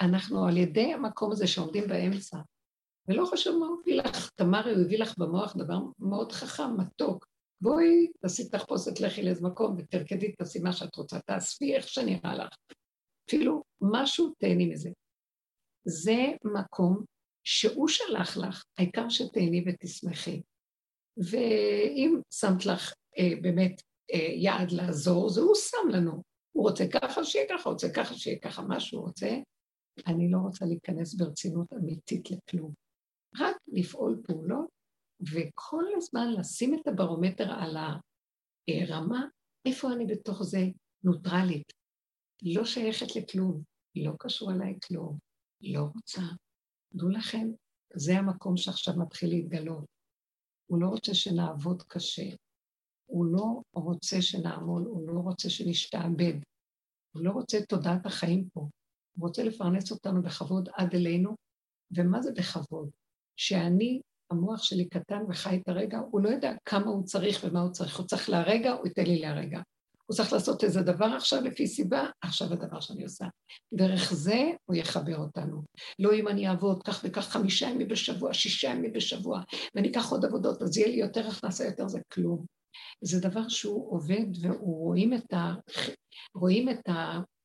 אנחנו 0.01 0.47
על 0.47 0.57
ידי 0.57 0.93
המקום 0.93 1.31
הזה 1.31 1.47
שעומדים 1.47 1.87
באמצע, 1.87 2.37
ולא 3.07 3.25
חשוב 3.25 3.59
מה 3.59 3.65
הוא 3.65 3.77
הביא 3.81 3.95
לך, 3.95 4.29
תמרי 4.35 4.73
הוא 4.73 4.81
הביא 4.81 4.99
לך 4.99 5.17
במוח 5.17 5.57
דבר 5.57 5.79
מאוד 5.99 6.31
חכם, 6.31 6.77
מתוק. 6.77 7.27
בואי, 7.61 8.07
תעשי 8.21 8.49
תחפושת, 8.49 8.99
לכי 8.99 9.23
לאיזה 9.23 9.47
מקום 9.47 9.75
ותרקדי, 9.77 10.31
תעשי 10.31 10.59
מה 10.59 10.73
שאת 10.73 10.95
רוצה, 10.95 11.19
תאספי 11.19 11.75
איך 11.75 11.87
שנראה 11.87 12.35
לך. 12.35 12.55
אפילו 13.29 13.63
משהו, 13.81 14.33
תהני 14.37 14.65
מזה. 14.65 14.89
זה 15.87 16.25
מקום 16.43 17.03
שהוא 17.43 17.87
שלח 17.87 18.37
לך, 18.37 18.63
העיקר 18.77 19.09
שתהני 19.09 19.63
ותשמחי. 19.67 20.41
ואם 21.17 22.19
שמת 22.33 22.65
לך 22.65 22.93
אה, 23.17 23.29
באמת 23.41 23.81
אה, 24.13 24.29
יעד 24.35 24.71
לעזור, 24.71 25.29
זה 25.29 25.41
הוא 25.41 25.55
שם 25.55 25.89
לנו. 25.89 26.23
הוא 26.51 26.69
רוצה 26.69 26.83
ככה, 26.87 27.23
שיהיה 27.23 27.45
ככה, 27.49 27.69
רוצה 27.69 27.87
ככה, 27.93 28.13
שיהיה 28.13 28.39
ככה, 28.39 28.61
מה 28.61 28.79
שהוא 28.79 29.01
רוצה. 29.01 29.29
אני 30.07 30.31
לא 30.31 30.37
רוצה 30.37 30.65
להיכנס 30.65 31.13
ברצינות 31.13 31.73
אמיתית 31.73 32.31
לכלום. 32.31 32.73
רק 33.39 33.55
לפעול 33.67 34.21
פעולות, 34.23 34.69
וכל 35.21 35.83
הזמן 35.97 36.33
לשים 36.39 36.73
את 36.73 36.87
הברומטר 36.87 37.51
על 37.51 37.77
הרמה, 38.69 39.25
איפה 39.65 39.93
אני 39.93 40.05
בתוך 40.05 40.43
זה 40.43 40.59
נוטרלית. 41.03 41.73
לא 42.41 42.65
שייכת 42.65 43.15
לכלום, 43.15 43.63
לא 43.95 44.11
קשור 44.19 44.51
אליי 44.51 44.77
כלום, 44.87 45.17
לא 45.61 45.81
רוצה. 45.95 46.21
דעו 46.93 47.09
לכם, 47.09 47.47
זה 47.93 48.17
המקום 48.17 48.57
שעכשיו 48.57 48.93
מתחיל 48.97 49.29
להתגלות. 49.29 49.85
הוא 50.69 50.81
לא 50.81 50.87
רוצה 50.87 51.13
שנעבוד 51.13 51.83
קשה, 51.83 52.29
הוא 53.05 53.25
לא 53.25 53.61
רוצה 53.73 54.21
שנעמול, 54.21 54.83
הוא 54.83 55.07
לא 55.07 55.19
רוצה 55.19 55.49
שנשתעבד, 55.49 56.33
הוא 57.15 57.23
לא 57.23 57.31
רוצה 57.31 57.57
את 57.57 57.69
תודעת 57.69 58.05
החיים 58.05 58.49
פה, 58.53 58.69
הוא 59.17 59.27
רוצה 59.27 59.43
לפרנס 59.43 59.91
אותנו 59.91 60.21
בכבוד 60.21 60.69
עד 60.73 60.95
אלינו, 60.95 61.35
ומה 61.91 62.21
זה 62.21 62.31
בכבוד? 62.31 62.89
שאני, 63.39 64.01
המוח 64.31 64.63
שלי 64.63 64.89
קטן 64.89 65.23
וחי 65.29 65.57
את 65.57 65.69
הרגע, 65.69 65.99
הוא 66.11 66.21
לא 66.21 66.29
יודע 66.29 66.53
כמה 66.65 66.85
הוא 66.85 67.03
צריך 67.03 67.43
ומה 67.43 67.61
הוא 67.61 67.71
צריך, 67.71 67.97
הוא 67.97 68.05
צריך 68.05 68.29
להרגע, 68.29 68.71
הוא 68.71 68.87
ייתן 68.87 69.03
לי 69.03 69.19
להרגע. 69.19 69.61
הוא 70.05 70.15
צריך 70.15 70.33
לעשות 70.33 70.63
איזה 70.63 70.81
דבר 70.81 71.05
עכשיו 71.05 71.41
לפי 71.41 71.67
סיבה, 71.67 72.05
עכשיו 72.21 72.53
הדבר 72.53 72.79
שאני 72.79 73.03
עושה. 73.03 73.25
דרך 73.73 74.13
זה 74.13 74.51
הוא 74.65 74.75
יחבר 74.75 75.17
אותנו. 75.17 75.63
לא 75.99 76.13
אם 76.13 76.27
אני 76.27 76.47
אעבוד 76.47 76.83
כך 76.83 77.01
וכך 77.03 77.27
חמישה 77.29 77.69
ימים 77.69 77.87
בשבוע, 77.87 78.33
שישה 78.33 78.67
ימים 78.67 78.93
בשבוע, 78.93 79.41
ואני 79.75 79.91
אקח 79.91 80.11
עוד 80.11 80.25
עבודות, 80.25 80.61
אז 80.61 80.77
יהיה 80.77 80.87
לי 80.87 80.95
יותר 80.95 81.27
הכנסה, 81.27 81.65
יותר 81.65 81.87
זה 81.87 81.99
כלום. 82.13 82.45
זה 83.01 83.19
דבר 83.19 83.47
שהוא 83.47 83.91
עובד 83.91 84.25
והוא 84.41 84.77
רואים 84.85 85.13
את 85.13 85.33
ה... 85.33 85.53
רואים 86.35 86.69
את. 86.69 86.89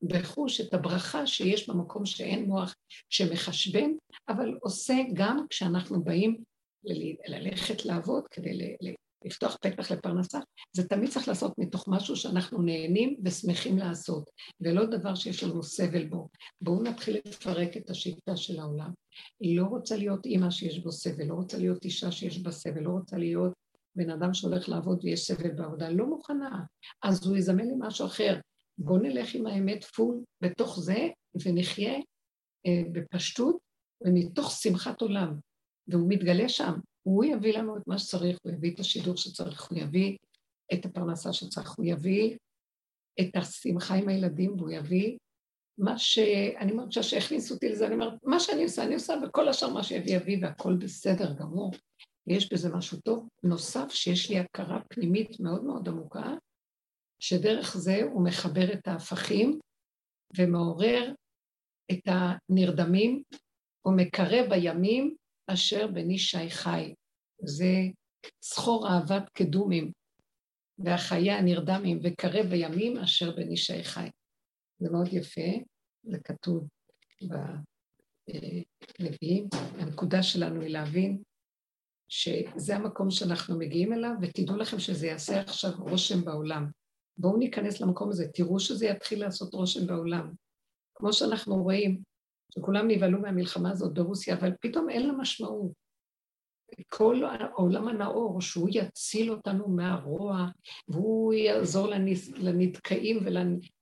בחוש 0.02 0.60
את 0.60 0.74
הברכה 0.74 1.26
שיש 1.26 1.68
במקום 1.68 2.06
שאין 2.06 2.44
מוח 2.44 2.74
שמחשבן, 3.10 3.90
אבל 4.28 4.58
עושה 4.60 4.94
גם 5.14 5.46
כשאנחנו 5.50 6.04
באים 6.04 6.36
ללכת 7.28 7.84
לעבוד 7.84 8.24
כדי 8.30 8.76
לפתוח 9.24 9.56
פתח 9.56 9.90
לפרנסה, 9.92 10.38
זה 10.72 10.88
תמיד 10.88 11.10
צריך 11.10 11.28
לעשות 11.28 11.58
מתוך 11.58 11.84
משהו 11.88 12.16
שאנחנו 12.16 12.62
נהנים 12.62 13.16
ושמחים 13.24 13.78
לעשות, 13.78 14.30
ולא 14.60 14.86
דבר 14.86 15.14
שיש 15.14 15.44
לנו 15.44 15.62
סבל 15.62 16.06
בו. 16.06 16.28
בואו 16.60 16.82
נתחיל 16.82 17.16
לפרק 17.26 17.76
את 17.76 17.90
השיטה 17.90 18.36
של 18.36 18.60
העולם. 18.60 18.90
היא 19.40 19.58
לא 19.58 19.64
רוצה 19.64 19.96
להיות 19.96 20.26
אימא 20.26 20.50
שיש 20.50 20.78
בו 20.78 20.92
סבל, 20.92 21.24
לא 21.24 21.34
רוצה 21.34 21.58
להיות 21.58 21.84
אישה 21.84 22.12
שיש 22.12 22.38
בה 22.38 22.50
סבל, 22.50 22.80
לא 22.80 22.90
רוצה 22.90 23.16
להיות 23.16 23.52
בן 23.96 24.10
אדם 24.10 24.34
שהולך 24.34 24.68
לעבוד 24.68 25.04
ויש 25.04 25.20
סבל 25.20 25.50
בעבודה, 25.50 25.90
לא 25.90 26.06
מוכנה. 26.06 26.60
אז 27.02 27.26
הוא 27.26 27.36
יזמן 27.36 27.66
לי 27.66 27.74
משהו 27.78 28.06
אחר. 28.06 28.38
בואו 28.78 28.98
נלך 28.98 29.34
עם 29.34 29.46
האמת 29.46 29.84
פול 29.84 30.24
בתוך 30.40 30.80
זה, 30.80 31.08
ונחיה 31.44 31.94
אה, 32.66 32.82
בפשטות 32.92 33.56
ומתוך 34.04 34.50
שמחת 34.50 35.00
עולם. 35.00 35.38
והוא 35.88 36.08
מתגלה 36.08 36.48
שם. 36.48 36.72
הוא 37.02 37.24
יביא 37.24 37.58
לנו 37.58 37.76
את 37.76 37.82
מה 37.86 37.98
שצריך, 37.98 38.38
הוא 38.42 38.52
יביא 38.52 38.74
את 38.74 38.80
השידור 38.80 39.16
שצריך, 39.16 39.70
הוא 39.70 39.78
יביא 39.78 40.16
את 40.74 40.84
הפרנסה 40.84 41.32
שצריך, 41.32 41.70
הוא 41.70 41.86
יביא 41.86 42.36
את 43.20 43.36
השמחה 43.36 43.94
עם 43.94 44.08
הילדים, 44.08 44.56
והוא 44.56 44.70
יביא 44.70 45.18
מה 45.78 45.98
שאני 45.98 46.72
מרגישה 46.72 47.02
שהכניסו 47.02 47.54
אותי 47.54 47.68
לזה, 47.68 47.86
אני 47.86 47.94
אומרת, 47.94 48.12
מה 48.22 48.40
שאני 48.40 48.62
עושה, 48.62 48.84
אני 48.84 48.94
עושה, 48.94 49.14
וכל 49.24 49.48
השאר 49.48 49.68
מה 49.68 49.82
שיביא 49.82 50.16
יביא, 50.16 50.38
והכל 50.42 50.76
בסדר 50.76 51.32
גמור. 51.32 51.70
ויש 52.26 52.52
בזה 52.52 52.68
משהו 52.74 53.00
טוב. 53.00 53.28
נוסף, 53.42 53.90
שיש 53.90 54.30
לי 54.30 54.38
הכרה 54.38 54.80
פנימית 54.88 55.40
מאוד 55.40 55.64
מאוד 55.64 55.88
עמוקה, 55.88 56.34
שדרך 57.22 57.76
זה 57.76 58.02
הוא 58.02 58.24
מחבר 58.24 58.72
את 58.72 58.88
ההפכים 58.88 59.58
ומעורר 60.36 61.12
את 61.92 62.02
הנרדמים, 62.06 63.22
הוא 63.86 63.94
מקרב 63.96 64.50
בימים 64.50 65.16
אשר 65.46 65.86
בני 65.86 66.18
שי 66.18 66.50
חי. 66.50 66.94
זה 67.44 67.74
זכור 68.44 68.88
אהבת 68.88 69.28
קדומים, 69.28 69.92
והחיי 70.78 71.30
הנרדמים, 71.30 71.98
וקרב 72.02 72.46
בימים 72.46 72.98
אשר 72.98 73.36
בני 73.36 73.56
שי 73.56 73.84
חי. 73.84 74.08
זה 74.78 74.90
מאוד 74.90 75.08
יפה, 75.12 75.50
זה 76.02 76.18
כתוב 76.24 76.68
בנביאים. 78.98 79.48
הנקודה 79.78 80.22
שלנו 80.22 80.60
היא 80.60 80.70
להבין 80.70 81.22
שזה 82.08 82.76
המקום 82.76 83.10
שאנחנו 83.10 83.58
מגיעים 83.58 83.92
אליו, 83.92 84.12
ותדעו 84.22 84.56
לכם 84.56 84.78
שזה 84.78 85.06
יעשה 85.06 85.40
עכשיו 85.40 85.70
רושם 85.78 86.24
בעולם. 86.24 86.81
בואו 87.18 87.36
ניכנס 87.36 87.80
למקום 87.80 88.10
הזה, 88.10 88.28
תראו 88.34 88.60
שזה 88.60 88.86
יתחיל 88.86 89.20
לעשות 89.20 89.54
רושם 89.54 89.86
בעולם. 89.86 90.32
כמו 90.94 91.12
שאנחנו 91.12 91.62
רואים, 91.62 92.00
שכולם 92.54 92.88
נבהלו 92.88 93.20
מהמלחמה 93.20 93.70
הזאת 93.70 93.94
ברוסיה, 93.94 94.34
אבל 94.34 94.52
פתאום 94.60 94.90
אין 94.90 95.06
לה 95.06 95.12
משמעות. 95.12 95.72
כל 96.88 97.24
העולם 97.24 97.88
הנאור, 97.88 98.40
שהוא 98.40 98.68
יציל 98.72 99.30
אותנו 99.30 99.68
מהרוע, 99.68 100.46
והוא 100.88 101.34
יעזור 101.34 101.88
לנדכאים 102.36 103.24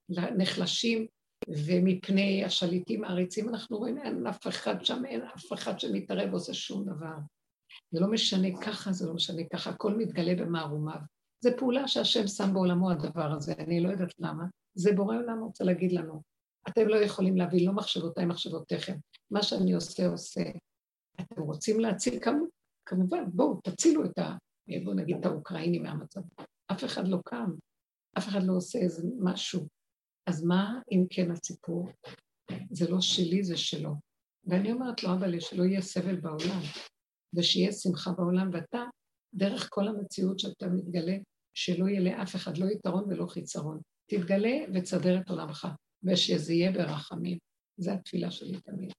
ולנחלשים, 0.09 1.07
ומפני 1.49 2.45
השליטים 2.45 3.05
העריצים, 3.05 3.49
אנחנו 3.49 3.79
רואים, 3.79 3.99
אין 3.99 4.27
אף 4.27 4.47
אחד 4.47 4.85
שם, 4.85 5.05
אין 5.05 5.23
אף 5.23 5.53
אחד 5.53 5.81
שמתערב 5.81 6.31
ועושה 6.31 6.55
שום 6.55 6.85
דבר. 6.85 7.15
זה 7.91 8.01
לא 8.01 8.11
משנה 8.11 8.49
ככה, 8.63 8.93
זה 8.93 9.07
לא 9.07 9.15
משנה 9.15 9.43
ככה, 9.53 9.71
הכל 9.71 9.95
מתגלה 9.97 10.35
במערומיו. 10.35 11.01
זו 11.41 11.51
פעולה 11.59 11.89
שהשם 11.89 12.27
שם 12.27 12.53
בעולמו 12.53 12.91
הדבר 12.91 13.33
הזה, 13.33 13.53
אני 13.59 13.81
לא 13.81 13.89
יודעת 13.89 14.15
למה. 14.19 14.45
זה 14.75 14.93
בורא 14.93 15.17
עולם 15.17 15.39
רוצה 15.39 15.65
להגיד 15.65 15.93
לנו. 15.93 16.23
אתם 16.69 16.89
לא 16.89 16.97
יכולים 16.97 17.37
להביא 17.37 17.67
לא 17.67 17.73
מחשבותיי, 17.73 18.27
מחשבותיכם. 18.27 18.97
מה 19.31 19.43
שאני 19.43 19.73
עושה, 19.73 20.07
עושה. 20.07 20.43
אתם 21.21 21.43
רוצים 21.43 21.81
להציל 21.81 22.21
כמובן, 22.21 22.47
כמובן, 22.87 23.25
בואו, 23.33 23.61
תצילו 23.61 24.05
את 24.05 24.19
ה... 24.19 24.37
בואו 24.85 24.95
נגיד 24.95 25.17
את 25.17 25.27
האוקראינים 25.27 25.83
מהמצב. 25.83 26.21
אף 26.73 26.85
אחד 26.85 27.09
לא 27.09 27.19
קם, 27.25 27.51
אף 28.19 28.29
אחד 28.29 28.43
לא 28.43 28.53
עושה 28.53 28.79
איזה 28.79 29.03
משהו. 29.19 29.67
אז 30.27 30.45
מה 30.45 30.81
אם 30.93 31.07
כן 31.11 31.31
הסיפור? 31.31 31.89
זה 32.71 32.91
לא 32.91 33.01
שלי, 33.01 33.45
זה 33.45 33.57
שלו. 33.57 33.95
ואני 34.45 34.73
אומרת 34.73 35.03
לו, 35.03 35.13
אבל 35.13 35.41
שלא 35.41 35.65
יהיה 35.65 35.81
סבל 35.81 36.21
בעולם, 36.21 36.61
ושיהיה 37.35 37.73
שמחה 37.73 38.11
בעולם, 38.13 38.51
ואתה, 38.53 38.85
דרך 39.35 39.69
כל 39.71 39.89
המציאות 39.89 40.39
שאתה 40.39 40.67
מתגלה, 40.67 41.17
שלא 41.55 41.89
יהיה 41.89 42.01
לאף 42.01 42.37
אחד 42.37 42.59
לא 42.59 42.67
יתרון 42.71 43.05
ולא 43.05 43.27
חיצרון. 43.27 43.81
תתגלה 44.07 44.57
ותסדר 44.75 45.21
את 45.21 45.29
עולמך. 45.29 45.67
ושזה 46.03 46.53
יהיה 46.53 46.73
ברחמים. 46.73 47.39
זו 47.77 47.91
התפילה 47.91 48.31
שלי 48.31 48.61
תמיד. 48.61 48.93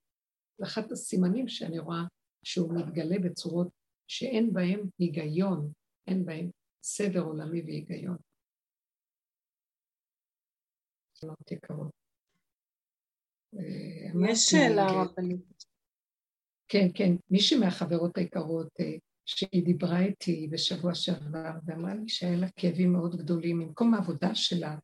זה 0.57 0.65
אחד 0.65 0.91
הסימנים 0.91 1.47
שאני 1.47 1.79
רואה 1.79 2.03
שהוא 2.45 2.73
מתגלה 2.75 3.15
בצורות 3.23 3.67
שאין 4.07 4.53
בהם 4.53 4.89
היגיון, 4.99 5.71
אין 6.07 6.25
בהם 6.25 6.49
סדר 6.83 7.21
עולמי 7.21 7.61
והיגיון. 7.61 8.17
יש 14.29 14.39
שאלה 14.39 14.85
רבנית. 14.91 15.63
כן, 16.67 16.87
כן. 16.93 17.11
מישהי 17.29 17.59
מהחברות 17.59 18.17
היקרות 18.17 18.69
אה, 18.79 18.97
שהיא 19.37 19.65
דיברה 19.65 19.99
איתי 19.99 20.47
בשבוע 20.51 20.95
שעבר 20.95 21.51
ואמרה 21.65 21.95
לי 21.95 22.09
שהיה 22.09 22.37
לה 22.37 22.47
כאבים 22.55 22.93
מאוד 22.93 23.15
גדולים 23.15 23.59
ממקום 23.59 23.93
העבודה 23.93 24.35
שלה, 24.35 24.77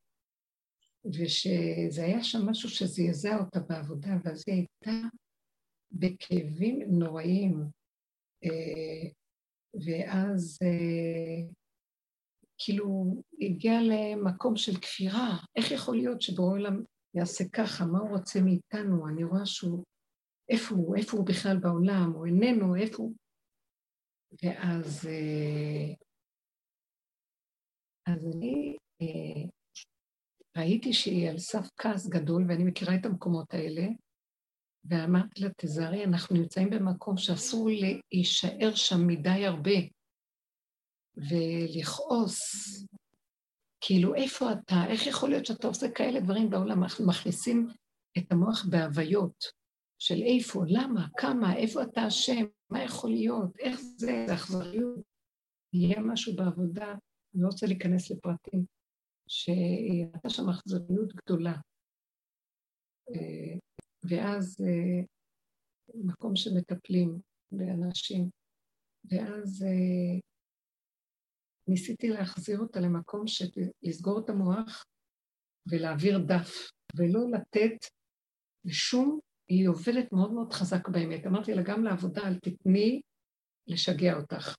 ושזה 1.05 2.03
היה 2.03 2.23
שם 2.23 2.49
משהו 2.49 2.69
שזעזע 2.69 3.37
אותה 3.37 3.59
בעבודה, 3.59 4.17
ואז 4.23 4.43
היא 4.47 4.55
הייתה 4.55 5.07
בכאבים 5.91 6.81
נוראים. 6.99 7.63
אה, 8.43 9.09
ואז 9.85 10.59
אה, 10.61 11.47
כאילו 12.57 13.05
הגיעה 13.41 13.81
למקום 13.81 14.55
של 14.55 14.79
כפירה. 14.79 15.37
איך 15.55 15.71
יכול 15.71 15.95
להיות 15.95 16.21
שבורא 16.21 16.51
עולם 16.51 16.83
יעשה 17.13 17.43
ככה? 17.53 17.85
מה 17.85 17.99
הוא 17.99 18.09
רוצה 18.09 18.41
מאיתנו? 18.41 19.07
אני 19.07 19.23
רואה 19.23 19.45
שהוא... 19.45 19.83
איפה 20.49 20.75
הוא? 20.75 20.95
איפה 20.95 21.17
הוא 21.17 21.25
בכלל 21.25 21.57
בעולם? 21.57 22.11
הוא 22.15 22.25
איננו? 22.25 22.75
איפה 22.75 23.03
הוא? 23.03 23.13
ואז... 24.43 25.07
אה, 25.07 25.93
אז 28.07 28.25
אני 28.25 28.77
אה, 29.01 29.49
ראיתי 30.57 30.93
שהיא 30.93 31.29
על 31.29 31.37
סף 31.37 31.69
כעס 31.77 32.07
גדול, 32.07 32.45
ואני 32.47 32.63
מכירה 32.63 32.95
את 32.95 33.05
המקומות 33.05 33.53
האלה, 33.53 33.87
ואמרתי 34.85 35.41
לה, 35.41 35.49
תזהרי, 35.57 36.03
אנחנו 36.03 36.35
נמצאים 36.35 36.69
במקום 36.69 37.17
שאסור 37.17 37.69
להישאר 37.69 38.75
שם 38.75 39.07
מדי 39.07 39.45
הרבה, 39.45 39.71
ולכעוס. 41.17 42.39
כאילו, 43.81 44.15
איפה 44.15 44.51
אתה? 44.51 44.75
איך 44.89 45.07
יכול 45.07 45.29
להיות 45.29 45.45
שאתה 45.45 45.67
עושה 45.67 45.91
כאלה 45.91 46.19
דברים 46.19 46.49
בעולם? 46.49 46.83
אנחנו 46.83 47.07
מכניסים 47.07 47.67
את 48.17 48.31
המוח 48.31 48.65
בהוויות 48.69 49.45
של 49.99 50.21
איפה, 50.21 50.63
למה, 50.67 51.07
כמה, 51.17 51.55
איפה 51.55 51.83
אתה 51.83 52.07
אשם, 52.07 52.45
מה 52.69 52.83
יכול 52.83 53.09
להיות, 53.09 53.57
איך 53.59 53.79
זה, 53.79 54.25
זה 54.27 54.33
אכזריות. 54.35 54.99
יהיה 55.73 55.99
משהו 55.99 56.35
בעבודה, 56.35 56.91
אני 57.33 57.43
לא 57.43 57.47
רוצה 57.47 57.65
להיכנס 57.65 58.11
לפרטים, 58.11 58.65
שהייתה 59.27 60.29
שם 60.29 60.49
אכזריות 60.49 61.13
גדולה. 61.13 61.53
אה, 63.09 63.57
ואז 64.09 64.57
אה, 64.61 65.03
מקום 65.95 66.35
שמטפלים 66.35 67.19
באנשים, 67.51 68.29
ואז 69.11 69.63
אה, 69.63 70.19
ניסיתי 71.67 72.09
להחזיר 72.09 72.59
אותה 72.59 72.79
למקום 72.79 73.27
של 73.27 73.45
את 74.19 74.29
המוח 74.29 74.85
ולהעביר 75.71 76.17
דף, 76.17 76.71
ולא 76.95 77.19
לתת 77.31 77.77
לשום, 78.65 79.19
היא 79.49 79.69
עובדת 79.69 80.11
מאוד 80.11 80.31
מאוד 80.31 80.53
חזק 80.53 80.89
באמת. 80.89 81.25
אמרתי 81.25 81.53
לה, 81.53 81.61
גם 81.61 81.83
לעבודה 81.83 82.27
אל 82.27 82.39
תתני 82.39 83.01
לשגע 83.67 84.17
אותך. 84.17 84.55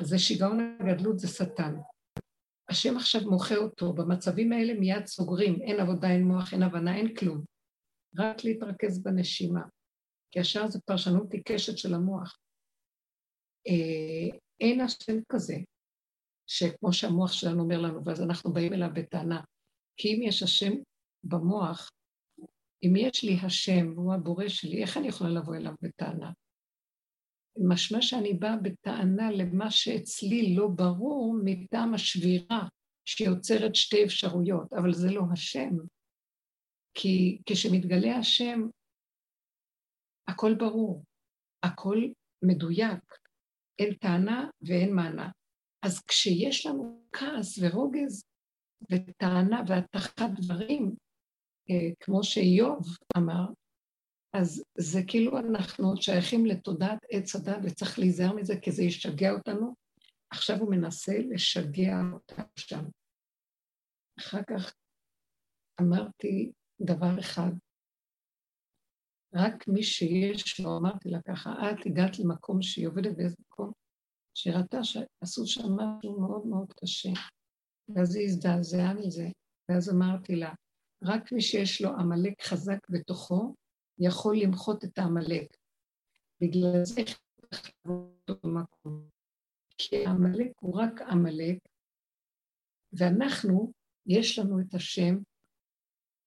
זה 0.00 0.18
שיגעון 0.18 0.76
הגדלות, 0.80 1.18
זה 1.18 1.28
שטן. 1.28 1.74
השם 2.68 2.96
עכשיו 2.96 3.20
מוחה 3.30 3.56
אותו, 3.56 3.92
במצבים 3.92 4.52
האלה 4.52 4.74
מיד 4.74 5.06
סוגרים, 5.06 5.62
אין 5.62 5.80
עבודה, 5.80 6.10
אין 6.10 6.24
מוח, 6.24 6.52
אין 6.52 6.62
הבנה, 6.62 6.96
אין 6.96 7.14
כלום. 7.14 7.44
רק 8.18 8.44
להתרכז 8.44 9.02
בנשימה, 9.02 9.62
כי 10.30 10.40
השאר 10.40 10.68
זה 10.68 10.80
פרשנות 10.80 11.32
עיקשת 11.32 11.78
של 11.78 11.94
המוח. 11.94 12.38
אה, 13.66 14.38
אין 14.60 14.80
השם 14.80 15.18
כזה, 15.28 15.54
שכמו 16.46 16.92
שהמוח 16.92 17.32
שלנו 17.32 17.62
אומר 17.62 17.80
לנו, 17.80 18.04
ואז 18.04 18.22
אנחנו 18.22 18.52
באים 18.52 18.72
אליו 18.72 18.90
בטענה. 18.94 19.40
כי 19.96 20.08
אם 20.08 20.22
יש 20.22 20.42
השם 20.42 20.72
במוח, 21.24 21.90
אם 22.84 22.96
יש 22.96 23.24
לי 23.24 23.36
השם 23.42 23.92
והוא 23.94 24.14
הבורא 24.14 24.48
שלי, 24.48 24.82
איך 24.82 24.96
אני 24.96 25.08
יכולה 25.08 25.30
לבוא 25.30 25.56
אליו 25.56 25.72
בטענה? 25.82 26.32
משמע 27.68 28.02
שאני 28.02 28.34
באה 28.34 28.56
בטענה 28.56 29.30
למה 29.30 29.70
שאצלי 29.70 30.54
לא 30.56 30.68
ברור 30.68 31.36
מטעם 31.44 31.94
השבירה 31.94 32.68
שיוצרת 33.04 33.74
שתי 33.74 34.04
אפשרויות, 34.04 34.72
אבל 34.72 34.92
זה 34.92 35.10
לא 35.10 35.22
השם. 35.32 35.70
כי 36.94 37.42
כשמתגלה 37.46 38.16
השם, 38.16 38.60
הכל 40.28 40.54
ברור, 40.54 41.04
הכל 41.62 41.98
מדויק, 42.44 43.04
אין 43.78 43.94
טענה 43.94 44.48
ואין 44.62 44.94
מענה. 44.94 45.30
אז 45.82 46.02
כשיש 46.04 46.66
לנו 46.66 47.04
כעס 47.12 47.58
ורוגז 47.62 48.24
וטענה 48.90 49.62
והטחת 49.68 50.30
דברים, 50.36 50.94
כמו 52.00 52.24
שאיוב 52.24 52.78
אמר, 53.16 53.46
אז 54.32 54.64
זה 54.78 55.00
כאילו 55.06 55.38
אנחנו 55.38 55.96
שייכים 55.96 56.46
לתודעת 56.46 56.98
עץ 57.10 57.36
הדת 57.36 57.58
וצריך 57.62 57.98
להיזהר 57.98 58.32
מזה 58.32 58.54
כי 58.62 58.72
זה 58.72 58.82
ישגע 58.82 59.30
אותנו. 59.30 59.74
עכשיו 60.30 60.56
הוא 60.60 60.70
מנסה 60.70 61.12
לשגע 61.18 62.00
אותנו 62.12 62.44
שם. 62.56 62.84
אחר 64.18 64.42
כך 64.42 64.74
אמרתי 65.80 66.52
דבר 66.80 67.20
אחד, 67.20 67.50
רק 69.34 69.68
מי 69.68 69.82
שיש 69.82 70.60
לו, 70.60 70.78
אמרתי 70.78 71.08
לה 71.08 71.22
ככה, 71.22 71.50
את 71.50 71.86
הגעת 71.86 72.18
למקום 72.18 72.62
שהיא 72.62 72.88
עובדת 72.88 73.16
באיזה 73.16 73.36
מקום, 73.40 73.72
שהיא 74.34 74.54
ראתה 74.54 74.84
שעשו 74.84 75.46
שם 75.46 75.62
משהו 75.62 76.20
מאוד 76.20 76.46
מאוד 76.46 76.72
קשה. 76.72 77.12
ואז 77.88 78.16
היא 78.16 78.24
הזדעזעה 78.24 78.94
מזה, 78.94 79.28
ואז 79.68 79.90
אמרתי 79.90 80.36
לה, 80.36 80.54
רק 81.04 81.32
מי 81.32 81.40
שיש 81.40 81.82
לו 81.82 81.90
עמלק 81.90 82.42
חזק 82.42 82.78
בתוכו, 82.88 83.54
יכול 83.98 84.36
למחות 84.38 84.84
את 84.84 84.98
העמלק. 84.98 85.56
בגלל 86.40 86.84
זה 86.84 86.94
צריך 86.94 87.20
לעבוד 87.84 88.40
במקום. 88.44 89.08
כי 89.78 90.06
העמלק 90.06 90.52
הוא 90.60 90.80
רק 90.80 91.02
עמלק, 91.02 91.58
ואנחנו, 92.92 93.72
יש 94.06 94.38
לנו 94.38 94.60
את 94.60 94.74
השם, 94.74 95.18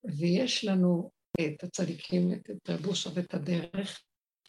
ויש 0.03 0.65
לנו 0.65 1.11
את 1.41 1.63
הצדיקים, 1.63 2.31
את 2.33 2.69
רבושה 2.69 3.09
ואת 3.13 3.33
הדרך, 3.33 4.03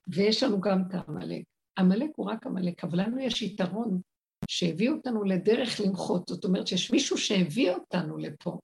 ויש 0.09 0.43
לנו 0.43 0.61
גם 0.61 0.83
את 0.89 0.95
העמלק. 0.95 1.45
עמלק 1.79 2.11
הוא 2.17 2.31
רק 2.31 2.47
עמלק, 2.47 2.85
אבל 2.85 3.01
לנו 3.01 3.19
יש 3.19 3.43
יתרון 3.43 4.01
שהביא 4.49 4.91
אותנו 4.91 5.25
לדרך 5.25 5.81
למחות, 5.87 6.29
זאת 6.29 6.45
אומרת 6.45 6.67
שיש 6.67 6.91
מישהו 6.91 7.19
שהביא 7.19 7.71
אותנו 7.71 8.19
לפה. 8.19 8.59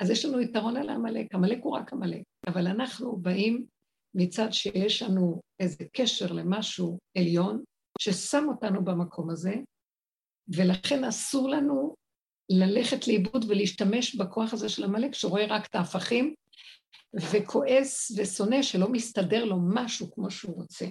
אז 0.00 0.10
יש 0.10 0.24
לנו 0.24 0.40
יתרון 0.40 0.76
על 0.76 0.88
העמלק, 0.88 1.34
עמלק 1.34 1.58
הוא 1.62 1.76
רק 1.76 1.92
עמלק, 1.92 2.22
אבל 2.46 2.66
אנחנו 2.66 3.16
באים 3.16 3.66
מצד 4.14 4.52
שיש 4.52 5.02
לנו 5.02 5.40
איזה 5.60 5.84
קשר 5.92 6.32
למשהו 6.32 6.98
עליון, 7.18 7.62
ששם 7.98 8.44
אותנו 8.48 8.84
במקום 8.84 9.30
הזה, 9.30 9.54
ולכן 10.56 11.04
אסור 11.04 11.48
לנו 11.48 11.94
ללכת 12.50 13.06
לאיבוד 13.06 13.44
ולהשתמש 13.48 14.14
בכוח 14.14 14.52
הזה 14.52 14.68
של 14.68 14.84
עמלק, 14.84 15.14
שרואה 15.14 15.46
רק 15.46 15.66
את 15.66 15.74
ההפכים, 15.74 16.34
וכועס 17.32 18.12
ושונא 18.16 18.62
שלא 18.62 18.88
מסתדר 18.88 19.44
לו 19.44 19.56
משהו 19.74 20.10
כמו 20.12 20.30
שהוא 20.30 20.54
רוצה. 20.54 20.86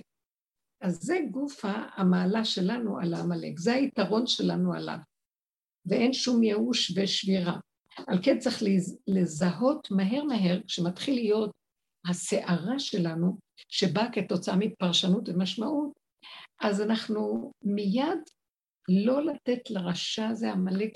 אז 0.82 1.00
זה 1.02 1.20
גוף 1.32 1.62
המעלה 1.98 2.46
שלנו 2.46 3.00
על 3.00 3.14
העמלק, 3.14 3.60
זה 3.60 3.74
היתרון 3.74 4.28
שלנו 4.28 4.74
עליו, 4.74 4.98
ואין 5.86 6.14
שום 6.14 6.44
ייאוש 6.44 6.98
ושבירה. 6.98 7.58
על 8.08 8.20
כן 8.24 8.40
צריך 8.40 8.64
לזהות 9.08 9.92
מהר 9.92 10.24
מהר, 10.24 10.62
כשמתחיל 10.68 11.16
להיות 11.16 11.52
הסערה 12.10 12.80
שלנו, 12.80 13.38
שבאה 13.70 14.12
כתוצאה 14.12 14.56
מפרשנות 14.56 15.30
ומשמעות, 15.30 16.00
אז 16.62 16.82
אנחנו 16.82 17.52
מיד 17.64 18.20
לא 18.90 19.26
לתת 19.26 19.70
לרשע 19.70 20.28
הזה, 20.28 20.52
עמלק, 20.52 20.94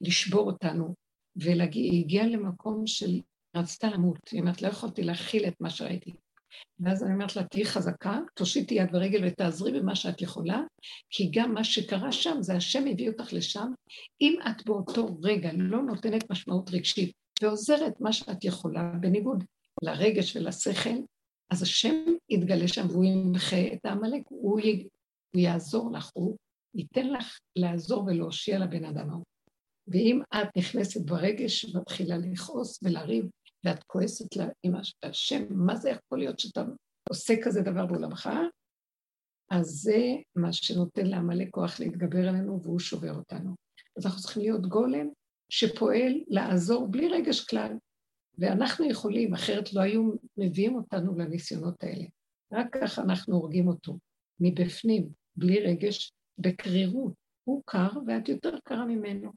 לשבור 0.00 0.50
אותנו, 0.50 0.94
והיא 1.36 2.00
הגיעה 2.00 2.26
למקום 2.26 2.86
של 2.86 3.20
רצתה 3.56 3.90
למות, 3.90 4.28
היא 4.32 4.40
אומרת, 4.40 4.62
לא 4.62 4.68
יכולתי 4.68 5.02
להכיל 5.02 5.48
את 5.48 5.60
מה 5.60 5.70
שראיתי. 5.70 6.12
ואז 6.80 7.04
אני 7.04 7.14
אומרת 7.14 7.36
לה, 7.36 7.44
תהיי 7.44 7.64
חזקה, 7.64 8.18
תושיטי 8.34 8.74
יד 8.74 8.94
ורגל 8.94 9.26
ותעזרי 9.26 9.80
במה 9.80 9.96
שאת 9.96 10.22
יכולה, 10.22 10.60
כי 11.10 11.30
גם 11.34 11.54
מה 11.54 11.64
שקרה 11.64 12.12
שם, 12.12 12.36
זה 12.40 12.54
השם 12.54 12.84
הביא 12.86 13.10
אותך 13.10 13.32
לשם. 13.32 13.72
אם 14.20 14.38
את 14.50 14.66
באותו 14.66 15.06
רגע 15.22 15.50
לא 15.54 15.82
נותנת 15.82 16.30
משמעות 16.30 16.70
רגשית 16.70 17.12
ועוזרת 17.42 18.00
מה 18.00 18.12
שאת 18.12 18.44
יכולה, 18.44 18.92
בניגוד 19.00 19.44
לרגש 19.82 20.36
ולשכל, 20.36 20.98
אז 21.50 21.62
השם 21.62 21.94
יתגלה 22.28 22.68
שם 22.68 22.86
והוא 22.90 23.04
ימחה 23.04 23.72
את 23.72 23.84
העמלק, 23.84 24.22
הוא, 24.28 24.60
י... 24.60 24.88
הוא 25.34 25.42
יעזור 25.42 25.92
לך, 25.92 26.10
הוא 26.14 26.36
ייתן 26.74 27.06
לך 27.06 27.38
לעזור 27.56 28.04
ולהושיע 28.04 28.58
לבן 28.58 28.84
אדם 28.84 29.10
ההוא. 29.10 29.24
ואם 29.88 30.20
את 30.34 30.56
נכנסת 30.56 31.06
ברגש 31.06 31.64
ומתחילה 31.64 32.16
לכעוס 32.18 32.82
ולריב, 32.82 33.24
ואת 33.64 33.82
כועסת 33.82 34.36
לה 34.36 34.46
עם 34.62 34.72
השם, 35.02 35.42
מה 35.50 35.76
זה 35.76 35.90
יכול 35.90 36.18
להיות 36.18 36.38
שאתה 36.38 36.64
עושה 37.08 37.34
כזה 37.44 37.60
דבר 37.62 37.86
בעולמך? 37.86 38.30
אז 39.50 39.66
זה 39.66 39.98
מה 40.36 40.52
שנותן 40.52 41.06
לעמלק 41.06 41.48
כוח 41.50 41.80
להתגבר 41.80 42.28
עלינו 42.28 42.62
והוא 42.62 42.78
שובר 42.78 43.14
אותנו. 43.14 43.54
אז 43.98 44.06
אנחנו 44.06 44.20
צריכים 44.20 44.42
להיות 44.42 44.66
גולם 44.66 45.08
שפועל 45.48 46.12
לעזור 46.28 46.86
בלי 46.86 47.08
רגש 47.08 47.44
כלל. 47.44 47.76
ואנחנו 48.38 48.90
יכולים, 48.90 49.34
אחרת 49.34 49.72
לא 49.72 49.80
היו 49.80 50.12
מביאים 50.36 50.74
אותנו 50.74 51.18
לניסיונות 51.18 51.82
האלה. 51.82 52.04
רק 52.52 52.66
ככה 52.80 53.02
אנחנו 53.02 53.36
הורגים 53.36 53.68
אותו, 53.68 53.98
מבפנים, 54.40 55.08
בלי 55.36 55.60
רגש, 55.60 56.12
בקרירות. 56.38 57.12
הוא 57.44 57.62
קר 57.66 57.90
ואת 58.06 58.28
יותר 58.28 58.58
קרה 58.64 58.86
ממנו. 58.86 59.32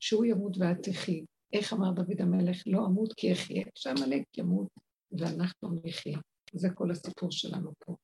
שהוא 0.00 0.24
ימות 0.24 0.56
ואת 0.58 0.82
תחי. 0.82 1.24
איך 1.52 1.72
אמר 1.72 1.92
דוד 1.92 2.20
המלך? 2.20 2.62
לא 2.66 2.86
אמות 2.86 3.12
כי 3.12 3.32
אחיה, 3.32 3.64
שעמלק 3.74 4.38
ימות 4.38 4.68
ואנחנו 5.12 5.80
נחיה. 5.84 6.18
זה 6.52 6.68
כל 6.74 6.90
הסיפור 6.90 7.30
שלנו 7.30 7.72
פה. 7.78 7.96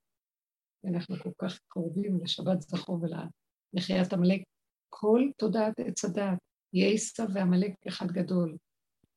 אנחנו 0.85 1.17
כל 1.17 1.31
כך 1.39 1.59
קרובים 1.69 2.19
לשבת 2.23 2.61
זכור 2.61 3.01
ולמחיית 3.03 4.13
עמלק. 4.13 4.43
כל 4.89 5.23
תודעת 5.37 5.81
עץ 5.81 6.05
הדעת, 6.05 6.39
יהיה 6.73 6.95
עשיו 6.95 7.27
ועמלק 7.35 7.73
אחד 7.89 8.07
גדול. 8.07 8.57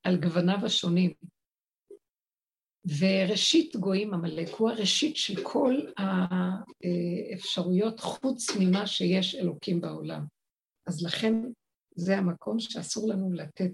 על 0.04 0.22
גווניו 0.22 0.66
השונים. 0.66 1.14
וראשית 3.00 3.76
גויים 3.76 4.14
עמלק 4.14 4.50
הוא 4.50 4.70
הראשית 4.70 5.16
של 5.16 5.44
כל 5.44 5.76
האפשרויות 5.98 8.00
חוץ 8.00 8.50
ממה 8.60 8.88
שיש 8.88 9.36
אלוקים 9.36 9.82
בעולם. 9.82 10.26
אז 10.88 11.06
לכן 11.06 11.34
זה 11.96 12.18
המקום 12.18 12.60
שאסור 12.60 13.10
לנו 13.10 13.34
לתת. 13.34 13.72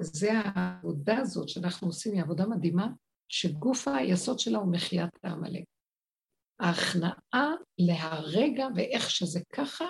זה 0.00 0.32
העבודה 0.32 1.18
הזאת 1.18 1.48
שאנחנו 1.48 1.88
עושים, 1.88 2.12
היא 2.12 2.22
עבודה 2.22 2.46
מדהימה, 2.46 2.88
שגוף 3.28 3.88
היסוד 3.88 4.38
שלה 4.38 4.58
הוא 4.58 4.72
מחיית 4.72 5.10
העמלק. 5.24 5.64
ההכנעה 6.60 7.50
להרגע 7.78 8.66
ואיך 8.76 9.10
שזה 9.10 9.40
ככה, 9.52 9.84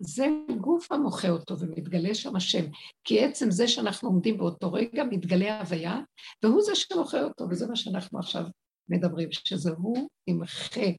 זה 0.00 0.26
גוף 0.60 0.92
המוחה 0.92 1.28
אותו 1.28 1.58
ומתגלה 1.58 2.14
שם 2.14 2.36
השם. 2.36 2.64
כי 3.04 3.24
עצם 3.24 3.50
זה 3.50 3.68
שאנחנו 3.68 4.08
עומדים 4.08 4.38
באותו 4.38 4.72
רגע, 4.72 5.04
מתגלה 5.04 5.60
הוויה, 5.60 6.00
והוא 6.42 6.62
זה 6.62 6.74
שמוחה 6.74 7.22
אותו, 7.22 7.44
וזה 7.50 7.66
מה 7.66 7.76
שאנחנו 7.76 8.18
עכשיו 8.18 8.44
מדברים, 8.88 9.28
שזה 9.32 9.70
הוא 9.70 10.08
ימחה. 10.26 10.90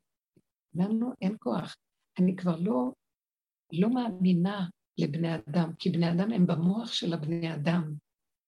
לנו 0.76 1.12
אין 1.22 1.36
כוח. 1.40 1.76
אני 2.20 2.36
כבר 2.36 2.56
לא, 2.60 2.92
לא 3.74 3.90
מאמינה 3.90 4.66
לבני 4.98 5.36
אדם, 5.36 5.72
כי 5.80 5.90
בני 5.90 6.12
אדם 6.12 6.32
הם 6.32 6.48
במוח 6.48 6.92
של 6.92 7.14
הבני 7.14 7.54
אדם. 7.54 7.94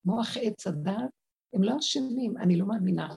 מוח 0.05 0.37
עץ 0.41 0.67
הדת, 0.67 1.09
הם 1.53 1.63
לא 1.63 1.77
אשמים, 1.79 2.37
אני 2.37 2.57
לא 2.57 2.67
מאמינה. 2.67 3.15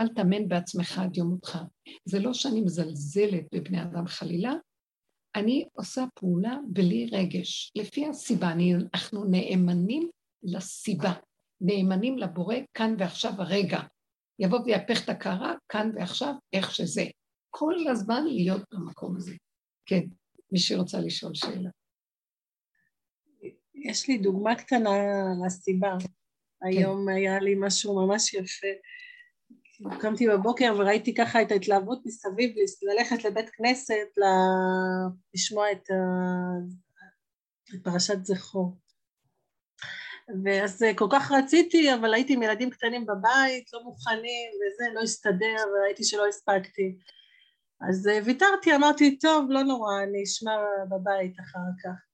אל 0.00 0.08
תאמן 0.08 0.48
בעצמך 0.48 0.98
עד 0.98 1.16
יום 1.16 1.28
מותך. 1.28 1.58
זה 2.04 2.18
לא 2.18 2.34
שאני 2.34 2.60
מזלזלת 2.60 3.44
בבני 3.54 3.82
אדם 3.82 4.06
חלילה, 4.06 4.52
אני 5.36 5.68
עושה 5.72 6.04
פעולה 6.14 6.56
בלי 6.68 7.10
רגש. 7.12 7.72
לפי 7.76 8.06
הסיבה, 8.06 8.52
אני, 8.52 8.74
אנחנו 8.94 9.24
נאמנים 9.24 10.10
לסיבה, 10.42 11.12
נאמנים 11.60 12.18
לבורא 12.18 12.56
כאן 12.74 12.94
ועכשיו 12.98 13.32
הרגע. 13.38 13.80
יבוא 14.38 14.58
ויהפך 14.64 15.04
את 15.04 15.08
הקערה 15.08 15.54
כאן 15.68 15.90
ועכשיו, 15.94 16.34
איך 16.52 16.74
שזה. 16.74 17.04
כל 17.50 17.74
הזמן 17.90 18.24
להיות 18.24 18.62
במקום 18.74 19.16
הזה. 19.16 19.34
כן, 19.86 20.02
מי 20.52 20.58
שרוצה 20.58 21.00
לשאול 21.00 21.34
שאלה. 21.34 21.70
יש 23.88 24.08
לי 24.08 24.18
דוגמה 24.18 24.54
קטנה 24.54 24.90
לסיבה. 25.46 25.96
כן. 26.00 26.06
היום 26.66 27.08
היה 27.08 27.38
לי 27.38 27.54
משהו 27.58 28.06
ממש 28.06 28.34
יפה. 28.34 28.66
קמתי 30.00 30.28
בבוקר 30.28 30.74
וראיתי 30.78 31.14
ככה 31.14 31.42
את 31.42 31.50
ההתלהבות 31.50 32.06
מסביב, 32.06 32.54
ללכת 32.82 33.24
לבית 33.24 33.50
כנסת, 33.50 34.08
לשמוע 35.34 35.72
את, 35.72 35.82
את 37.74 37.84
פרשת 37.84 38.24
זכור. 38.24 38.76
ואז 40.44 40.84
כל 40.96 41.06
כך 41.12 41.32
רציתי, 41.32 41.94
אבל 41.94 42.14
הייתי 42.14 42.34
עם 42.34 42.42
ילדים 42.42 42.70
קטנים 42.70 43.06
בבית, 43.06 43.72
לא 43.72 43.84
מוכנים, 43.84 44.50
וזה 44.54 44.84
לא 44.94 45.00
הסתדר, 45.00 45.56
וראיתי 45.72 46.04
שלא 46.04 46.26
הספקתי. 46.26 46.98
אז 47.88 48.08
ויתרתי, 48.24 48.74
אמרתי, 48.74 49.18
טוב, 49.18 49.50
לא 49.50 49.62
נורא, 49.62 50.02
אני 50.02 50.22
אשמע 50.22 50.56
בבית 50.90 51.40
אחר 51.40 51.68
כך. 51.84 52.07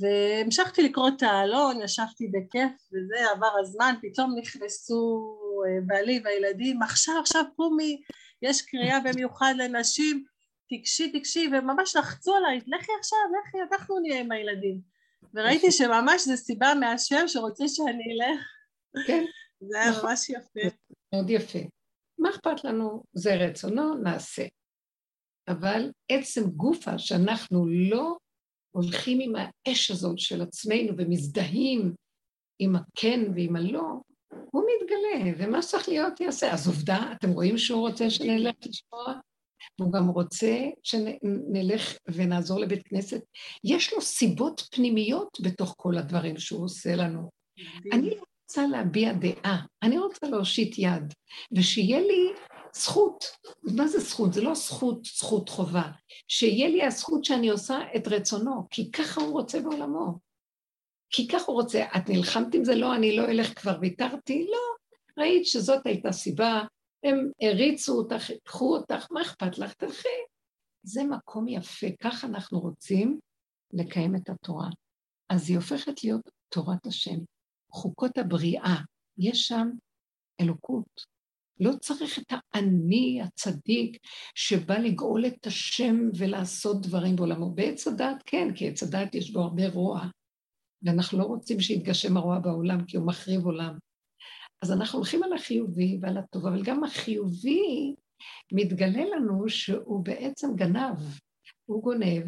והמשכתי 0.00 0.82
לקרוא 0.82 1.08
את 1.08 1.22
העלון, 1.22 1.82
ישבתי 1.82 2.28
בכיף 2.28 2.72
וזה, 2.92 3.30
עבר 3.34 3.50
הזמן, 3.60 3.94
פתאום 4.02 4.34
נכנסו 4.38 5.32
אה, 5.66 5.80
בעלי 5.86 6.20
והילדים, 6.24 6.82
עכשיו, 6.82 7.14
עכשיו 7.20 7.44
קומי, 7.56 8.02
יש 8.42 8.62
קריאה 8.62 9.00
במיוחד 9.00 9.54
לנשים, 9.58 10.24
תיגשי, 10.68 11.12
תיגשי, 11.12 11.48
וממש 11.52 11.96
לחצו 11.96 12.34
עליי, 12.34 12.60
לכי 12.66 12.92
עכשיו, 12.98 13.18
לכי, 13.40 13.58
אנחנו 13.72 13.98
נהיה 13.98 14.20
עם 14.20 14.32
הילדים. 14.32 14.80
וראיתי 15.34 15.72
שממש 15.78 16.22
זו 16.24 16.36
סיבה 16.36 16.74
מהשם 16.80 17.28
שרוצה 17.28 17.64
שאני 17.68 18.04
אלך. 18.12 18.46
כן. 19.06 19.24
זה 19.68 19.80
היה 19.80 19.90
נכון. 19.90 20.10
ממש 20.10 20.30
יפה. 20.30 20.76
מאוד 21.12 21.30
יפה. 21.30 21.58
מה 22.18 22.30
אכפת 22.30 22.64
לנו? 22.64 23.02
זה 23.12 23.34
רצונו, 23.34 23.94
נעשה. 23.94 24.42
אבל 25.48 25.90
עצם 26.08 26.50
גופה 26.50 26.98
שאנחנו 26.98 27.66
לא 27.90 28.16
הולכים 28.76 29.20
עם 29.20 29.32
האש 29.36 29.90
הזאת 29.90 30.18
של 30.18 30.42
עצמנו 30.42 30.92
ומזדהים 30.96 31.94
עם 32.58 32.76
הכן 32.76 33.20
ועם 33.34 33.56
הלא, 33.56 34.00
הוא 34.50 34.64
מתגלה, 34.82 35.32
ומה 35.38 35.62
שצריך 35.62 35.88
להיות 35.88 36.20
יעשה. 36.20 36.52
אז 36.52 36.66
עובדה, 36.66 37.12
אתם 37.12 37.30
רואים 37.30 37.58
שהוא 37.58 37.88
רוצה 37.88 38.10
שנלך 38.10 38.54
לשמוע? 38.66 39.14
והוא 39.78 39.92
גם 39.92 40.08
רוצה 40.08 40.56
שנלך 40.82 41.96
ונעזור 42.08 42.60
לבית 42.60 42.88
כנסת. 42.88 43.20
יש 43.64 43.92
לו 43.94 44.00
סיבות 44.00 44.68
פנימיות 44.70 45.38
בתוך 45.42 45.74
כל 45.76 45.98
הדברים 45.98 46.38
שהוא 46.38 46.64
עושה 46.64 46.96
לנו. 46.96 47.30
אני 47.92 48.10
רוצה 48.10 48.66
להביע 48.66 49.12
דעה, 49.12 49.62
אני 49.82 49.98
רוצה 49.98 50.26
להושיט 50.26 50.78
יד, 50.78 51.14
ושיהיה 51.52 52.00
לי 52.00 52.32
זכות. 52.76 53.24
מה 53.62 53.86
זה 53.88 53.98
זכות? 53.98 54.32
זה 54.32 54.42
לא 54.42 54.54
זכות, 54.54 55.04
זכות 55.04 55.48
חובה. 55.48 55.90
שיהיה 56.28 56.68
לי 56.68 56.84
הזכות 56.84 57.24
שאני 57.24 57.48
עושה 57.48 57.78
את 57.96 58.08
רצונו, 58.08 58.66
כי 58.70 58.90
ככה 58.90 59.20
הוא 59.20 59.32
רוצה 59.32 59.60
בעולמו. 59.60 60.18
כי 61.10 61.28
ככה 61.28 61.44
הוא 61.46 61.62
רוצה. 61.62 61.84
את 61.96 62.08
נלחמת 62.08 62.54
עם 62.54 62.64
זה? 62.64 62.74
לא, 62.74 62.94
אני 62.94 63.16
לא 63.16 63.24
אלך, 63.24 63.60
כבר 63.60 63.78
ויתרתי? 63.80 64.46
לא. 64.50 64.76
ראית 65.22 65.46
שזאת 65.46 65.86
הייתה 65.86 66.12
סיבה, 66.12 66.62
הם 67.04 67.30
הריצו 67.40 67.92
אותך, 67.92 68.30
קחו 68.44 68.76
אותך, 68.76 69.06
מה 69.10 69.22
אכפת 69.22 69.58
לך? 69.58 69.72
תלכי. 69.72 70.08
זה 70.82 71.04
מקום 71.04 71.48
יפה, 71.48 71.86
ככה 72.02 72.26
אנחנו 72.26 72.60
רוצים 72.60 73.18
לקיים 73.72 74.16
את 74.16 74.28
התורה. 74.28 74.68
אז 75.28 75.48
היא 75.50 75.56
הופכת 75.56 76.04
להיות 76.04 76.30
תורת 76.48 76.86
השם. 76.86 77.18
חוקות 77.70 78.18
הבריאה, 78.18 78.76
יש 79.18 79.48
שם 79.48 79.68
אלוקות. 80.40 81.15
לא 81.60 81.72
צריך 81.80 82.18
את 82.18 82.32
האני 82.54 83.22
הצדיק 83.22 83.98
שבא 84.34 84.78
לגאול 84.78 85.26
את 85.26 85.46
השם 85.46 85.96
ולעשות 86.18 86.82
דברים 86.82 87.16
בעולמו. 87.16 87.50
בעץ 87.50 87.86
הדת 87.86 88.22
כן, 88.26 88.48
כי 88.54 88.68
עץ 88.68 88.82
הדת 88.82 89.14
יש 89.14 89.30
בו 89.30 89.40
הרבה 89.40 89.68
רוע, 89.68 90.06
ואנחנו 90.82 91.18
לא 91.18 91.24
רוצים 91.24 91.60
שיתגשם 91.60 92.16
הרוע 92.16 92.38
בעולם, 92.38 92.84
כי 92.84 92.96
הוא 92.96 93.06
מחריב 93.06 93.44
עולם. 93.46 93.78
אז 94.62 94.72
אנחנו 94.72 94.98
הולכים 94.98 95.22
על 95.22 95.32
החיובי 95.32 95.98
ועל 96.00 96.18
הטוב, 96.18 96.46
אבל 96.46 96.62
גם 96.62 96.84
החיובי 96.84 97.94
מתגלה 98.52 99.04
לנו 99.04 99.48
שהוא 99.48 100.04
בעצם 100.04 100.56
גנב, 100.56 100.98
הוא 101.66 101.82
גונב. 101.82 102.24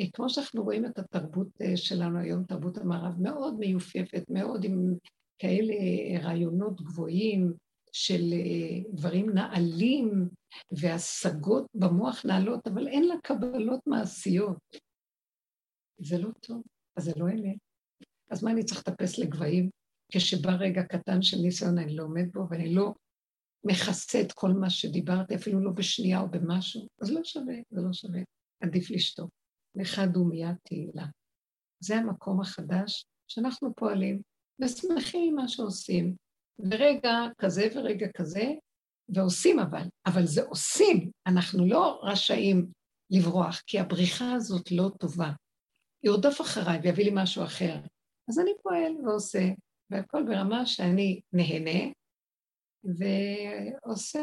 אה, 0.00 0.06
כמו 0.12 0.30
שאנחנו 0.30 0.62
רואים 0.62 0.86
את 0.86 0.98
התרבות 0.98 1.48
אה, 1.62 1.76
שלנו 1.76 2.18
היום, 2.18 2.44
תרבות 2.44 2.78
המערב, 2.78 3.20
מאוד 3.20 3.58
מיופייפת, 3.58 4.24
מאוד 4.30 4.64
עם 4.64 4.94
כאלה 5.38 5.74
רעיונות 6.22 6.80
גבוהים, 6.80 7.52
של 7.92 8.32
אה, 8.32 8.90
דברים 8.92 9.30
נעלים 9.30 10.28
והשגות 10.80 11.66
במוח 11.74 12.24
נעלות, 12.24 12.66
אבל 12.66 12.88
אין 12.88 13.08
לה 13.08 13.14
קבלות 13.22 13.80
מעשיות. 13.86 14.58
זה 15.98 16.18
לא 16.18 16.28
טוב, 16.40 16.62
אז 16.96 17.04
זה 17.04 17.12
לא 17.16 17.28
אמת. 17.28 17.56
אז 18.30 18.44
מה 18.44 18.50
אני 18.50 18.64
צריך 18.64 18.80
לטפס 18.88 19.18
לגבהים 19.18 19.70
כשבא 20.12 20.50
רגע 20.50 20.82
קטן 20.82 21.22
של 21.22 21.36
ניסיון 21.36 21.78
אני 21.78 21.96
לא 21.96 22.02
עומד 22.02 22.32
בו 22.32 22.46
ואני 22.50 22.74
לא 22.74 22.94
מכסה 23.64 24.20
את 24.20 24.32
כל 24.32 24.50
מה 24.50 24.70
שדיברתי, 24.70 25.34
אפילו 25.34 25.60
לא 25.60 25.70
בשנייה 25.70 26.20
או 26.20 26.30
במשהו, 26.30 26.88
אז 27.02 27.10
לא 27.10 27.24
שווה, 27.24 27.54
זה 27.70 27.80
לא 27.80 27.92
שווה. 27.92 28.20
עדיף 28.62 28.90
לשתוק. 28.90 29.30
לך 29.74 30.00
דומיית 30.12 30.56
תהילה. 30.62 31.06
זה 31.80 31.96
המקום 31.96 32.40
החדש 32.40 33.06
שאנחנו 33.28 33.74
פועלים 33.74 34.22
ושמחים 34.60 35.28
עם 35.28 35.34
מה 35.34 35.48
שעושים, 35.48 36.16
ורגע 36.70 37.18
כזה 37.38 37.68
ורגע 37.74 38.06
כזה, 38.16 38.52
ועושים 39.08 39.58
אבל, 39.58 39.82
אבל 40.06 40.26
זה 40.26 40.42
עושים, 40.42 41.10
אנחנו 41.26 41.66
לא 41.66 42.00
רשאים 42.02 42.66
לברוח, 43.10 43.62
כי 43.66 43.78
הבריחה 43.78 44.32
הזאת 44.32 44.72
לא 44.72 44.90
טובה. 45.00 45.30
ירדוף 46.04 46.40
אחריי 46.40 46.80
ויביא 46.82 47.04
לי 47.04 47.10
משהו 47.14 47.44
אחר. 47.44 47.76
אז 48.28 48.38
אני 48.38 48.50
פועל 48.62 49.06
ועושה, 49.06 49.48
והכל 49.90 50.22
ברמה 50.22 50.66
שאני 50.66 51.20
נהנה, 51.32 51.92
ועושה 52.84 54.22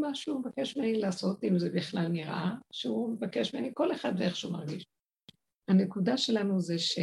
מה 0.00 0.14
שהוא 0.14 0.40
מבקש 0.40 0.76
ממני 0.76 0.98
לעשות, 0.98 1.44
אם 1.44 1.58
זה 1.58 1.70
בכלל 1.70 2.08
נראה, 2.08 2.50
שהוא 2.72 3.12
מבקש 3.12 3.54
ממני, 3.54 3.70
כל 3.74 3.92
אחד 3.92 4.12
ואיך 4.18 4.36
שהוא 4.36 4.52
מרגיש. 4.52 4.86
הנקודה 5.68 6.16
שלנו 6.16 6.60
זה 6.60 6.78
ש... 6.78 6.98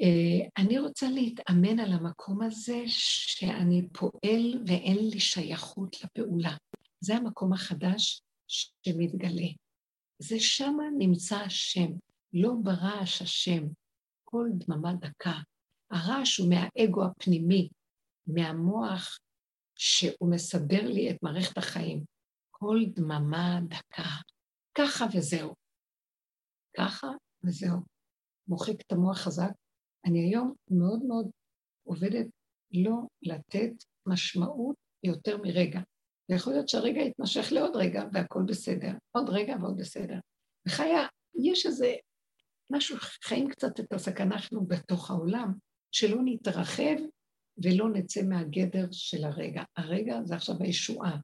אה, 0.00 0.48
אני 0.58 0.78
רוצה 0.78 1.10
להתאמן 1.10 1.80
על 1.80 1.92
המקום 1.92 2.42
הזה 2.42 2.82
שאני 2.86 3.88
פועל 3.92 4.62
ואין 4.66 5.08
לי 5.10 5.20
שייכות 5.20 5.96
לפעולה. 6.04 6.56
זה 7.00 7.16
המקום 7.16 7.52
החדש 7.52 8.22
שמתגלה. 8.48 9.48
זה 10.18 10.40
שמה 10.40 10.84
נמצא 10.98 11.36
השם, 11.36 11.90
לא 12.32 12.52
ברעש 12.62 13.22
השם, 13.22 13.62
כל 14.24 14.48
דממה 14.52 14.92
דקה. 14.94 15.38
הרעש 15.90 16.38
הוא 16.38 16.48
מהאגו 16.48 17.04
הפנימי, 17.04 17.68
מהמוח 18.26 19.18
שהוא 19.78 20.30
מסדר 20.30 20.86
לי 20.86 21.10
את 21.10 21.22
מערכת 21.22 21.58
החיים. 21.58 22.04
כל 22.50 22.78
דממה 22.94 23.60
דקה. 23.68 24.10
ככה 24.74 25.06
וזהו. 25.14 25.54
ככה 26.76 27.06
וזהו. 27.44 27.78
מוחק 28.48 28.80
את 28.86 28.92
המוח 28.92 29.18
חזק, 29.18 29.50
אני 30.08 30.20
היום 30.20 30.54
מאוד 30.70 31.04
מאוד 31.04 31.30
עובדת 31.84 32.26
לא 32.72 32.96
לתת 33.22 33.72
משמעות 34.06 34.76
יותר 35.04 35.42
מרגע. 35.42 35.80
ויכול 36.30 36.52
להיות 36.52 36.68
שהרגע 36.68 37.00
יתמשך 37.00 37.52
לעוד 37.52 37.76
רגע 37.76 38.02
והכל 38.12 38.42
בסדר, 38.46 38.92
עוד 39.12 39.28
רגע 39.28 39.56
ועוד 39.60 39.76
בסדר. 39.76 40.18
וחיה, 40.68 41.06
יש 41.34 41.66
איזה 41.66 41.94
משהו, 42.72 42.96
חיים 43.24 43.48
קצת 43.48 43.80
את 43.80 43.92
הסכנה, 43.92 44.34
אנחנו 44.34 44.66
בתוך 44.66 45.10
העולם, 45.10 45.52
שלא 45.92 46.18
נתרחב 46.24 46.96
ולא 47.64 47.90
נצא 47.90 48.22
מהגדר 48.22 48.86
של 48.92 49.24
הרגע. 49.24 49.62
הרגע 49.76 50.20
זה 50.24 50.34
עכשיו 50.34 50.56
הישועה. 50.60 51.16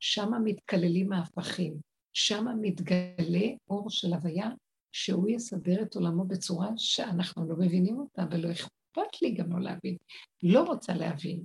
שם 0.00 0.30
מתקללים 0.44 1.12
ההפכים, 1.12 1.76
שם 2.12 2.46
מתגלה 2.60 3.46
אור 3.70 3.90
של 3.90 4.14
הוויה, 4.14 4.50
שהוא 4.92 5.28
יסדר 5.28 5.82
את 5.82 5.94
עולמו 5.94 6.24
בצורה 6.24 6.68
שאנחנו 6.76 7.48
לא 7.48 7.56
מבינים 7.58 7.98
אותה, 7.98 8.24
ולא 8.30 8.52
אכפת 8.52 9.22
לי 9.22 9.34
גם 9.34 9.52
לא 9.52 9.60
להבין. 9.60 9.96
לא 10.42 10.62
רוצה 10.62 10.94
להבין. 10.94 11.44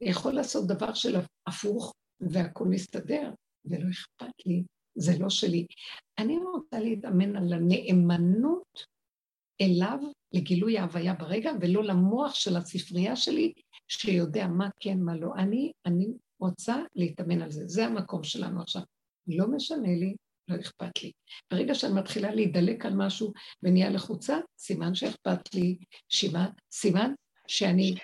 יכול 0.00 0.32
לעשות 0.32 0.66
דבר 0.66 0.94
של 0.94 1.20
הפוך, 1.46 1.92
והכול 2.20 2.68
מסתדר, 2.68 3.32
ולא 3.64 3.90
אכפת 3.90 4.46
לי, 4.46 4.62
זה 4.94 5.12
לא 5.18 5.30
שלי. 5.30 5.66
אני 6.18 6.38
רוצה 6.38 6.80
להתאמן 6.80 7.36
על 7.36 7.52
הנאמנות 7.52 8.86
אליו, 9.60 9.98
לגילוי 10.32 10.78
ההוויה 10.78 11.14
ברגע, 11.14 11.50
ולא 11.60 11.84
למוח 11.84 12.34
של 12.34 12.56
הספרייה 12.56 13.16
שלי, 13.16 13.52
שיודע 13.88 14.46
מה 14.46 14.68
כן, 14.80 15.00
מה 15.00 15.16
לא. 15.16 15.34
אני, 15.34 15.72
אני 15.86 16.08
רוצה 16.40 16.76
להתאמן 16.94 17.42
על 17.42 17.50
זה. 17.50 17.68
זה 17.68 17.86
המקום 17.86 18.24
שלנו 18.24 18.62
עכשיו. 18.62 18.82
לא 19.26 19.46
משנה 19.48 19.88
לי, 19.88 20.14
לא 20.50 20.60
אכפת 20.60 21.02
לי. 21.02 21.12
ברגע 21.50 21.74
שאני 21.74 21.92
מתחילה 21.92 22.34
להידלק 22.34 22.86
על 22.86 22.94
משהו 22.94 23.32
ונהיה 23.62 23.90
לחוצה, 23.90 24.38
סימן 24.58 24.94
שאכפת 24.94 25.54
לי, 25.54 25.76
שימה, 26.08 26.48
סימן 26.72 27.12
שאני, 27.46 27.94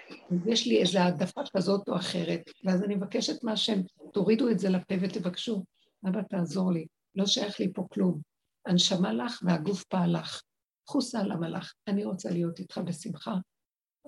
יש 0.47 0.67
לי 0.67 0.81
איזו 0.81 0.99
העדפה 0.99 1.41
כזאת 1.57 1.89
או 1.89 1.97
אחרת, 1.97 2.41
ואז 2.65 2.83
אני 2.83 2.95
מבקשת 2.95 3.45
מהשם, 3.45 3.81
תורידו 4.13 4.51
את 4.51 4.59
זה 4.59 4.69
לפה 4.69 4.95
ותבקשו. 5.01 5.65
אבא, 6.09 6.23
תעזור 6.23 6.73
לי, 6.73 6.87
לא 7.15 7.27
שייך 7.27 7.61
לי 7.61 7.73
פה 7.73 7.87
כלום. 7.93 8.21
הנשמה 8.67 9.13
לך 9.13 9.41
והגוף 9.43 9.85
פעל 9.85 10.17
לך. 10.17 10.43
חוסה 10.89 11.21
על 11.21 11.33
המלאך, 11.33 11.75
אני 11.89 12.05
רוצה 12.05 12.31
להיות 12.31 12.59
איתך 12.59 12.79
בשמחה. 12.79 13.35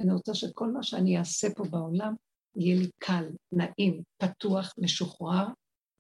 אני 0.01 0.13
רוצה 0.13 0.35
שכל 0.35 0.73
מה 0.73 0.83
שאני 0.83 1.19
אעשה 1.19 1.49
פה 1.57 1.65
בעולם 1.65 2.15
יהיה 2.57 2.77
לי 2.77 2.91
קל, 2.99 3.25
נעים, 3.53 4.03
פתוח, 4.19 4.75
משוחרר, 4.79 5.47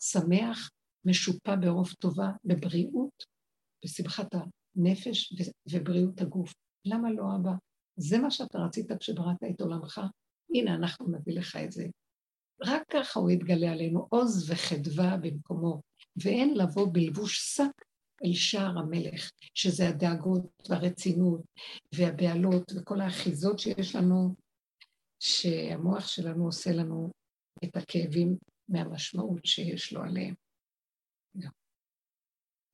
שמח, 0.03 0.70
משופע 1.05 1.57
ברוב 1.57 1.93
טובה, 1.93 2.31
בבריאות, 2.45 3.25
בשמחת 3.85 4.35
הנפש 4.35 5.33
ובריאות 5.71 6.21
הגוף. 6.21 6.53
למה 6.85 7.11
לא, 7.11 7.25
אבא? 7.37 7.53
זה 7.97 8.19
מה 8.19 8.31
שאתה 8.31 8.59
רצית 8.59 8.93
כשבראת 8.93 9.37
את 9.51 9.61
עולמך? 9.61 10.01
הנה, 10.55 10.75
אנחנו 10.75 11.09
נביא 11.09 11.35
לך 11.35 11.57
את 11.57 11.73
זה. 11.73 11.87
רק 12.65 12.83
ככה 12.91 13.21
הוא 13.21 13.31
יתגלה 13.31 13.73
עלינו, 13.73 14.07
עוז 14.11 14.51
וחדווה 14.51 15.17
במקומו, 15.17 15.81
ואין 16.23 16.57
לבוא 16.57 16.89
בלבוש 16.93 17.39
שק 17.57 17.85
אל 18.25 18.33
שער 18.33 18.79
המלך, 18.79 19.31
שזה 19.55 19.89
הדאגות 19.89 20.69
והרצינות 20.69 21.41
והבהלות 21.95 22.73
וכל 22.77 23.01
האחיזות 23.01 23.59
שיש 23.59 23.97
לנו, 23.97 24.35
שהמוח 25.21 26.09
שלנו 26.09 26.45
עושה 26.45 26.73
לנו 26.73 27.11
את 27.65 27.77
הכאבים 27.77 28.37
מהמשמעות 28.69 29.45
שיש 29.45 29.93
לו 29.93 30.03
עליהם. 30.03 30.35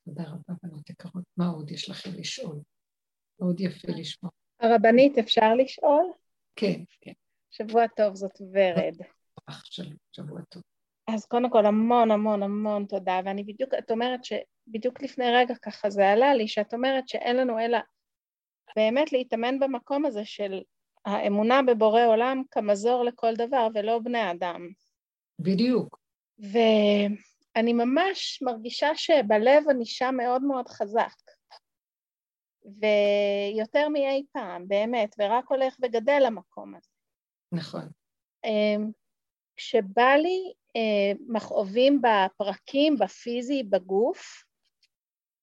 תודה 0.04 0.22
רבה, 0.22 0.54
בנות 0.62 0.90
יקרות. 0.90 1.24
מה 1.36 1.46
עוד 1.46 1.70
יש 1.70 1.90
לכם 1.90 2.10
לשאול? 2.18 2.56
מאוד 3.40 3.60
יפה 3.60 3.88
לשמוע. 3.96 4.30
הרבנית, 4.60 5.18
אפשר 5.18 5.54
לשאול? 5.54 6.12
כן, 6.56 6.80
כן. 7.00 7.12
שבוע 7.50 7.86
טוב, 7.96 8.14
זאת 8.14 8.40
ורד. 8.52 8.94
שבוע 10.12 10.40
טוב. 10.48 10.62
אז 11.06 11.26
קודם 11.26 11.50
כל 11.50 11.66
המון 11.66 12.10
המון 12.10 12.42
המון 12.42 12.86
תודה, 12.86 13.20
ואני 13.24 13.44
בדיוק, 13.44 13.74
את 13.78 13.90
אומרת 13.90 14.20
שבדיוק 14.24 15.02
לפני 15.02 15.24
רגע 15.36 15.54
ככה 15.62 15.90
זה 15.90 16.08
עלה 16.08 16.34
לי, 16.34 16.48
שאת 16.48 16.74
אומרת 16.74 17.08
שאין 17.08 17.36
לנו 17.36 17.58
אלא 17.58 17.78
באמת 18.76 19.12
להתאמן 19.12 19.58
במקום 19.58 20.06
הזה 20.06 20.24
של 20.24 20.62
האמונה 21.04 21.62
בבורא 21.62 22.06
עולם 22.06 22.42
כמזור 22.50 23.04
לכל 23.04 23.34
דבר 23.34 23.68
ולא 23.74 23.98
בני 23.98 24.30
אדם. 24.30 24.68
בדיוק. 25.38 25.98
ואני 27.56 27.72
ממש 27.72 28.42
מרגישה 28.42 28.88
שבלב 28.94 29.68
אני 29.70 29.86
שם 29.86 30.14
מאוד 30.16 30.42
מאוד 30.42 30.68
חזק. 30.68 31.16
ויותר 32.64 33.88
מאי 33.88 34.24
פעם, 34.32 34.68
באמת, 34.68 35.14
ורק 35.18 35.44
הולך 35.48 35.76
וגדל 35.82 36.22
המקום 36.26 36.74
הזה. 36.74 36.90
נכון. 37.52 37.88
אמ, 38.44 38.90
כשבא 39.56 40.14
לי 40.22 40.52
אה, 40.76 41.12
מכאובים 41.28 42.02
בפרקים, 42.02 42.96
בפיזי, 42.98 43.62
בגוף, 43.62 44.44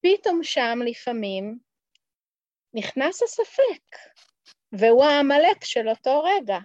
פתאום 0.02 0.44
שם 0.44 0.80
לפעמים 0.86 1.60
נכנס 2.74 3.24
הספק, 3.24 3.98
והוא 4.72 5.04
העמלק 5.04 5.64
של 5.64 5.90
אותו 5.90 6.24
רגע. 6.24 6.58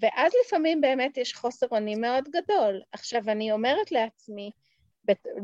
ואז 0.00 0.32
לפעמים 0.44 0.80
באמת 0.80 1.16
יש 1.16 1.34
חוסר 1.34 1.66
אונים 1.72 2.00
מאוד 2.00 2.24
גדול. 2.28 2.80
עכשיו, 2.92 3.22
אני 3.28 3.52
אומרת 3.52 3.92
לעצמי, 3.92 4.50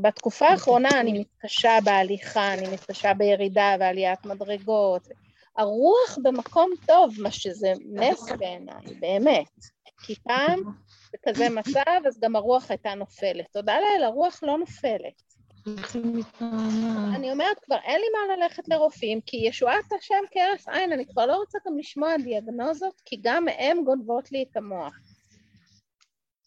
בתקופה 0.00 0.48
האחרונה 0.48 1.00
אני 1.00 1.18
מתקשה 1.20 1.78
בהליכה, 1.84 2.54
אני 2.54 2.68
מתקשה 2.72 3.14
בירידה 3.14 3.76
ועליית 3.80 4.24
מדרגות. 4.24 5.08
הרוח 5.56 6.18
במקום 6.22 6.70
טוב, 6.86 7.14
מה 7.18 7.30
שזה 7.30 7.72
נס 7.92 8.32
בעיניי, 8.38 8.94
באמת. 9.00 9.48
כי 10.02 10.14
פעם, 10.14 10.62
בכזה 11.12 11.48
מצב, 11.48 12.06
אז 12.06 12.20
גם 12.20 12.36
הרוח 12.36 12.70
הייתה 12.70 12.94
נופלת. 12.94 13.46
תודה 13.52 13.76
לאל, 13.80 14.04
הרוח 14.04 14.40
לא 14.42 14.58
נופלת. 14.58 15.22
אני 17.16 17.32
אומרת, 17.32 17.58
כבר 17.64 17.76
אין 17.84 18.00
לי 18.00 18.06
מה 18.12 18.36
ללכת 18.36 18.68
לרופאים, 18.68 19.20
כי 19.20 19.36
ישועת 19.36 19.92
השם 19.98 20.24
כהרף 20.30 20.68
עין, 20.68 20.92
אני 20.92 21.06
כבר 21.06 21.26
לא 21.26 21.36
רוצה 21.36 21.58
גם 21.66 21.78
לשמוע 21.78 22.16
דיאגנוזות, 22.16 23.02
כי 23.04 23.16
גם 23.22 23.46
הם 23.58 23.84
גונבות 23.84 24.32
לי 24.32 24.44
את 24.50 24.56
המוח. 24.56 24.94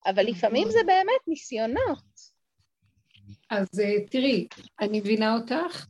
אבל 0.06 0.24
לפעמים 0.24 0.68
זה 0.72 0.80
באמת 0.86 1.28
ניסיונות. 1.28 2.36
אז 3.50 3.68
אה, 3.80 4.08
תראי, 4.12 4.48
אני 4.80 5.00
מבינה 5.00 5.36
אותך, 5.36 5.86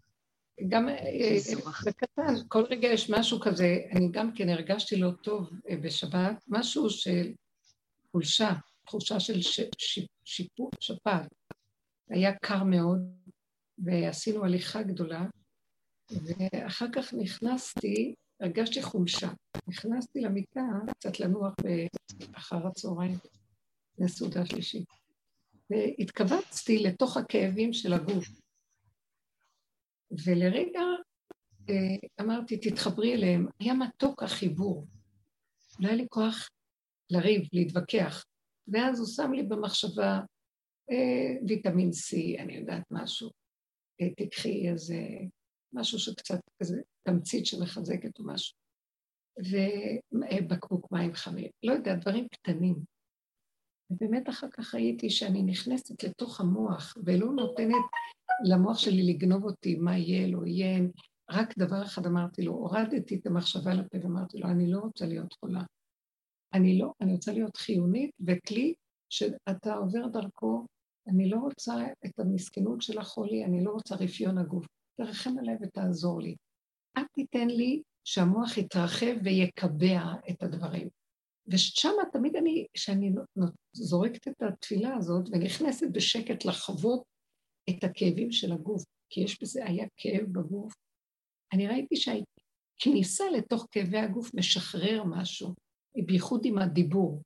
גם 0.70 0.90
אה, 0.90 1.38
בקטן, 1.86 2.34
כל 2.48 2.64
רגע 2.70 2.88
יש 2.88 3.10
משהו 3.10 3.40
כזה, 3.40 3.78
אני 3.92 4.08
גם 4.12 4.32
כן 4.36 4.50
הרגשתי 4.50 4.96
לא 4.96 5.12
טוב 5.24 5.50
אה, 5.70 5.76
בשבת, 5.78 6.44
משהו 6.48 6.90
של 6.90 7.34
חולשה, 8.12 8.52
תחושה 8.86 9.20
של 9.20 9.40
שיפור, 10.26 10.72
שפעת. 10.80 11.45
היה 12.10 12.36
קר 12.36 12.64
מאוד, 12.64 13.00
ועשינו 13.78 14.46
הליכה 14.46 14.84
גדולה, 14.84 15.26
ואחר 16.12 16.86
כך 16.96 17.14
נכנסתי, 17.14 18.16
הרגשתי 18.40 18.84
חולשה. 18.84 19.30
נכנסתי 19.68 20.22
למיטה 20.22 20.62
קצת 20.92 21.20
לנוח 21.20 21.54
אחר 22.34 22.68
הצהריים, 22.68 23.18
לסעודה 24.00 24.46
שלישית. 24.46 24.86
והתכווצתי 25.70 26.80
לתוך 26.80 27.18
הכאבים 27.18 27.74
של 27.74 27.94
הגוף. 27.94 28.28
ולרגע 30.26 30.82
אה, 31.70 32.08
אמרתי, 32.22 32.58
תתחברי 32.58 33.14
אליהם. 33.14 33.48
היה 33.60 33.74
מתוק 33.74 34.24
החיבור. 34.24 34.88
לא 35.80 35.88
היה 35.88 35.96
לי 35.96 36.06
כוח 36.10 36.50
לריב, 37.10 37.42
להתווכח. 37.54 38.26
ואז 38.68 39.00
הוא 39.00 39.08
שם 39.08 39.32
לי 39.34 39.44
במחשבה 39.44 40.20
ויטמין 41.48 41.90
C, 41.90 42.42
אני 42.42 42.56
יודעת 42.56 42.84
משהו. 42.92 43.30
אה, 44.02 44.10
תקחי 44.18 44.70
איזה 44.70 45.00
משהו 45.74 46.00
שקצת 46.00 46.40
כזה, 46.60 46.82
תמצית 47.04 47.46
שמחזקת 47.46 48.20
או 48.20 48.26
משהו. 48.26 48.58
ובקבוק 49.38 50.92
מים 50.92 51.14
חמים. 51.14 51.50
לא 51.64 51.74
יודע, 51.74 51.96
דברים 51.96 52.28
קטנים. 52.28 52.76
ובאמת 53.90 54.30
אחר 54.30 54.48
כך 54.52 54.76
ראיתי 54.76 55.10
שאני 55.10 55.44
נכנסת 55.44 56.04
לתוך 56.04 56.42
המוח 56.42 56.98
ולא 57.06 57.28
נותנת 57.28 57.86
למוח 58.50 58.78
שלי 58.78 59.14
לגנוב 59.14 59.44
אותי, 59.44 59.76
מה 59.76 59.98
יהיה, 59.98 60.28
לא 60.28 60.46
יהיה. 60.46 60.80
רק 61.32 61.58
דבר 61.58 61.84
אחד 61.84 62.06
אמרתי 62.06 62.42
לו, 62.42 62.54
הורדתי 62.54 63.16
את 63.16 63.28
המחשבה 63.28 63.74
לפה 63.74 63.98
ואמרתי 64.04 64.38
לו, 64.38 64.50
אני 64.50 64.72
לא 64.72 64.80
רוצה 64.80 65.06
להיות 65.06 65.34
חולה. 65.34 65.64
אני 66.54 66.78
לא, 66.78 66.94
אני 67.02 67.14
רוצה 67.14 67.32
להיות 67.32 67.58
חיונית 67.58 68.12
וכלי 68.28 68.74
שאתה 69.10 69.74
עובר 69.74 70.08
דרכו, 70.08 70.66
אני 71.08 71.30
לא 71.30 71.38
רוצה 71.38 71.74
את 72.06 72.20
המסכנות 72.20 72.82
של 72.82 73.00
החולי, 73.00 73.46
אני 73.46 73.64
לא 73.64 73.72
רוצה 73.72 73.96
רפיון 73.96 74.38
הגוף. 74.38 74.66
תרחם 74.98 75.38
עליי 75.40 75.56
ותעזור 75.62 76.22
לי. 76.22 76.36
אל 76.98 77.04
תיתן 77.14 77.48
לי 77.48 77.82
שהמוח 78.04 78.58
יתרחב 78.58 79.16
ויקבע 79.24 80.14
את 80.30 80.44
הדברים. 80.44 80.90
ושם 81.48 81.92
תמיד 82.14 82.36
אני, 82.36 82.66
כשאני 82.74 83.12
זורקת 83.74 84.28
את 84.28 84.42
התפילה 84.42 84.96
הזאת 84.96 85.26
ונכנסת 85.32 85.88
בשקט 85.92 86.46
לחוות 86.46 87.04
את 87.70 87.84
הכאבים 87.84 88.32
של 88.32 88.52
הגוף, 88.52 88.84
כי 89.10 89.22
יש 89.22 89.42
בזה, 89.42 89.66
היה 89.66 89.86
כאב 89.98 90.26
בגוף, 90.32 90.74
אני 91.54 91.68
ראיתי 91.68 91.96
שהכניסה 91.96 93.24
לתוך 93.30 93.68
כאבי 93.72 93.98
הגוף 93.98 94.34
משחרר 94.34 95.04
משהו, 95.04 95.54
בייחוד 96.06 96.42
עם 96.46 96.58
הדיבור. 96.58 97.22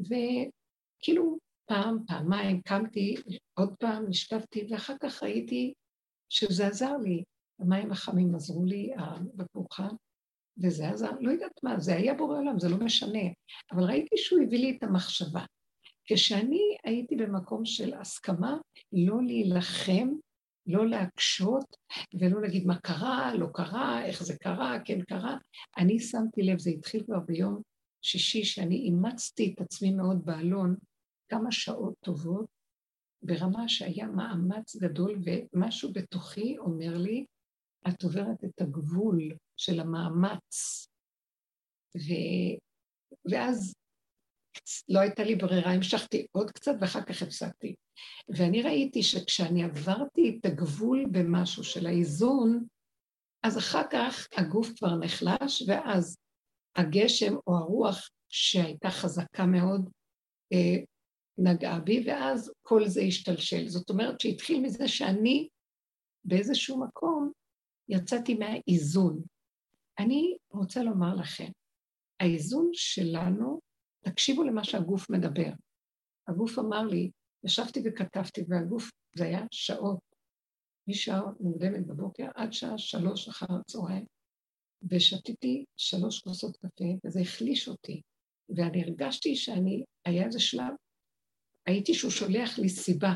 וכאילו 0.00 1.38
פעם, 1.66 1.98
פעמיים, 2.06 2.60
קמתי, 2.60 3.14
עוד 3.54 3.74
פעם, 3.78 4.04
נשכבתי, 4.08 4.66
ואחר 4.70 4.94
כך 5.00 5.22
ראיתי 5.22 5.72
שזה 6.28 6.66
עזר 6.66 6.96
לי. 6.96 7.24
המים 7.60 7.92
החמים 7.92 8.34
עזרו 8.34 8.64
לי, 8.64 8.90
הבקבוק 8.96 9.74
חם, 9.74 9.94
וזה 10.62 10.88
עזר, 10.88 11.10
לא 11.20 11.30
יודעת 11.30 11.60
מה, 11.62 11.80
זה 11.80 11.96
היה 11.96 12.14
בורא 12.14 12.38
עולם, 12.38 12.58
זה 12.58 12.68
לא 12.68 12.76
משנה. 12.76 13.28
אבל 13.72 13.84
ראיתי 13.84 14.16
שהוא 14.16 14.42
הביא 14.42 14.58
לי 14.58 14.76
את 14.76 14.82
המחשבה. 14.82 15.44
כשאני 16.04 16.76
הייתי 16.84 17.16
במקום 17.16 17.64
של 17.64 17.94
הסכמה 17.94 18.56
לא 18.92 19.22
להילחם, 19.22 20.08
לא 20.66 20.86
להקשות 20.88 21.76
ולא 22.20 22.42
להגיד 22.42 22.66
מה 22.66 22.78
קרה, 22.78 23.34
לא 23.34 23.46
קרה, 23.54 24.04
איך 24.04 24.22
זה 24.22 24.36
קרה, 24.38 24.78
כן 24.84 25.02
קרה, 25.02 25.36
אני 25.78 26.00
שמתי 26.00 26.42
לב, 26.42 26.58
זה 26.58 26.70
התחיל 26.70 27.02
כבר 27.04 27.20
ביום 27.20 27.62
שישי, 28.02 28.44
שאני 28.44 28.76
אימצתי 28.76 29.54
את 29.54 29.60
עצמי 29.60 29.90
מאוד 29.90 30.24
באלון 30.24 30.76
כמה 31.34 31.52
שעות 31.52 31.94
טובות, 32.00 32.46
ברמה 33.22 33.68
שהיה 33.68 34.06
מאמץ 34.06 34.76
גדול, 34.76 35.18
ומשהו 35.24 35.92
בתוכי 35.92 36.58
אומר 36.58 36.98
לי, 36.98 37.24
את 37.88 38.02
עוברת 38.02 38.44
את 38.44 38.60
הגבול 38.60 39.28
של 39.56 39.80
המאמץ. 39.80 40.86
ו... 41.96 42.10
ואז 43.30 43.74
לא 44.88 45.00
הייתה 45.00 45.24
לי 45.24 45.34
ברירה, 45.34 45.72
המשכתי 45.72 46.26
עוד 46.32 46.50
קצת 46.50 46.72
ואחר 46.80 47.02
כך 47.02 47.22
הפסקתי. 47.22 47.74
ואני 48.28 48.62
ראיתי 48.62 49.02
שכשאני 49.02 49.64
עברתי 49.64 50.38
את 50.40 50.46
הגבול 50.46 51.04
במשהו 51.10 51.64
של 51.64 51.86
האיזון, 51.86 52.66
אז 53.42 53.58
אחר 53.58 53.82
כך 53.92 54.28
הגוף 54.36 54.68
כבר 54.78 54.96
נחלש, 54.96 55.62
ואז 55.68 56.16
הגשם 56.76 57.34
או 57.46 57.56
הרוח 57.56 58.08
שהייתה 58.28 58.90
חזקה 58.90 59.46
מאוד 59.46 59.90
אה, 60.52 60.84
נגעה 61.38 61.80
בי, 61.80 62.04
ואז 62.06 62.52
כל 62.62 62.88
זה 62.88 63.00
השתלשל. 63.00 63.68
זאת 63.68 63.90
אומרת 63.90 64.20
שהתחיל 64.20 64.60
מזה 64.60 64.88
שאני 64.88 65.48
באיזשהו 66.24 66.80
מקום 66.80 67.32
יצאתי 67.88 68.34
מהאיזון. 68.34 69.22
אני 69.98 70.36
רוצה 70.50 70.82
לומר 70.82 71.14
לכם, 71.14 71.50
האיזון 72.20 72.70
שלנו, 72.72 73.60
תקשיבו 74.04 74.44
למה 74.44 74.64
שהגוף 74.64 75.10
מדבר. 75.10 75.50
הגוף 76.28 76.58
אמר 76.58 76.82
לי, 76.82 77.10
ישבתי 77.44 77.80
וכתבתי, 77.84 78.44
והגוף, 78.48 78.90
זה 79.16 79.24
היה 79.24 79.40
שעות, 79.50 79.98
משעה 80.88 81.22
מוקדמת 81.40 81.86
בבוקר 81.86 82.26
עד 82.34 82.52
שעה 82.52 82.78
שלוש 82.78 83.28
אחר 83.28 83.46
הצהריים, 83.60 84.04
ושתיתי 84.90 85.64
שלוש 85.76 86.20
כוסות 86.20 86.56
קפה, 86.56 86.84
וזה 87.04 87.20
החליש 87.20 87.68
אותי. 87.68 88.02
ואני 88.56 88.82
הרגשתי 88.82 89.36
שאני, 89.36 89.84
היה 90.04 90.26
איזה 90.26 90.40
שלב, 90.40 90.72
הייתי 91.66 91.94
שהוא 91.94 92.10
שולח 92.10 92.58
לי 92.58 92.68
סיבה, 92.68 93.12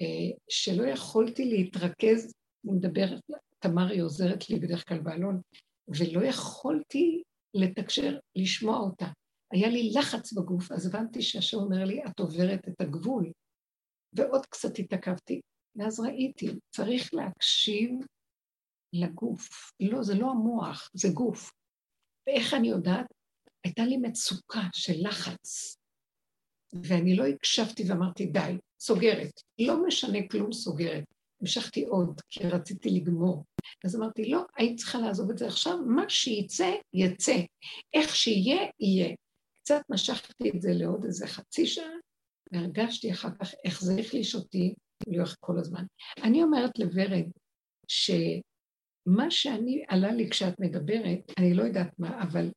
אה, 0.00 0.36
שלא 0.48 0.82
יכולתי 0.86 1.44
להתרכז, 1.44 2.32
אני 2.64 2.72
מדברת, 2.76 3.20
תמר 3.58 3.86
היא 3.88 4.02
עוזרת 4.02 4.50
לי 4.50 4.58
בדרך 4.58 4.88
כלל 4.88 4.98
באלון, 4.98 5.40
ולא 5.88 6.24
יכולתי 6.26 7.22
לתקשר, 7.54 8.18
לשמוע 8.36 8.78
אותה. 8.78 9.06
היה 9.52 9.68
לי 9.68 9.90
לחץ 9.94 10.32
בגוף, 10.32 10.72
אז 10.72 10.86
הבנתי 10.86 11.22
שהשם 11.22 11.56
אומר 11.56 11.84
לי, 11.84 12.04
את 12.04 12.20
עוברת 12.20 12.68
את 12.68 12.80
הגבול. 12.80 13.32
ועוד 14.12 14.46
קצת 14.46 14.78
התעכבתי, 14.78 15.40
ואז 15.76 16.00
ראיתי, 16.00 16.46
צריך 16.70 17.14
להקשיב 17.14 17.90
לגוף. 18.92 19.72
לא, 19.80 20.02
זה 20.02 20.14
לא 20.14 20.30
המוח, 20.30 20.90
זה 20.94 21.08
גוף. 21.14 21.50
ואיך 22.26 22.54
אני 22.54 22.68
יודעת? 22.68 23.06
הייתה 23.64 23.82
לי 23.82 23.96
מצוקה 23.96 24.62
של 24.74 25.08
לחץ, 25.08 25.77
ואני 26.82 27.16
לא 27.16 27.26
הקשבתי 27.26 27.84
ואמרתי, 27.88 28.26
די, 28.26 28.56
סוגרת. 28.80 29.40
לא 29.58 29.86
משנה 29.86 30.18
כלום, 30.30 30.52
סוגרת. 30.52 31.04
המשכתי 31.40 31.84
עוד, 31.84 32.20
כי 32.30 32.48
רציתי 32.48 32.90
לגמור. 32.90 33.44
אז 33.84 33.96
אמרתי, 33.96 34.30
לא, 34.30 34.44
היית 34.56 34.78
צריכה 34.78 34.98
לעזוב 34.98 35.30
את 35.30 35.38
זה 35.38 35.46
עכשיו, 35.46 35.78
מה 35.86 36.04
שיצא, 36.08 36.70
יצא. 36.94 37.36
איך 37.94 38.16
שיהיה, 38.16 38.70
יהיה. 38.80 39.14
קצת 39.62 39.80
משכתי 39.90 40.50
את 40.56 40.62
זה 40.62 40.70
לעוד 40.72 41.04
איזה 41.04 41.26
חצי 41.26 41.66
שעה, 41.66 41.90
והרגשתי 42.52 43.12
אחר 43.12 43.28
כך 43.40 43.54
איך 43.64 43.80
זה 43.80 43.94
החליש 44.00 44.34
אותי 44.34 44.74
לאורך 45.06 45.36
כל 45.40 45.58
הזמן. 45.58 45.84
אני 46.22 46.42
אומרת 46.42 46.78
לוורד, 46.78 47.24
שמה 47.88 49.30
שאני, 49.30 49.84
עלה 49.88 50.12
לי 50.12 50.30
כשאת 50.30 50.60
מדברת, 50.60 51.32
אני 51.38 51.54
לא 51.54 51.62
יודעת 51.62 51.98
מה, 51.98 52.22
אבל 52.22 52.50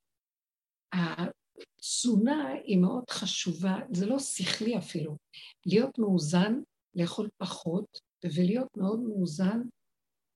התזונה 1.61 2.47
היא 2.65 2.77
מאוד 2.77 3.09
חשובה, 3.09 3.75
זה 3.93 4.05
לא 4.05 4.19
שכלי 4.19 4.77
אפילו. 4.77 5.17
להיות 5.65 5.99
מאוזן, 5.99 6.53
לאכול 6.95 7.29
פחות, 7.37 7.99
ולהיות 8.23 8.77
מאוד 8.77 8.99
מאוזן 8.99 9.61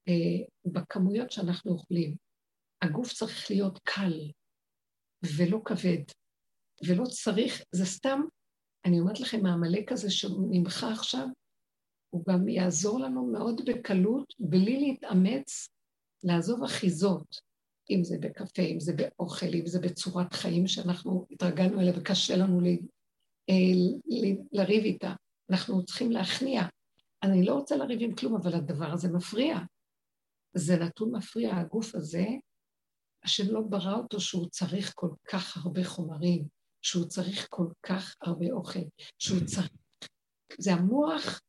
אה, 0.07 0.45
בכמויות 0.65 1.32
שאנחנו 1.32 1.71
אוכלים. 1.71 2.15
הגוף 2.82 3.13
צריך 3.13 3.51
להיות 3.51 3.80
קל 3.84 4.32
ולא 5.38 5.61
כבד, 5.65 6.03
ולא 6.88 7.05
צריך, 7.05 7.63
זה 7.71 7.86
סתם, 7.86 8.19
אני 8.86 8.99
אומרת 8.99 9.19
לכם, 9.19 9.45
העמלק 9.45 9.91
הזה 9.91 10.11
שנמחה 10.11 10.91
עכשיו, 10.91 11.28
הוא 12.09 12.23
גם 12.30 12.49
יעזור 12.49 12.99
לנו 12.99 13.32
מאוד 13.32 13.61
בקלות, 13.65 14.34
בלי 14.39 14.80
להתאמץ, 14.80 15.67
לעזוב 16.23 16.63
אחיזות. 16.63 17.38
אם 17.90 18.04
זה 18.04 18.18
בקפה, 18.20 18.62
אם 18.62 18.80
זה 18.80 18.94
באוכל, 18.94 19.54
אם 19.54 19.66
זה 19.66 19.80
בצורת 19.80 20.34
חיים 20.34 20.68
שאנחנו 20.68 21.28
התרגלנו 21.32 21.82
אליה 21.82 21.94
וקשה 21.98 22.36
לנו 22.36 22.62
ל, 22.62 22.66
אה, 23.50 23.56
לריב 24.52 24.84
איתה. 24.84 25.14
אנחנו 25.52 25.86
צריכים 25.86 26.12
להכניע. 26.12 26.62
אני 27.24 27.46
לא 27.46 27.54
רוצה 27.54 27.76
לריב 27.76 28.00
עם 28.02 28.16
כלום, 28.16 28.36
אבל 28.36 28.54
הדבר 28.54 28.92
הזה 28.92 29.12
מפריע. 29.14 29.58
זה 30.54 30.78
נתון 30.78 31.16
מפריע, 31.16 31.56
הגוף 31.56 31.96
הזה, 31.96 32.26
השם 33.24 33.54
לא 33.54 33.62
ברא 33.62 33.94
אותו 33.94 34.20
שהוא 34.20 34.50
צריך 34.50 34.92
כל 34.96 35.10
כך 35.30 35.58
הרבה 35.58 35.84
חומרים, 35.84 36.48
שהוא 36.82 37.06
צריך 37.06 37.48
כל 37.50 37.68
כך 37.84 38.16
הרבה 38.22 38.52
אוכל, 38.52 38.80
שהוא 39.20 39.40
צריך... 39.56 39.70
זה 40.60 40.74
המוח 40.74 41.42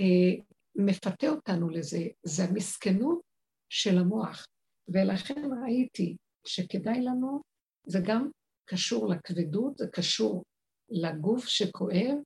אה, 0.00 0.42
מפתה 0.74 1.28
אותנו 1.28 1.68
לזה, 1.68 2.06
זה 2.22 2.44
המסכנות 2.44 3.20
של 3.68 3.98
המוח. 3.98 4.46
ולכן 4.88 5.42
ראיתי 5.62 6.16
שכדאי 6.46 7.00
לנו, 7.00 7.40
זה 7.86 7.98
גם 8.06 8.30
קשור 8.64 9.08
לכבדות, 9.08 9.78
זה 9.78 9.86
קשור 9.92 10.44
לגוף 10.90 11.46
שכואב, 11.46 12.16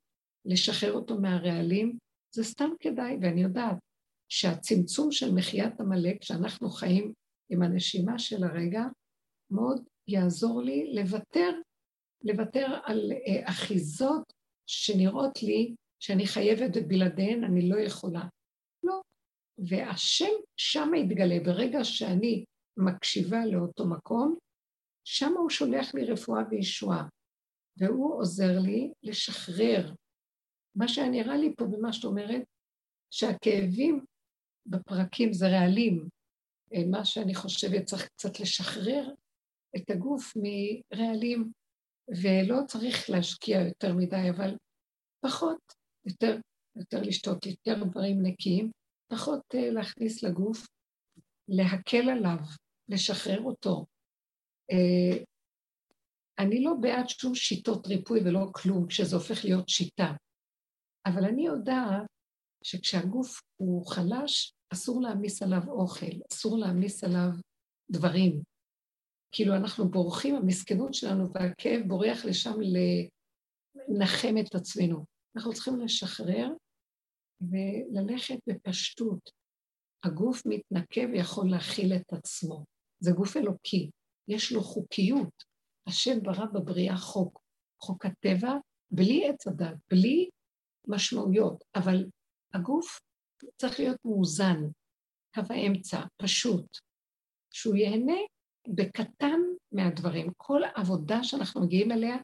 לשחרר 0.45 0.93
אותו 0.93 1.21
מהרעלים, 1.21 1.99
זה 2.35 2.45
סתם 2.45 2.71
כדאי, 2.81 3.17
ואני 3.21 3.43
יודעת 3.43 3.77
שהצמצום 4.29 5.13
של 5.13 5.35
מחיית 5.35 5.81
עמלק, 5.81 6.23
שאנחנו 6.23 6.71
חיים 6.71 7.13
עם 7.51 7.63
הנשימה 7.63 8.19
של 8.19 8.45
הרגע, 8.45 8.83
מאוד 9.51 9.85
יעזור 10.09 10.63
לי 10.63 10.95
לוותר, 10.95 11.51
לוותר 12.25 12.67
על 12.85 13.13
אה, 13.13 13.51
אחיזות 13.51 14.33
שנראות 14.67 15.43
לי 15.43 15.75
שאני 16.01 16.27
חייבת 16.27 16.71
ובלעדיהן 16.75 17.45
אני 17.45 17.69
לא 17.69 17.79
יכולה. 17.79 18.23
לא. 18.83 19.01
והשם 19.59 20.35
שם 20.57 20.91
יתגלה, 20.95 21.41
ברגע 21.45 21.85
שאני 21.85 22.45
מקשיבה 22.77 23.47
לאותו 23.47 23.87
מקום, 23.87 24.37
שם 25.05 25.33
הוא 25.37 25.51
שולח 25.51 25.95
לי 25.95 26.05
רפואה 26.05 26.43
וישועה, 26.51 27.09
והוא 27.77 28.19
עוזר 28.19 28.59
לי 28.59 28.93
לשחרר. 29.03 29.93
מה 30.75 30.89
שנראה 30.89 31.37
לי 31.37 31.55
פה 31.57 31.65
במה 31.65 31.93
שאת 31.93 32.05
אומרת, 32.05 32.43
שהכאבים 33.11 34.05
בפרקים 34.67 35.33
זה 35.33 35.47
רעלים. 35.49 36.09
מה 36.91 37.05
שאני 37.05 37.35
חושבת, 37.35 37.85
צריך 37.85 38.09
קצת 38.09 38.41
לשחרר 38.41 39.11
את 39.77 39.91
הגוף 39.91 40.33
מרעלים, 40.37 41.53
ולא 42.23 42.57
צריך 42.67 43.11
להשקיע 43.11 43.61
יותר 43.61 43.95
מדי, 43.95 44.31
אבל 44.37 44.57
פחות, 45.21 45.73
יותר, 46.07 46.39
יותר 46.77 47.03
לשתות, 47.03 47.47
יותר 47.47 47.85
דברים 47.85 48.23
נקיים, 48.23 48.71
פחות 49.13 49.43
אה, 49.55 49.71
להכניס 49.71 50.23
לגוף, 50.23 50.67
להקל 51.53 52.11
עליו, 52.11 52.39
לשחרר 52.89 53.41
אותו. 53.41 53.87
אה, 54.71 55.25
אני 56.39 56.65
לא 56.65 56.73
בעד 56.81 57.09
שום 57.09 57.35
שיטות 57.35 57.87
ריפוי 57.87 58.21
ולא 58.21 58.47
כלום, 58.53 58.87
כשזה 58.87 59.17
הופך 59.17 59.45
להיות 59.45 59.69
שיטה. 59.69 60.13
אבל 61.07 61.25
אני 61.25 61.47
יודעת 61.47 62.07
שכשהגוף 62.65 63.41
הוא 63.57 63.87
חלש, 63.87 64.55
אסור 64.73 65.03
להעמיס 65.03 65.43
עליו 65.43 65.63
אוכל, 65.69 66.17
אסור 66.33 66.59
להעמיס 66.59 67.05
עליו 67.05 67.31
דברים. 67.91 68.43
כאילו 69.33 69.57
אנחנו 69.57 69.91
בורחים, 69.91 70.35
המסכנות 70.35 70.95
שלנו 70.95 71.33
והכאב 71.33 71.81
בורח 71.89 72.25
לשם 72.25 72.55
לנחם 73.89 74.35
את 74.41 74.55
עצמנו. 74.55 75.05
אנחנו 75.37 75.53
צריכים 75.53 75.81
לשחרר 75.81 76.49
וללכת 77.41 78.39
בפשטות. 78.47 79.42
הגוף 80.05 80.43
מתנקה 80.47 81.01
ויכול 81.13 81.51
להכיל 81.51 81.93
את 81.97 82.13
עצמו. 82.13 82.65
זה 83.01 83.13
גוף 83.13 83.37
אלוקי, 83.37 83.91
יש 84.29 84.53
לו 84.53 84.63
חוקיות. 84.63 85.53
השם 85.87 86.23
ברא 86.23 86.45
בבריאה 86.45 86.97
חוק, 86.97 87.41
חוק 87.83 88.07
הטבע 88.07 88.53
בלי 88.91 89.29
עץ 89.29 89.47
הדת, 89.47 89.77
בלי 89.91 90.29
משמעויות, 90.89 91.65
אבל 91.75 92.05
הגוף 92.55 93.01
צריך 93.57 93.81
להיות 93.81 93.97
מאוזן, 94.05 94.61
קו 95.35 95.43
האמצע, 95.51 96.01
פשוט, 96.17 96.79
שהוא 97.55 97.77
ייהנה 97.77 98.19
בקטן 98.69 99.41
מהדברים. 99.73 100.33
כל 100.37 100.61
עבודה 100.75 101.25
שאנחנו 101.25 101.61
מגיעים 101.61 101.93
אליה, 101.93 102.17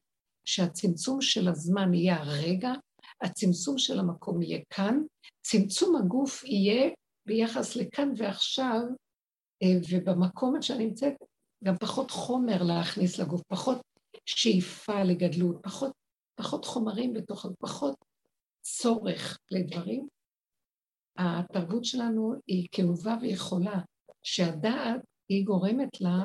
שהצמצום 0.44 1.20
של 1.20 1.48
הזמן 1.48 1.94
יהיה 1.94 2.16
הרגע, 2.16 2.72
הצמצום 3.22 3.78
של 3.78 3.98
המקום 3.98 4.42
יהיה 4.42 4.60
כאן, 4.70 5.00
צמצום 5.42 5.96
הגוף 5.96 6.44
יהיה 6.44 6.90
ביחס 7.28 7.76
לכאן 7.76 8.08
ועכשיו, 8.16 8.80
אה, 9.62 9.68
ובמקום 9.90 10.62
שאני 10.62 10.86
נמצאת, 10.86 11.14
גם 11.64 11.76
פחות 11.76 12.10
חומר 12.10 12.62
להכניס 12.62 13.18
לגוף, 13.18 13.42
פחות 13.48 13.78
שאיפה 14.26 15.02
לגדלות, 15.02 15.56
פחות, 15.62 15.92
פחות 16.34 16.64
חומרים 16.64 17.14
בתוך, 17.14 17.46
פחות 17.58 18.04
צורך 18.60 19.38
לדברים. 19.50 20.08
התרבות 21.18 21.84
שלנו 21.84 22.34
היא 22.46 22.68
כאובה 22.72 23.16
ויכולה, 23.20 23.80
שהדעת 24.22 25.00
היא 25.28 25.44
גורמת 25.44 26.00
לה 26.00 26.24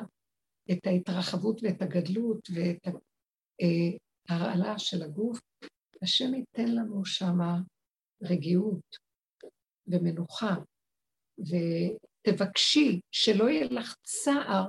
את 0.71 0.87
ההתרחבות 0.87 1.59
ואת 1.63 1.81
הגדלות 1.81 2.49
ואת 2.55 2.95
אה, 3.61 3.97
ההרעלה 4.29 4.79
של 4.79 5.03
הגוף. 5.03 5.39
השם 6.01 6.33
ייתן 6.33 6.75
לנו 6.75 7.05
שמה 7.05 7.59
רגיעות 8.23 8.97
ומנוחה, 9.87 10.55
ותבקשי 11.39 12.99
שלא 13.11 13.49
יהיה 13.49 13.65
לך 13.65 13.95
צער 14.03 14.65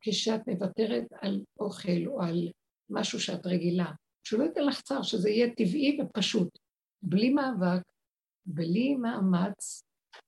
כשאת 0.00 0.40
מוותרת 0.48 1.04
על 1.20 1.44
אוכל 1.60 2.06
או 2.06 2.22
על 2.22 2.50
משהו 2.90 3.20
שאת 3.20 3.46
רגילה. 3.46 3.92
שלא 4.26 4.44
ייתן 4.44 4.64
לך 4.64 4.80
צער, 4.80 5.02
שזה 5.02 5.30
יהיה 5.30 5.54
טבעי 5.54 5.98
ופשוט, 6.00 6.58
בלי 7.02 7.30
מאבק, 7.30 7.82
בלי 8.46 8.94
מאמץ, 8.94 9.82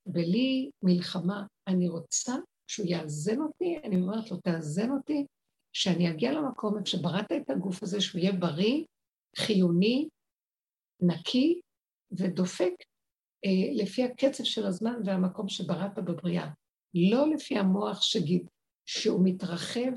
בלי 0.06 0.70
מלחמה. 0.82 1.46
אני 1.68 1.88
רוצה 1.88 2.34
שהוא 2.70 2.86
יאזן 2.86 3.40
אותי, 3.40 3.78
אני 3.84 4.00
אומרת 4.00 4.30
לו, 4.30 4.36
תאזן 4.36 4.90
אותי, 4.90 5.26
שאני 5.72 6.10
אגיע 6.10 6.32
למקום 6.32 6.78
איפה 6.78 6.86
שבראת 6.86 7.32
את 7.32 7.50
הגוף 7.50 7.82
הזה, 7.82 8.00
שהוא 8.00 8.20
יהיה 8.20 8.32
בריא, 8.32 8.84
חיוני, 9.36 10.08
נקי 11.00 11.60
ודופק 12.12 12.72
לפי 13.72 14.04
הקצב 14.04 14.44
של 14.44 14.66
הזמן 14.66 15.00
והמקום 15.04 15.48
שבראת 15.48 15.94
בבריאה. 15.94 16.48
לא 16.94 17.28
לפי 17.34 17.58
המוח 17.58 18.02
שגיד, 18.02 18.46
שהוא 18.86 19.20
מתרחב 19.24 19.92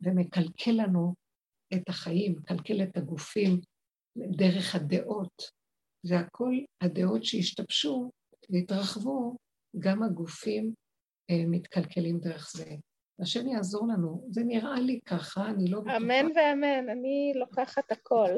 ומקלקל 0.00 0.70
לנו 0.70 1.14
את 1.74 1.88
החיים, 1.88 2.36
מקלקל 2.36 2.82
את 2.82 2.96
הגופים 2.96 3.60
דרך 4.16 4.74
הדעות. 4.74 5.64
והכל 6.04 6.54
הדעות 6.80 7.24
שהשתבשו 7.24 8.10
והתרחבו, 8.50 9.36
גם 9.78 10.02
הגופים 10.02 10.74
אה, 11.30 11.44
מתקלקלים 11.46 12.18
דרך 12.18 12.50
זה. 12.56 12.74
השם 13.20 13.48
יעזור 13.48 13.88
לנו. 13.88 14.28
זה 14.30 14.44
נראה 14.44 14.80
לי 14.80 15.00
ככה, 15.06 15.50
אני 15.50 15.70
לא 15.70 15.80
בטוחה. 15.80 15.96
אמן 15.96 16.26
ואמן, 16.36 16.88
אני 16.88 17.32
לוקחת 17.34 17.92
הכל. 17.92 18.30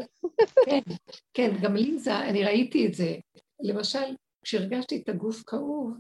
כן, 0.66 0.80
כן, 1.34 1.50
גם 1.62 1.76
לי 1.76 1.98
זה, 1.98 2.18
אני 2.18 2.44
ראיתי 2.44 2.86
את 2.86 2.94
זה. 2.94 3.16
למשל, 3.60 4.14
כשהרגשתי 4.46 5.02
את 5.02 5.08
הגוף 5.08 5.42
כאוב, 5.46 5.96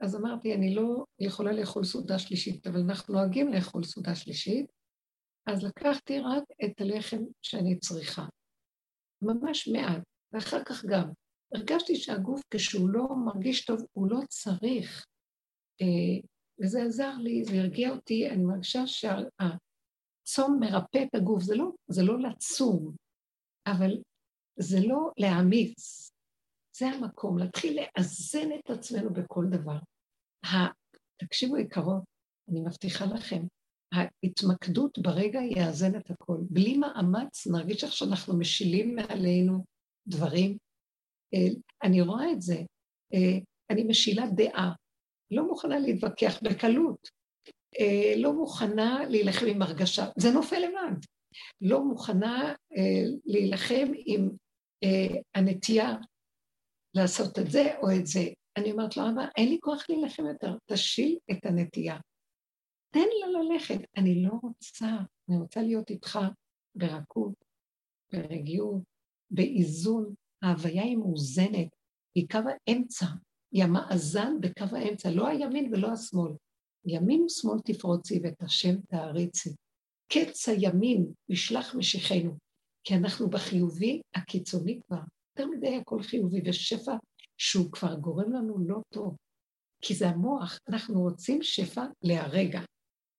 אז 0.00 0.16
אמרתי, 0.16 0.54
אני 0.54 0.74
לא 0.74 1.04
יכולה 1.18 1.52
לאכול 1.52 1.84
סעודה 1.84 2.18
שלישית, 2.18 2.66
אבל 2.66 2.80
אנחנו 2.80 3.14
נוהגים 3.14 3.52
לאכול 3.52 3.84
סעודה 3.84 4.14
שלישית, 4.14 4.66
אז 5.46 5.64
לקחתי 5.64 6.20
רק 6.20 6.42
את 6.64 6.80
הלחם 6.80 7.22
שאני 7.42 7.78
צריכה. 7.78 8.26
ממש 9.22 9.68
מעט, 9.68 10.02
ואחר 10.32 10.64
כך 10.64 10.84
גם. 10.84 11.10
הרגשתי 11.54 11.96
שהגוף, 11.96 12.40
כשהוא 12.50 12.88
לא 12.90 13.08
מרגיש 13.24 13.64
טוב, 13.64 13.80
הוא 13.92 14.10
לא 14.10 14.18
צריך. 14.28 15.06
אה, 15.80 16.20
וזה 16.62 16.82
עזר 16.82 17.16
לי, 17.18 17.44
זה 17.44 17.60
הרגיע 17.60 17.90
אותי, 17.90 18.30
אני 18.30 18.44
מרגישה 18.44 18.86
שהצום 18.86 20.58
מרפא 20.60 20.98
את 21.02 21.14
הגוף, 21.14 21.42
זה 21.42 21.54
לא, 21.54 21.70
זה 21.90 22.02
לא 22.02 22.18
לצום, 22.18 22.94
אבל 23.66 24.02
זה 24.58 24.78
לא 24.86 25.10
להעמיס, 25.18 26.13
זה 26.76 26.86
המקום, 26.86 27.38
להתחיל 27.38 27.80
לאזן 27.80 28.48
את 28.52 28.70
עצמנו 28.70 29.12
בכל 29.12 29.44
דבר. 29.50 29.78
תקשיבו 31.16 31.58
יקרות, 31.58 32.02
אני 32.48 32.60
מבטיחה 32.60 33.04
לכם, 33.04 33.42
ההתמקדות 33.92 34.98
ברגע 34.98 35.40
יאזן 35.56 35.96
את 35.96 36.10
הכל. 36.10 36.36
בלי 36.50 36.76
מאמץ 36.76 37.46
נרגיש 37.46 37.84
איך 37.84 37.92
שאנחנו 37.92 38.38
משילים 38.38 38.94
מעלינו 38.94 39.64
דברים. 40.06 40.58
אה, 41.34 41.54
אני 41.82 42.00
רואה 42.00 42.32
את 42.32 42.42
זה. 42.42 42.56
אה, 43.14 43.38
אני 43.70 43.84
משילה 43.84 44.24
דעה, 44.34 44.72
לא 45.30 45.46
מוכנה 45.46 45.78
להתווכח 45.78 46.42
בקלות, 46.42 47.08
אה, 47.80 48.14
לא 48.16 48.32
מוכנה 48.32 49.00
להילחם 49.08 49.46
עם 49.48 49.62
הרגשה, 49.62 50.04
זה 50.18 50.30
נופל 50.30 50.58
לבד. 50.58 50.96
לא 51.60 51.84
מוכנה 51.84 52.54
להילחם 53.24 53.92
עם 54.06 54.30
הנטייה 55.34 55.96
לעשות 56.94 57.38
את 57.38 57.50
זה 57.50 57.78
או 57.78 57.86
את 58.00 58.06
זה. 58.06 58.24
אני 58.56 58.72
אומרת 58.72 58.96
לו, 58.96 59.02
אבא, 59.02 59.26
אין 59.36 59.48
לי 59.48 59.58
כוח 59.60 59.84
להילחם 59.88 60.26
יותר, 60.26 60.56
תשיל 60.66 61.18
את 61.30 61.46
הנטייה. 61.46 61.98
תן 62.90 63.08
לה 63.20 63.40
ללכת. 63.40 63.80
אני 63.96 64.22
לא 64.22 64.32
רוצה, 64.42 64.86
אני 65.28 65.36
רוצה 65.38 65.62
להיות 65.62 65.90
איתך 65.90 66.18
ברכות, 66.74 67.34
ברגיעות, 68.12 68.82
באיזון. 69.30 70.14
ההוויה 70.42 70.82
היא 70.82 70.96
מאוזנת, 70.96 71.68
היא 72.14 72.26
קו 72.30 72.38
האמצע, 72.68 73.06
היא 73.52 73.64
המאזן 73.64 74.40
בקו 74.40 74.76
האמצע, 74.76 75.10
לא 75.10 75.26
הימין 75.26 75.74
ולא 75.74 75.92
השמאל. 75.92 76.32
ימין 76.86 77.22
ושמאל 77.22 77.58
תפרוצי 77.64 78.20
ואת 78.22 78.42
השם 78.42 78.80
תעריצי. 78.80 79.50
קץ 80.12 80.48
הימין 80.48 81.12
ישלח 81.28 81.74
משיחנו, 81.74 82.38
כי 82.84 82.94
אנחנו 82.94 83.30
בחיובי 83.30 84.00
הקיצוני 84.14 84.80
כבר. 84.86 85.00
יותר 85.38 85.50
מדי 85.50 85.76
הכל 85.76 86.02
חיובי, 86.02 86.42
ושפע 86.44 86.96
שהוא 87.38 87.72
כבר 87.72 87.94
גורם 87.94 88.32
לנו 88.32 88.58
לא 88.68 88.80
טוב. 88.94 89.16
כי 89.80 89.94
זה 89.94 90.08
המוח, 90.08 90.58
אנחנו 90.68 91.02
רוצים 91.02 91.42
שפע 91.42 91.84
להרגע. 92.02 92.60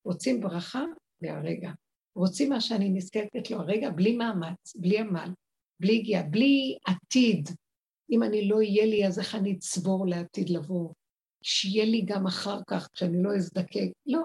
רוצים 0.06 0.42
ברכה 0.42 0.84
להרגע. 1.22 1.72
רוצים 2.16 2.50
מה 2.50 2.62
שאני 2.62 2.90
נזקקת 2.90 3.52
לו 3.52 3.60
הרגע, 3.60 3.90
בלי 3.90 4.18
מאמץ, 4.18 4.76
בלי 4.76 5.00
עמל, 5.00 5.30
בלי 5.80 6.00
הגיעה, 6.00 6.24
בלי 6.24 6.78
עתיד. 6.86 7.50
אם 8.12 8.24
אני 8.24 8.48
לא 8.48 8.56
אהיה 8.56 8.86
לי, 8.86 9.08
אז 9.08 9.20
איך 9.20 9.36
אני 9.36 9.54
אצבור 9.54 10.08
לעתיד 10.08 10.50
לבוא? 10.50 10.94
שיהיה 11.44 11.86
לי 11.86 12.02
גם 12.06 12.28
אחר 12.28 12.60
כך, 12.68 12.90
כשאני 12.94 13.24
לא 13.24 13.36
אזדקק. 13.36 13.92
לא. 14.06 14.22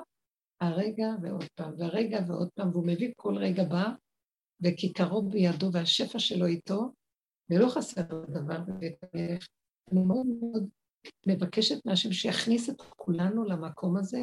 הרגע 0.61 1.09
ועוד 1.23 1.45
פעם, 1.55 1.73
והרגע 1.79 2.19
ועוד 2.29 2.49
פעם, 2.55 2.71
והוא 2.71 2.87
מביא 2.87 3.13
כל 3.17 3.37
רגע 3.37 3.65
בא, 3.65 3.89
וכיכרו 4.61 5.23
בידו 5.23 5.73
והשפע 5.73 6.19
שלו 6.19 6.47
איתו, 6.47 6.93
ולא 7.51 7.69
חסר 7.69 8.03
דבר 8.29 8.61
בבית 8.61 8.97
המלך. 9.03 9.47
אני 9.93 10.03
מאוד 10.03 10.27
מאוד 10.27 10.69
מבקשת 11.27 11.87
מהשם 11.87 12.13
שיכניס 12.13 12.71
את 12.71 12.81
כולנו 12.97 13.45
למקום 13.45 13.97
הזה. 13.97 14.23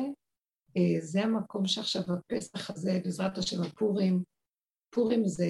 אה, 0.77 1.01
זה 1.01 1.23
המקום 1.23 1.65
שעכשיו 1.65 2.01
הפסח 2.13 2.69
הזה, 2.69 2.99
בעזרת 3.03 3.37
השם 3.37 3.63
הפורים, 3.63 4.23
פורים 4.89 5.27
זה 5.27 5.47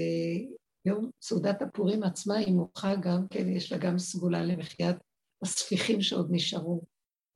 יום 0.86 1.10
סעודת 1.22 1.62
הפורים 1.62 2.04
עצמה 2.04 2.36
היא 2.36 2.54
מוחה 2.54 2.96
גם 2.96 3.28
כן, 3.30 3.50
יש 3.50 3.72
לה 3.72 3.78
גם 3.78 3.98
סגולה 3.98 4.46
למחיית 4.46 4.98
הספיחים 5.44 6.02
שעוד 6.02 6.28
נשארו. 6.32 6.82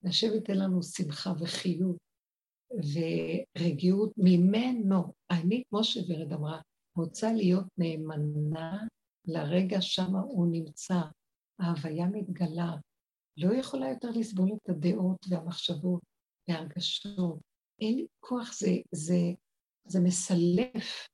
והשם 0.04 0.34
ייתן 0.34 0.58
לנו 0.58 0.84
שמחה 0.84 1.34
וחיות 1.40 1.98
ורגיעות 2.72 4.12
ממנו. 4.18 5.14
אני, 5.32 5.64
כמו 5.70 5.84
שוורד 5.84 6.34
אמרה, 6.34 6.62
רוצה 6.98 7.34
להיות 7.34 7.66
נאמנה 7.78 8.88
לרגע 9.26 9.82
שמה 9.82 10.20
הוא 10.20 10.48
נמצא. 10.52 11.02
ההוויה 11.60 12.06
מתגלה. 12.06 12.76
לא 13.38 13.54
יכולה 13.54 13.90
יותר 13.90 14.10
לסבול 14.10 14.52
את 14.54 14.70
הדעות 14.70 15.26
והמחשבות 15.30 16.02
והרגשות. 16.50 17.40
אין 17.82 17.96
לי 17.96 18.08
כוח, 18.20 18.54
זה, 18.54 18.70
זה, 18.92 19.20
זה 19.88 20.00
מסלף, 20.00 21.08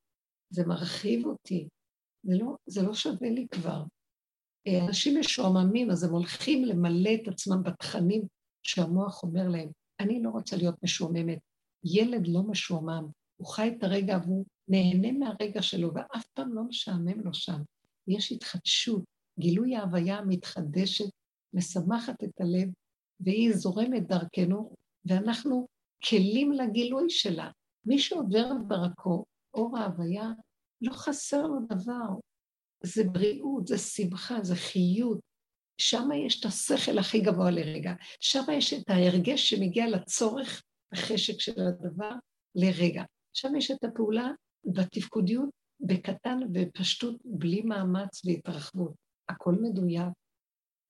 זה 0.50 0.66
מרחיב 0.66 1.26
אותי. 1.26 1.68
זה 2.22 2.34
לא, 2.38 2.56
זה 2.66 2.82
לא 2.82 2.94
שווה 2.94 3.30
לי 3.30 3.46
כבר. 3.50 3.84
אה, 4.66 4.86
אנשים 4.86 5.20
משועממים, 5.20 5.90
אז 5.90 6.04
הם 6.04 6.10
הולכים 6.10 6.64
למלא 6.64 7.10
את 7.22 7.28
עצמם 7.28 7.62
בתכנים 7.62 8.22
שהמוח 8.62 9.22
אומר 9.22 9.48
להם. 9.48 9.68
אני 10.00 10.22
לא 10.22 10.30
רוצה 10.30 10.56
להיות 10.56 10.82
משועממת. 10.82 11.38
ילד 11.84 12.26
לא 12.26 12.42
משועמם, 12.42 13.06
הוא 13.36 13.48
חי 13.48 13.74
את 13.76 13.84
הרגע 13.84 14.18
והוא 14.24 14.46
נהנה 14.68 15.12
מהרגע 15.12 15.62
שלו, 15.62 15.94
ואף 15.94 16.26
פעם 16.26 16.54
לא 16.54 16.62
משעמם 16.62 17.20
לו 17.20 17.34
שם. 17.34 17.62
יש 18.08 18.32
התחדשות, 18.32 19.02
גילוי 19.38 19.76
ההוויה 19.76 20.18
המתחדשת, 20.18 21.10
משמחת 21.54 22.24
את 22.24 22.40
הלב, 22.40 22.68
והיא 23.20 23.52
זורמת 23.52 24.06
דרכנו, 24.06 24.74
ואנחנו 25.04 25.66
כלים 26.04 26.52
לגילוי 26.52 27.10
שלה. 27.10 27.50
מי 27.84 27.98
שעובר 27.98 28.52
דרכו, 28.68 29.24
אור 29.54 29.78
ההוויה, 29.78 30.30
לא 30.82 30.92
חסר 30.92 31.42
לו 31.42 31.58
דבר. 31.68 32.08
זה 32.84 33.04
בריאות, 33.04 33.66
זה 33.66 33.78
שמחה, 33.78 34.42
זה 34.42 34.54
חיות. 34.54 35.20
שם 35.80 36.08
יש 36.26 36.40
את 36.40 36.44
השכל 36.44 36.98
הכי 36.98 37.20
גבוה 37.20 37.50
לרגע. 37.50 37.92
שם 38.20 38.42
יש 38.52 38.72
את 38.72 38.90
ההרגש 38.90 39.50
שמגיע 39.50 39.86
לצורך, 39.86 40.62
החשק 40.92 41.40
של 41.40 41.60
הדבר, 41.60 42.12
לרגע. 42.54 43.02
שם 43.32 43.56
יש 43.56 43.70
את 43.70 43.84
הפעולה 43.84 44.30
בתפקודיות, 44.64 45.48
בקטן 45.80 46.38
ובפשטות, 46.42 47.16
בלי 47.24 47.62
מאמץ 47.62 48.22
והתרחבות. 48.24 48.92
הכל 49.28 49.54
מדויק, 49.60 50.12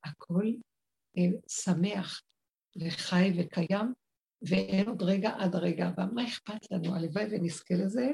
הכל 0.04 0.46
אה, 1.18 1.22
שמח 1.48 2.22
וחי 2.76 3.32
וקיים, 3.38 3.92
ואין 4.42 4.88
עוד 4.88 5.02
רגע 5.02 5.30
עד 5.38 5.54
הרגע 5.54 5.86
הבא. 5.86 6.04
מה 6.12 6.24
אכפת 6.24 6.70
לנו? 6.70 6.94
הלוואי 6.94 7.24
ונזכה 7.30 7.74
לזה. 7.74 8.10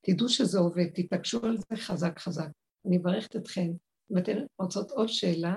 תדעו 0.00 0.28
שזה 0.28 0.58
עובד, 0.58 0.86
תתעקשו 0.94 1.46
על 1.46 1.56
זה 1.56 1.76
חזק 1.76 2.18
חזק. 2.18 2.48
אני 2.86 2.98
מברכת 2.98 3.36
אתכן. 3.36 3.70
אם 4.12 4.18
אתן 4.18 4.38
רוצות 4.58 4.90
עוד 4.90 5.08
שאלה, 5.08 5.56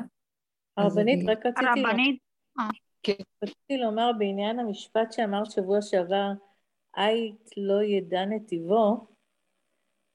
הרבנית, 0.77 1.29
רק 1.29 1.45
רציתי... 1.45 1.65
הרבנית, 1.81 2.19
כן. 3.03 3.13
רציתי 3.43 3.77
לומר 3.77 4.11
בעניין 4.17 4.59
המשפט 4.59 5.11
שאמרת 5.11 5.51
שבוע 5.51 5.81
שעבר, 5.81 6.31
עית 6.95 7.49
לא 7.57 7.83
ידע 7.83 8.25
נתיבו, 8.25 9.07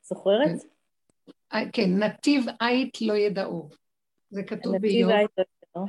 זוכרת? 0.09 0.49
אה, 1.55 1.61
כן, 1.73 1.91
נתיב 1.99 2.45
עית 2.61 2.99
לא 3.03 3.15
ידעו. 3.15 3.69
זה 4.31 4.43
כתוב 4.43 4.77
באיוב. 4.77 5.11
לא. 5.77 5.83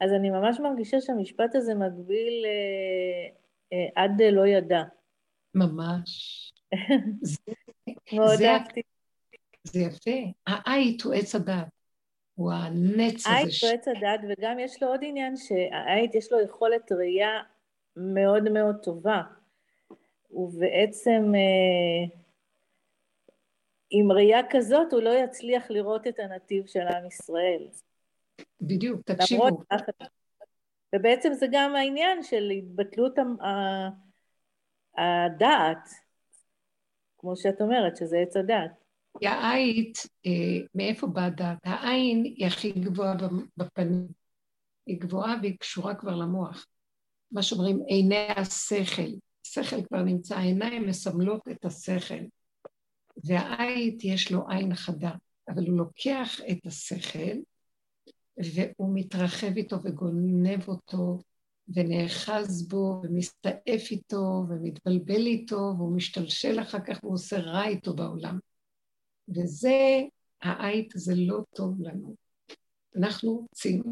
אז 0.00 0.12
אני 0.12 0.30
ממש 0.30 0.60
מרגישה 0.60 1.00
שהמשפט 1.00 1.54
הזה 1.54 1.74
מקביל 1.74 2.44
אה, 2.46 3.28
אה, 3.72 4.02
עד 4.04 4.22
לא 4.32 4.46
ידע. 4.46 4.82
ממש. 5.54 6.08
זה, 7.22 7.38
מאוד 8.12 8.36
זה- 8.36 8.50
אהבתי. 8.52 8.82
זה 9.64 9.80
יפה. 9.80 10.10
העית 10.46 11.02
הוא 11.02 11.14
עץ 11.14 11.34
הדת. 11.34 11.66
הוא 12.34 12.52
הנץ 12.52 13.26
הזה. 13.26 13.50
ש- 13.50 13.64
הוא 13.64 13.72
עץ 13.72 13.88
הדת, 13.88 14.20
וגם 14.28 14.58
יש 14.58 14.82
לו 14.82 14.88
עוד 14.88 15.00
עניין 15.02 15.36
שהעית 15.36 16.14
יש 16.14 16.32
לו 16.32 16.40
יכולת 16.40 16.92
ראייה 16.92 17.30
מאוד 17.96 18.48
מאוד 18.48 18.76
טובה. 18.82 19.22
ובעצם 20.30 21.32
אה, 21.34 22.16
עם 23.90 24.12
ראייה 24.12 24.40
כזאת 24.50 24.92
הוא 24.92 25.02
לא 25.02 25.10
יצליח 25.24 25.70
לראות 25.70 26.06
את 26.06 26.18
הנתיב 26.18 26.66
של 26.66 26.80
עם 26.80 27.06
ישראל. 27.06 27.68
בדיוק, 28.60 29.00
תקשיבו. 29.04 29.48
ובעצם 30.94 31.32
זה 31.32 31.46
גם 31.52 31.76
העניין 31.76 32.22
של 32.22 32.50
התבטלות 32.50 33.14
הדעת, 34.96 35.88
כמו 37.18 37.36
שאת 37.36 37.60
אומרת, 37.60 37.96
שזה 37.96 38.18
עץ 38.18 38.36
הדעת. 38.36 38.70
העית, 39.22 39.98
אה, 40.26 40.30
מאיפה 40.74 41.06
באה 41.06 41.26
הדת? 41.26 41.58
העין 41.64 42.24
היא 42.24 42.46
הכי 42.46 42.72
גבוהה 42.72 43.14
בפ- 43.14 43.48
בפנים. 43.56 44.06
היא 44.86 45.00
גבוהה 45.00 45.34
והיא 45.42 45.58
קשורה 45.58 45.94
כבר 45.94 46.14
למוח. 46.14 46.66
מה 47.32 47.42
שאומרים 47.42 47.82
עיני 47.86 48.28
השכל. 48.36 49.10
שכל 49.42 49.82
כבר 49.84 50.02
נמצא, 50.02 50.36
העיניים 50.36 50.86
מסמלות 50.88 51.48
את 51.50 51.64
השכל. 51.64 52.24
והעית 53.24 54.04
יש 54.04 54.32
לו 54.32 54.48
עין 54.48 54.74
חדה, 54.74 55.12
אבל 55.48 55.66
הוא 55.66 55.78
לוקח 55.78 56.40
את 56.50 56.66
השכל 56.66 57.36
והוא 58.36 58.90
מתרחב 58.94 59.56
איתו 59.56 59.76
וגונב 59.82 60.68
אותו 60.68 61.18
ונאחז 61.68 62.68
בו 62.68 63.00
ומסתעף 63.02 63.90
איתו 63.90 64.44
ומתבלבל 64.48 65.26
איתו 65.26 65.74
והוא 65.76 65.96
משתלשל 65.96 66.60
אחר 66.60 66.78
כך 66.86 66.98
והוא 67.02 67.14
עושה 67.14 67.38
רע 67.38 67.66
איתו 67.66 67.94
בעולם. 67.94 68.38
וזה, 69.28 70.00
העית 70.42 70.94
הזה 70.94 71.14
לא 71.16 71.40
טוב 71.54 71.80
לנו. 71.80 72.16
אנחנו 72.96 73.32
רוצים 73.32 73.82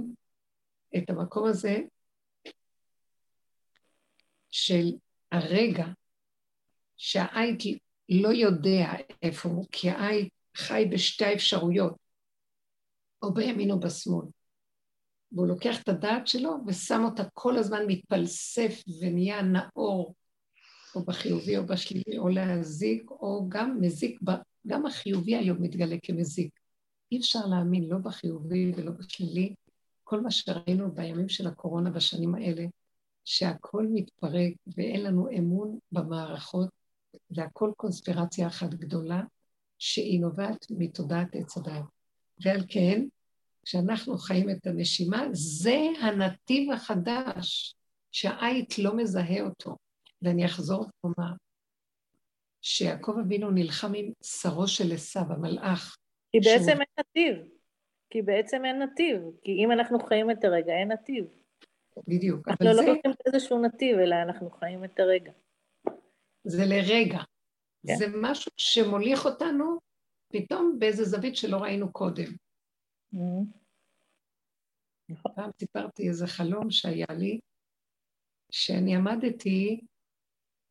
את 0.97 1.11
המקום 1.11 1.49
הזה 1.49 1.79
של 4.51 4.85
הרגע 5.33 5.87
שהעית 6.97 7.61
לא 8.09 8.29
יודע 8.29 8.93
איפה 9.23 9.49
הוא, 9.49 9.67
כי 9.73 9.91
העית 9.91 10.33
חי 10.57 10.89
בשתי 10.91 11.25
האפשרויות, 11.25 11.95
או 13.23 13.35
בימין 13.35 13.71
או 13.71 13.81
בשמאל. 13.81 14.27
והוא 15.33 15.47
לוקח 15.47 15.83
את 15.83 15.89
הדעת 15.89 16.27
שלו 16.27 16.57
ושם 16.67 17.03
אותה 17.05 17.23
כל 17.35 17.57
הזמן 17.57 17.83
מתפלסף 17.87 18.83
ונהיה 19.01 19.43
נאור, 19.43 20.15
או 20.95 21.05
בחיובי 21.05 21.57
או 21.57 21.67
בשלילי, 21.67 22.19
או 22.19 22.29
להזיק, 22.29 23.11
או 23.11 23.47
גם 23.49 23.81
מזיק, 23.81 24.21
גם 24.67 24.87
החיובי 24.87 25.37
היום 25.37 25.63
מתגלה 25.63 25.97
כמזיק. 26.03 26.61
אי 27.13 27.19
אפשר 27.19 27.47
להאמין, 27.47 27.85
לא 27.85 27.99
בחיובי 27.99 28.73
ולא 28.77 28.91
בשלילי, 28.91 29.55
כל 30.05 30.21
מה 30.21 30.31
שראינו 30.31 30.95
בימים 30.95 31.29
של 31.29 31.47
הקורונה 31.47 31.91
בשנים 31.91 32.35
האלה, 32.35 32.65
שהכל 33.25 33.87
מתפרק 33.93 34.53
ואין 34.77 35.03
לנו 35.03 35.29
אמון 35.39 35.79
במערכות, 35.93 36.69
והכל 37.31 37.73
קונספירציה 37.77 38.47
אחת 38.47 38.75
גדולה, 38.75 39.23
שהיא 39.79 40.21
נובעת 40.21 40.67
מתודעת 40.71 41.29
עץ 41.37 41.57
הדת. 41.57 41.83
ועל 42.45 42.61
כן, 42.69 43.05
כשאנחנו 43.65 44.19
חיים 44.19 44.51
את 44.51 44.67
הנשימה, 44.67 45.27
זה 45.33 45.79
הנתיב 46.01 46.71
החדש, 46.73 47.75
שהעית 48.13 48.79
לא 48.79 48.97
מזהה 48.97 49.41
אותו. 49.41 49.77
ואני 50.23 50.47
אחזור 50.47 50.87
ואומר, 51.05 51.33
שיעקב 52.63 53.17
אבינו 53.21 53.51
נלחם 53.51 53.93
עם 53.95 54.13
שרו 54.23 54.67
של 54.69 54.93
עשו, 54.93 55.21
המלאך. 55.21 55.97
כי 56.33 56.43
שהוא- 56.43 56.55
בעצם 56.57 56.71
אין 56.81 56.89
נתיב. 56.99 57.37
כי 58.11 58.23
בעצם 58.23 58.65
אין 58.65 58.83
נתיב. 58.83 59.23
כי 59.43 59.51
אם 59.65 59.73
אנחנו 59.73 59.99
חיים 60.01 60.31
את 60.31 60.45
הרגע, 60.45 60.73
אין 60.73 60.93
נתיב. 60.93 61.25
בדיוק. 62.09 62.49
אנחנו 62.49 62.67
לא 62.67 62.75
זה, 62.75 62.81
הולכים 62.83 63.13
לאיזשהו 63.27 63.63
נתיב, 63.63 63.99
אלא 63.99 64.15
אנחנו 64.23 64.51
חיים 64.51 64.85
את 64.85 65.01
הרגע. 65.01 65.33
זה 66.45 66.63
לרגע. 66.67 67.19
כן. 67.87 67.95
זה 67.99 68.07
משהו 68.23 68.53
שמוליך 68.57 69.27
אותנו 69.27 69.79
פתאום 70.33 70.77
באיזה 70.79 71.05
זווית 71.05 71.37
שלא 71.37 71.57
ראינו 71.57 71.93
קודם. 71.93 72.33
Mhm. 73.15 73.19
נכון. 75.09 75.33
פעם 75.35 75.51
סיפרתי 75.59 76.09
איזה 76.09 76.27
חלום 76.27 76.71
שהיה 76.71 77.07
לי, 77.19 77.41
שאני 78.53 78.97
עמדתי 78.97 79.81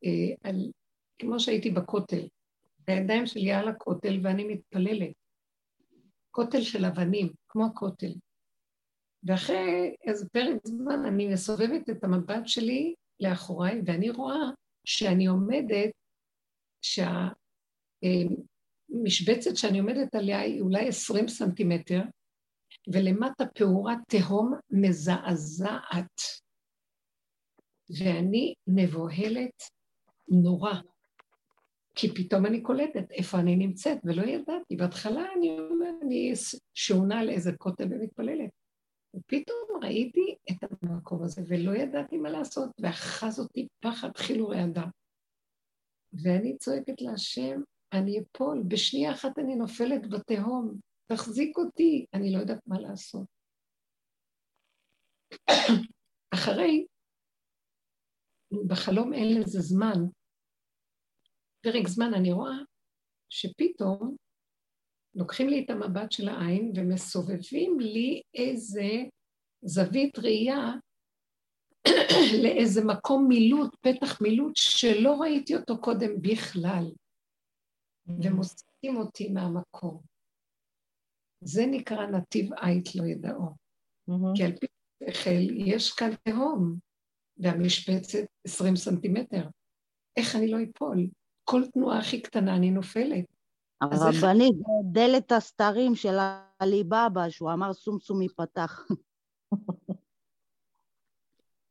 אה, 0.04 0.48
על, 0.50 0.70
כמו 1.18 1.40
שהייתי 1.40 1.70
בכותל, 1.70 2.28
הידיים 2.86 3.26
שלי 3.26 3.52
על 3.52 3.68
הכותל 3.68 4.20
ואני 4.22 4.44
מתפללת. 4.44 5.12
כותל 6.30 6.60
של 6.60 6.84
אבנים, 6.84 7.32
כמו 7.48 7.66
הכותל. 7.66 8.12
ואחרי 9.24 9.94
איזה 10.04 10.28
פרק 10.28 10.66
זמן 10.66 11.04
אני 11.08 11.32
מסובבת 11.32 11.90
את 11.90 12.04
המבט 12.04 12.46
שלי 12.46 12.94
לאחוריי, 13.20 13.80
ואני 13.86 14.10
רואה 14.10 14.50
שאני 14.84 15.26
עומדת, 15.26 15.90
שהמשבצת 18.02 19.56
שאני 19.56 19.78
עומדת 19.78 20.14
עליה 20.14 20.40
היא 20.40 20.60
אולי 20.60 20.88
20 20.88 21.28
סנטימטר, 21.28 22.00
ולמטה 22.92 23.46
פעורה 23.46 23.94
תהום 24.08 24.54
מזעזעת. 24.70 26.20
ואני 27.98 28.54
מבוהלת 28.66 29.62
נורא, 30.28 30.74
כי 31.94 32.14
פתאום 32.14 32.46
אני 32.46 32.62
קולטת 32.62 33.10
איפה 33.10 33.38
אני 33.38 33.56
נמצאת, 33.56 33.98
ולא 34.04 34.22
ידעתי. 34.22 34.76
בהתחלה 34.76 35.32
אני 35.36 35.58
אני 36.02 36.32
שעונה 36.74 37.20
על 37.20 37.30
איזה 37.30 37.52
כותל 37.58 37.84
ומתפללת. 37.90 38.63
ופתאום 39.14 39.82
ראיתי 39.82 40.36
את 40.50 40.72
המקום 40.82 41.22
הזה, 41.22 41.42
ולא 41.48 41.76
ידעתי 41.76 42.16
מה 42.16 42.30
לעשות, 42.30 42.70
ואחז 42.80 43.40
אותי 43.40 43.68
פחד 43.80 44.16
חילו 44.16 44.48
רעדה. 44.48 44.84
ואני 46.22 46.56
צועקת 46.58 47.00
להשם, 47.00 47.60
אני 47.92 48.20
אפול, 48.20 48.62
בשנייה 48.68 49.12
אחת 49.12 49.38
אני 49.38 49.56
נופלת 49.56 50.10
בתהום, 50.10 50.78
תחזיק 51.06 51.58
אותי, 51.58 52.06
אני 52.14 52.32
לא 52.32 52.38
יודעת 52.38 52.66
מה 52.66 52.80
לעשות. 52.80 53.26
אחרי, 56.34 56.86
בחלום 58.68 59.12
אין 59.12 59.40
לזה 59.40 59.60
זמן, 59.60 59.98
פרק 61.60 61.88
זמן 61.88 62.14
אני 62.14 62.32
רואה 62.32 62.58
שפתאום 63.28 64.16
לוקחים 65.14 65.48
לי 65.48 65.64
את 65.64 65.70
המבט 65.70 66.12
של 66.12 66.28
העין 66.28 66.72
ומסובבים 66.76 67.80
לי 67.80 68.22
איזה 68.34 68.88
זווית 69.62 70.18
ראייה 70.18 70.72
לאיזה 72.42 72.84
מקום 72.84 73.28
מילוט, 73.28 73.76
פתח 73.80 74.20
מילוט, 74.20 74.56
שלא 74.56 75.20
ראיתי 75.20 75.56
אותו 75.56 75.80
קודם 75.80 76.22
בכלל, 76.22 76.84
ומוסיפים 78.06 78.96
אותי 78.96 79.28
מהמקום. 79.28 80.00
זה 81.44 81.66
נקרא 81.70 82.06
נתיב 82.06 82.52
עית 82.52 82.94
לא 82.94 83.04
ידעו. 83.04 83.46
Mhm. 84.10 84.36
כי 84.36 84.44
על 84.44 84.52
פי 84.58 84.66
שכל 85.10 85.56
יש 85.66 85.92
כאן 85.92 86.10
תהום, 86.22 86.78
והמשבצת 87.36 88.24
20 88.46 88.76
סנטימטר. 88.76 89.48
איך 90.16 90.36
אני 90.36 90.48
לא 90.48 90.58
אפול? 90.62 91.06
כל 91.44 91.62
תנועה 91.72 91.98
הכי 91.98 92.22
קטנה 92.22 92.56
אני 92.56 92.70
נופלת. 92.70 93.33
הרבנית, 93.80 94.56
זה 94.56 94.72
דלת 94.92 95.32
הסתרים 95.32 95.94
של 95.94 96.18
עליבאבא, 96.58 97.30
שהוא 97.30 97.52
אמר 97.52 97.72
סום 97.72 97.98
סום 98.00 98.22
ייפתח. 98.22 98.86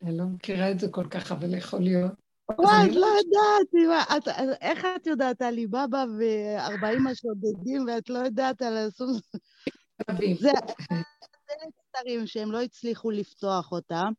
אני 0.02 0.18
לא 0.18 0.26
מכירה 0.26 0.72
את 0.72 0.80
זה 0.80 0.88
כל 0.92 1.08
כך, 1.08 1.32
אבל 1.32 1.54
יכול 1.54 1.80
להיות. 1.80 2.12
וואי, 2.58 2.92
לא 2.92 3.08
יודעת, 3.08 4.28
איך 4.62 4.86
את 4.96 5.08
יודעת 5.08 5.42
על 5.42 5.48
עליבאבא 5.48 6.06
ו-40 6.20 7.10
השודדים, 7.12 7.86
ואת 7.88 8.10
לא 8.10 8.20
יודעת 8.20 8.62
על 8.62 8.78
הסום... 8.78 9.12
זה 10.40 10.52
דלת 10.92 11.74
סתרים 11.90 12.28
שהם 12.28 12.52
לא 12.52 12.62
הצליחו 12.62 13.12
לפתוח 13.12 13.72
אותם, 13.72 14.12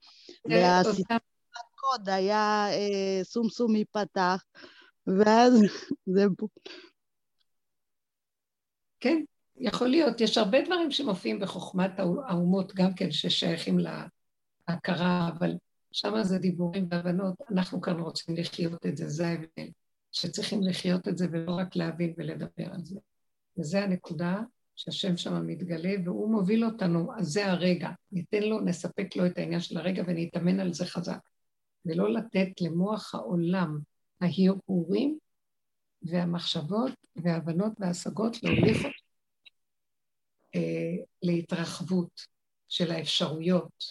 והסיפור 0.51 1.16
הקוד 1.56 2.09
היה 2.09 2.66
אה, 2.70 3.24
סום 3.24 3.48
סום 3.48 3.77
ייפתח, 3.77 4.44
ואז 5.06 5.52
זה... 6.15 6.24
כן, 9.05 9.23
יכול 9.57 9.89
להיות. 9.89 10.21
יש 10.21 10.39
הרבה 10.39 10.63
דברים 10.63 10.91
שמופיעים 10.91 11.41
בחוכמת 11.41 11.91
האומות 11.99 12.75
גם 12.75 12.95
כן, 12.95 13.11
ששייכים 13.11 13.79
להכרה, 14.69 15.31
אבל 15.39 15.55
שם 15.93 16.23
זה 16.23 16.39
דיבורים 16.39 16.89
והבנות. 16.91 17.35
אנחנו 17.51 17.81
כאן 17.81 18.01
רוצים 18.01 18.37
לחיות 18.37 18.87
את 18.87 18.97
זה, 18.97 19.09
זה 19.09 19.27
ההבדל. 19.27 19.71
שצריכים 20.13 20.63
לחיות 20.63 21.09
את 21.09 21.19
זה 21.19 21.27
ולא 21.33 21.53
רק 21.53 21.77
להבין 21.77 22.15
ולדבר 22.17 22.73
על 22.73 22.85
זה. 22.85 22.99
וזו 23.59 23.79
הנקודה 23.79 24.41
שהשם 24.77 25.17
שם 25.17 25.47
מתגלה, 25.47 25.95
והוא 26.05 26.31
מוביל 26.31 26.65
אותנו, 26.65 27.13
אז 27.19 27.27
זה 27.27 27.47
הרגע. 27.47 27.91
ניתן 28.13 28.43
לו, 28.43 28.61
נספק 28.61 29.17
לו 29.17 29.27
את 29.27 29.39
העניין 29.39 29.61
של 29.61 29.79
הרגע 29.79 30.03
ונתאמן 30.07 30.61
על 30.61 30.73
זה 30.73 30.87
חזק. 30.87 31.21
ולא 31.87 32.13
לתת 32.13 32.61
למוח 32.61 33.15
העולם 33.15 33.79
ההרהורים 34.21 35.19
והמחשבות 36.05 36.93
וההבנות 37.17 37.73
וההשגות 37.79 38.43
להוליך 38.43 38.77
אותו 38.77 39.05
אה, 40.55 41.05
להתרחבות 41.23 42.21
של 42.69 42.93
האפשרויות. 42.93 43.85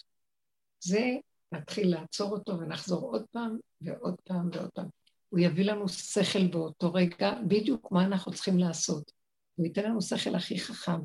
זה 0.80 1.12
נתחיל 1.52 1.92
לעצור 1.92 2.32
אותו 2.32 2.60
ונחזור 2.60 3.02
עוד 3.02 3.26
פעם 3.32 3.58
ועוד 3.82 4.16
פעם 4.24 4.50
ועוד 4.54 4.70
פעם. 4.70 4.88
הוא 5.30 5.40
יביא 5.40 5.66
לנו 5.66 5.90
שכל 5.90 6.48
באותו 6.48 6.94
רגע, 6.94 7.34
בדיוק 7.48 7.92
מה 7.92 8.06
אנחנו 8.06 8.32
צריכים 8.32 8.58
לעשות. 8.58 9.12
הוא 9.56 9.66
ייתן 9.66 9.84
לנו 9.84 10.02
שכל 10.02 10.36
הכי 10.36 10.60
חכם. 10.60 11.00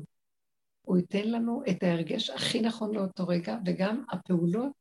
הוא 0.81 0.97
ייתן 0.97 1.27
לנו 1.27 1.61
את 1.69 1.83
ההרגש 1.83 2.29
הכי 2.29 2.61
נכון 2.61 2.95
לאותו 2.95 3.27
רגע, 3.27 3.57
וגם 3.65 4.03
הפעולות 4.11 4.71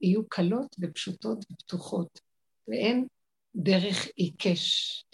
יהיו 0.00 0.28
קלות 0.28 0.76
ופשוטות 0.80 1.44
ופתוחות, 1.52 2.20
ואין 2.68 3.06
דרך 3.54 4.06
עיקש. 4.16 5.04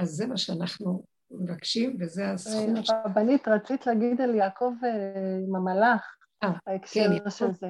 אז 0.00 0.08
זה 0.10 0.26
מה 0.26 0.36
שאנחנו 0.36 1.02
מבקשים, 1.30 1.96
וזה 2.00 2.30
הסכום. 2.30 2.74
רבנית, 3.06 3.48
רצית 3.48 3.86
להגיד 3.86 4.20
על 4.20 4.34
יעקב 4.34 4.72
אה, 4.84 5.38
עם 5.48 5.56
המלאך, 5.56 6.16
אה, 6.42 6.52
ההקשר 6.66 7.10
של 7.30 7.54
זה. 7.54 7.66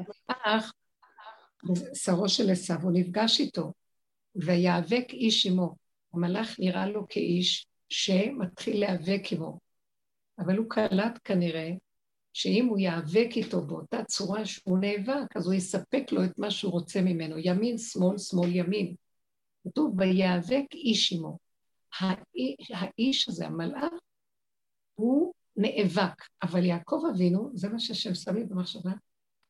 שרו 1.95 2.29
של 2.29 2.51
עשיו, 2.51 2.77
הוא 2.83 2.93
נפגש 2.95 3.41
איתו, 3.41 3.73
ויאבק 4.37 5.07
איש 5.13 5.47
עמו. 5.47 5.75
המלאך 6.15 6.57
נראה 6.59 6.87
לו 6.87 7.07
כאיש 7.09 7.67
שמתחיל 7.89 8.81
להיאבק 8.81 9.33
עמו, 9.33 9.59
אבל 10.39 10.57
הוא 10.57 10.67
קלט 10.69 11.19
כנראה 11.25 11.71
שאם 12.33 12.67
הוא 12.67 12.79
ייאבק 12.79 13.29
איתו 13.37 13.67
באותה 13.67 14.05
צורה 14.05 14.47
שהוא 14.47 14.79
נאבק, 14.79 15.37
אז 15.37 15.47
הוא 15.47 15.55
יספק 15.55 16.13
לו 16.13 16.25
את 16.25 16.39
מה 16.39 16.51
שהוא 16.51 16.73
רוצה 16.73 17.01
ממנו, 17.01 17.37
ימין, 17.39 17.79
שמאל, 17.79 18.19
שמאל, 18.19 18.57
ימין. 18.57 18.95
כתוב, 19.65 19.95
ויאבק 19.99 20.75
איש 20.75 21.13
עמו. 21.13 21.50
האיש 22.71 23.29
הזה, 23.29 23.47
המלאך, 23.47 23.93
הוא 24.95 25.33
נאבק, 25.57 26.25
אבל 26.43 26.65
יעקב 26.65 27.03
אבינו, 27.15 27.51
זה 27.55 27.69
מה 27.69 27.79
שהשם 27.79 28.15
שם 28.15 28.35
לי 28.35 28.45
במחשבה, 28.45 28.93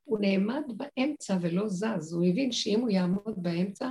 הוא 0.04 0.18
נעמד 0.20 0.62
באמצע 0.76 1.36
ולא 1.40 1.68
זז. 1.68 2.12
הוא 2.12 2.24
הבין 2.24 2.52
שאם 2.52 2.80
הוא 2.80 2.90
יעמוד 2.90 3.34
באמצע, 3.36 3.90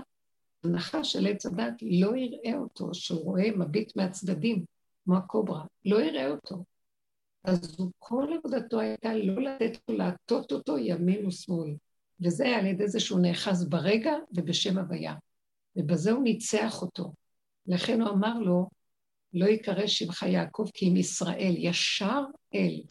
הנחש 0.64 1.12
של 1.12 1.28
עץ 1.28 1.46
הדת 1.46 1.74
לא 1.82 2.16
יראה 2.16 2.58
אותו, 2.58 2.94
שהוא 2.94 3.24
רואה 3.24 3.52
מביט 3.56 3.96
מהצדדים, 3.96 4.66
כמו 5.06 5.18
הקוברה, 5.18 5.66
לא 5.86 6.02
יראה 6.02 6.30
אותו. 6.30 6.64
אז 7.44 7.78
כל 8.00 8.28
עבודתו 8.38 8.80
הייתה 8.80 9.14
לא 9.14 9.42
לתת 9.42 9.78
לו 9.90 9.98
להטות 9.98 10.52
אותו 10.52 10.78
ימין 10.78 11.26
ושמאל. 11.26 11.76
וזה 12.22 12.48
על 12.48 12.66
ידי 12.66 12.88
זה 12.88 13.00
שהוא 13.00 13.20
נאחז 13.20 13.70
ברגע 13.70 14.14
ובשם 14.32 14.78
הוויה. 14.78 15.16
ובזה 15.76 16.12
הוא 16.12 16.24
ניצח 16.24 16.82
אותו. 16.82 17.12
לכן 17.68 18.02
הוא 18.02 18.10
אמר 18.10 18.40
לו, 18.40 18.70
לא 19.34 19.46
יקרא 19.46 19.88
שמך 19.88 20.24
יעקב 20.24 20.66
כי 20.74 20.90
אם 20.90 20.98
ישראל, 20.98 21.54
ישר 21.58 22.22
אל. 22.56 22.82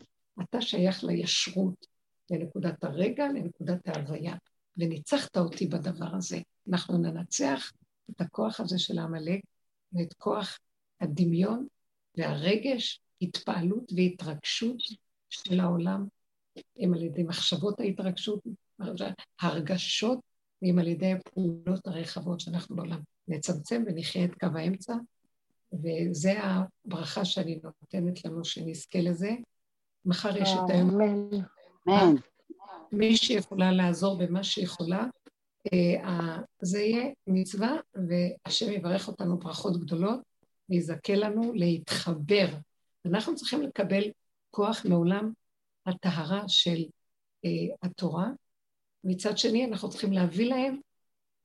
אתה 0.43 0.61
שייך 0.61 1.05
לישרות, 1.05 1.87
לנקודת 2.31 2.85
הרגע, 2.85 3.29
לנקודת 3.29 3.89
ההוויה. 3.89 4.35
וניצחת 4.79 5.37
אותי 5.37 5.67
בדבר 5.67 6.15
הזה. 6.17 6.39
אנחנו 6.69 6.99
ננצח 6.99 7.73
את 8.11 8.21
הכוח 8.21 8.61
הזה 8.61 8.79
של 8.79 8.99
העמלק 8.99 9.41
ואת 9.93 10.13
כוח 10.13 10.59
הדמיון 11.01 11.67
והרגש, 12.17 13.01
התפעלות 13.23 13.93
והתרגשות 13.97 14.77
של 15.31 15.61
העולם, 15.61 16.07
הם 16.79 16.95
על 16.95 17.03
ידי 17.03 17.23
מחשבות 17.23 17.81
ההתרגשות, 17.81 18.45
הרגשות, 19.41 20.21
והם 20.63 20.79
על 20.79 20.89
ידי 20.89 21.13
הפעולות 21.13 21.87
הרחבות 21.87 22.41
שאנחנו 22.41 22.77
בעולם. 22.77 23.01
נצמצם 23.29 23.83
ונחיה 23.87 24.25
את 24.25 24.35
קו 24.35 24.47
האמצע, 24.55 24.95
וזה 25.73 26.33
הברכה 26.43 27.25
שאני 27.25 27.61
נותנת 27.65 28.25
לנו, 28.25 28.45
שנזכה 28.45 29.01
לזה. 29.01 29.31
מחר 30.05 30.37
יש 30.37 30.51
את 30.53 30.71
היום. 30.71 31.01
אמן. 31.89 32.15
מי 32.93 33.17
שיכולה 33.17 33.73
לעזור 33.73 34.19
במה 34.19 34.45
שיכולה, 34.45 35.07
אה, 35.73 36.39
זה 36.63 36.81
יהיה 36.81 37.13
מצווה, 37.27 37.77
והשם 38.09 38.73
יברך 38.73 39.09
אותנו 39.09 39.39
ברכות 39.39 39.81
גדולות, 39.81 40.21
ויזכה 40.71 41.15
לנו 41.15 41.53
להתחבר. 41.55 42.47
אנחנו 43.07 43.35
צריכים 43.35 43.63
לקבל 43.63 44.03
כוח 44.51 44.85
מעולם 44.85 45.33
הטהרה 45.87 46.49
של 46.49 46.77
uh, 47.47 47.49
התורה. 47.83 48.29
מצד 49.09 49.39
שני, 49.39 49.65
אנחנו 49.65 49.91
צריכים 49.91 50.13
להביא 50.13 50.49
להם 50.49 50.81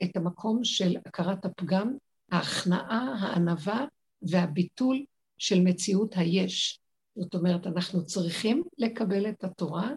את 0.03 0.17
המקום 0.17 0.63
של 0.63 0.97
הכרת 1.05 1.45
הפגם, 1.45 1.93
ההכנעה, 2.31 3.15
הענווה 3.19 3.85
והביטול 4.21 5.05
של 5.37 5.61
מציאות 5.61 6.17
היש. 6.17 6.79
זאת 7.15 7.35
אומרת, 7.35 7.67
אנחנו 7.67 8.05
צריכים 8.05 8.63
לקבל 8.77 9.29
את 9.29 9.43
התורה 9.43 9.89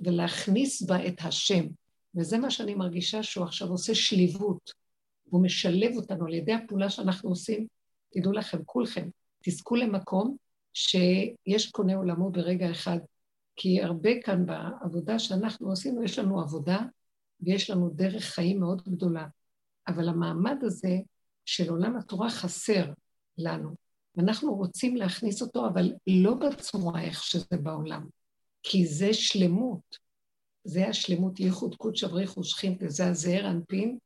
ולהכניס 0.00 0.82
בה 0.82 1.06
את 1.06 1.14
השם. 1.24 1.66
וזה 2.14 2.38
מה 2.38 2.50
שאני 2.50 2.74
מרגישה 2.74 3.22
שהוא 3.22 3.44
עכשיו 3.44 3.68
עושה 3.68 3.94
שליבות. 3.94 4.72
הוא 5.24 5.42
משלב 5.42 5.96
אותנו 5.96 6.26
על 6.26 6.34
ידי 6.34 6.52
הפעולה 6.52 6.90
שאנחנו 6.90 7.28
עושים. 7.28 7.66
תדעו 8.12 8.32
לכם, 8.32 8.58
כולכם, 8.64 9.08
תזכו 9.44 9.76
למקום 9.76 10.36
שיש 10.74 11.70
קונה 11.70 11.96
עולמו 11.96 12.30
ברגע 12.30 12.70
אחד. 12.70 12.98
כי 13.56 13.82
הרבה 13.82 14.10
כאן 14.24 14.46
בעבודה 14.46 15.18
שאנחנו 15.18 15.72
עשינו, 15.72 16.02
יש 16.02 16.18
לנו 16.18 16.40
עבודה 16.40 16.78
ויש 17.40 17.70
לנו 17.70 17.90
דרך 17.90 18.24
חיים 18.24 18.60
מאוד 18.60 18.82
גדולה. 18.88 19.26
אבל 19.88 20.08
המעמד 20.08 20.56
הזה 20.62 20.96
של 21.44 21.70
עולם 21.70 21.96
התורה 21.96 22.30
חסר 22.30 22.92
לנו. 23.38 23.74
ואנחנו 24.16 24.54
רוצים 24.54 24.96
להכניס 24.96 25.42
אותו, 25.42 25.66
אבל 25.68 25.92
לא 26.06 26.34
בצורה 26.34 27.02
איך 27.02 27.22
שזה 27.22 27.56
בעולם, 27.62 28.06
כי 28.62 28.86
זה 28.86 29.14
שלמות. 29.14 29.98
זה 30.64 30.88
השלמות, 30.88 31.40
ייחוד 31.40 31.76
קודש 31.76 32.04
אבריחו 32.04 32.44
שכינתה, 32.44 32.88
זה 32.88 33.08
הזעיר 33.08 33.50
אנפין 33.50 33.98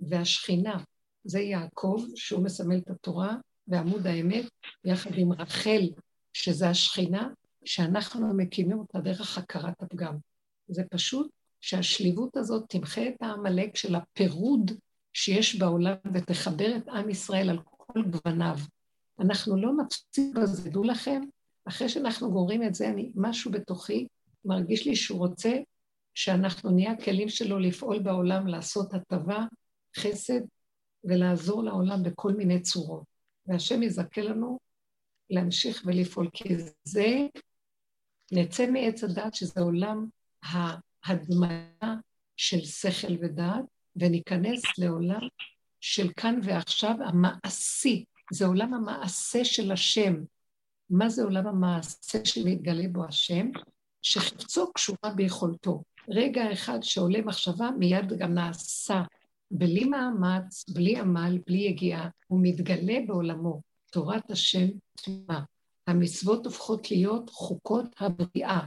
והשכינה. 0.00 0.82
זה 1.24 1.40
יעקב, 1.40 2.04
שהוא 2.14 2.44
מסמל 2.44 2.78
את 2.78 2.90
התורה, 2.90 3.36
ועמוד 3.68 4.06
האמת, 4.06 4.44
יחד 4.84 5.10
עם 5.14 5.32
רחל, 5.32 5.88
שזה 6.32 6.68
השכינה, 6.68 7.28
שאנחנו 7.64 8.34
מקימים 8.34 8.78
אותה 8.78 9.00
דרך 9.00 9.38
הכרת 9.38 9.82
הפגם. 9.82 10.16
זה 10.68 10.82
פשוט 10.90 11.30
שהשליבות 11.60 12.36
הזאת 12.36 12.64
תמחה 12.68 13.08
את 13.08 13.22
העמלק 13.22 13.76
של 13.76 13.94
הפירוד 13.94 14.70
שיש 15.12 15.58
בעולם 15.58 15.94
ותחבר 16.14 16.76
את 16.76 16.88
עם 16.88 17.10
ישראל 17.10 17.50
על 17.50 17.58
כל 17.68 18.02
גווניו. 18.02 18.56
אנחנו 19.20 19.56
לא 19.56 19.76
מפסידים 19.76 20.34
בזה, 20.34 20.70
דעו 20.70 20.84
לכם, 20.84 21.22
אחרי 21.64 21.88
שאנחנו 21.88 22.30
גוררים 22.30 22.62
את 22.62 22.74
זה, 22.74 22.88
אני, 22.88 23.12
משהו 23.14 23.50
בתוכי 23.50 24.06
מרגיש 24.44 24.86
לי 24.86 24.96
שהוא 24.96 25.18
רוצה 25.18 25.52
שאנחנו 26.14 26.70
נהיה 26.70 26.92
הכלים 26.92 27.28
שלו 27.28 27.58
לפעול 27.58 27.98
בעולם, 27.98 28.46
לעשות 28.46 28.94
הטבה, 28.94 29.44
חסד, 29.96 30.40
ולעזור 31.04 31.62
לעולם 31.64 32.02
בכל 32.02 32.32
מיני 32.32 32.62
צורות. 32.62 33.02
והשם 33.46 33.82
יזכה 33.82 34.20
לנו 34.20 34.58
להמשיך 35.30 35.82
ולפעול, 35.86 36.28
כי 36.32 36.54
זה, 36.84 37.16
נצא 38.32 38.70
מעץ 38.70 39.04
הדת, 39.04 39.34
שזה 39.34 39.60
עולם 39.60 40.06
ההדמיה 41.04 41.94
של 42.36 42.60
שכל 42.64 43.12
ודעת, 43.20 43.64
וניכנס 43.96 44.62
לעולם 44.78 45.20
של 45.80 46.08
כאן 46.16 46.40
ועכשיו 46.42 46.94
המעשי, 47.06 48.04
זה 48.32 48.46
עולם 48.46 48.74
המעשה 48.74 49.44
של 49.44 49.72
השם. 49.72 50.14
מה 50.90 51.08
זה 51.08 51.22
עולם 51.22 51.46
המעשה 51.46 52.24
שמתגלה 52.24 52.88
בו 52.92 53.04
השם? 53.04 53.50
שחפצו 54.02 54.72
קשורה 54.72 55.14
ביכולתו. 55.14 55.82
רגע 56.08 56.52
אחד 56.52 56.78
שעולה 56.82 57.22
מחשבה, 57.22 57.70
מיד 57.78 58.12
גם 58.18 58.34
נעשה. 58.34 59.02
בלי 59.50 59.84
מאמץ, 59.84 60.64
בלי 60.68 60.98
עמל, 60.98 61.38
בלי 61.46 61.58
יגיעה, 61.58 62.08
הוא 62.26 62.40
מתגלה 62.42 62.98
בעולמו. 63.06 63.60
תורת 63.90 64.30
השם 64.30 64.66
תמימה. 64.94 65.40
המצוות 65.86 66.46
הופכות 66.46 66.90
להיות 66.90 67.30
חוקות 67.30 67.86
הבריאה. 67.98 68.60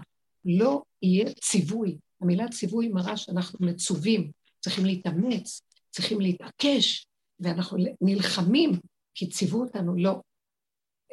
לא 0.46 0.82
יהיה 1.02 1.34
ציווי. 1.34 1.98
המילה 2.22 2.48
ציווי 2.48 2.90
מראה 2.90 3.18
שאנחנו 3.18 3.68
מצווים, 3.68 4.32
צריכים 4.60 4.86
להתאמץ, 4.86 5.62
צריכים 5.90 6.22
להתעקש, 6.22 7.08
ואנחנו 7.40 7.78
נלחמים 8.02 8.72
כי 9.14 9.30
ציוו 9.30 9.62
אותנו, 9.62 9.96
לא. 9.96 10.22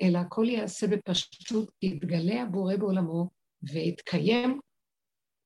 אלא 0.03 0.19
הכל 0.19 0.47
ייעשה 0.49 0.87
בפשטות, 0.87 1.71
כי 1.81 1.87
יתגלה 1.87 2.43
הבורא 2.43 2.77
בעולמו 2.77 3.31
ויתקיים. 3.63 4.61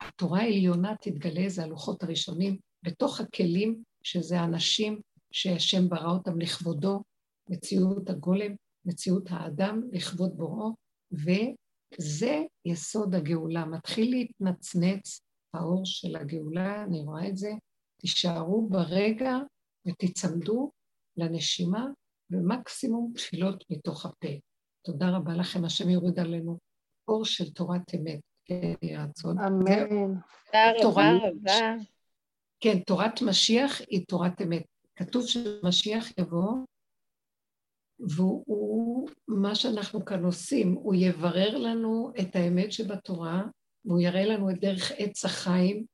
התורה 0.00 0.40
העליונה 0.40 0.94
תתגלה, 1.00 1.48
זה 1.48 1.62
הלוחות 1.62 2.02
הראשונים, 2.02 2.58
בתוך 2.82 3.20
הכלים, 3.20 3.82
שזה 4.02 4.40
האנשים 4.40 5.00
שהשם 5.32 5.88
ברא 5.88 6.12
אותם 6.12 6.40
לכבודו, 6.40 7.02
מציאות 7.48 8.10
הגולם, 8.10 8.54
מציאות 8.84 9.24
האדם 9.30 9.82
לכבוד 9.92 10.36
בוראו, 10.36 10.74
וזה 11.12 12.42
יסוד 12.64 13.14
הגאולה. 13.14 13.64
מתחיל 13.64 14.10
להתנצנץ 14.10 15.20
האור 15.54 15.80
של 15.84 16.16
הגאולה, 16.16 16.84
אני 16.84 17.00
רואה 17.00 17.28
את 17.28 17.36
זה. 17.36 17.50
תישארו 17.96 18.68
ברגע 18.68 19.36
ותצמדו 19.86 20.70
לנשימה, 21.16 21.86
ומקסימום 22.30 23.12
תפילות 23.16 23.64
מתוך 23.70 24.06
הפה. 24.06 24.28
תודה 24.84 25.10
רבה 25.10 25.34
לכם, 25.34 25.64
השם 25.64 25.88
יוריד 25.88 26.20
עלינו 26.20 26.58
אור 27.08 27.24
של 27.24 27.50
תורת 27.50 27.94
אמת. 27.94 28.20
כן, 28.44 28.74
יהי 28.82 28.96
רצון. 28.96 29.38
אמן. 29.38 30.14
תודה 30.82 31.12
רבה. 31.28 31.82
כן, 32.60 32.80
תורת 32.86 33.22
משיח 33.22 33.80
היא 33.80 34.06
תורת 34.08 34.42
אמת. 34.42 34.62
כתוב 34.96 35.26
שמשיח 35.26 36.18
יבוא, 36.18 36.52
והוא, 37.98 39.08
מה 39.28 39.54
שאנחנו 39.54 40.04
כאן 40.04 40.24
עושים, 40.24 40.72
הוא 40.72 40.94
יברר 40.94 41.58
לנו 41.58 42.12
את 42.20 42.36
האמת 42.36 42.72
שבתורה, 42.72 43.42
והוא 43.84 44.00
יראה 44.00 44.24
לנו 44.24 44.50
את 44.50 44.60
דרך 44.60 44.92
עץ 44.96 45.24
החיים, 45.24 45.86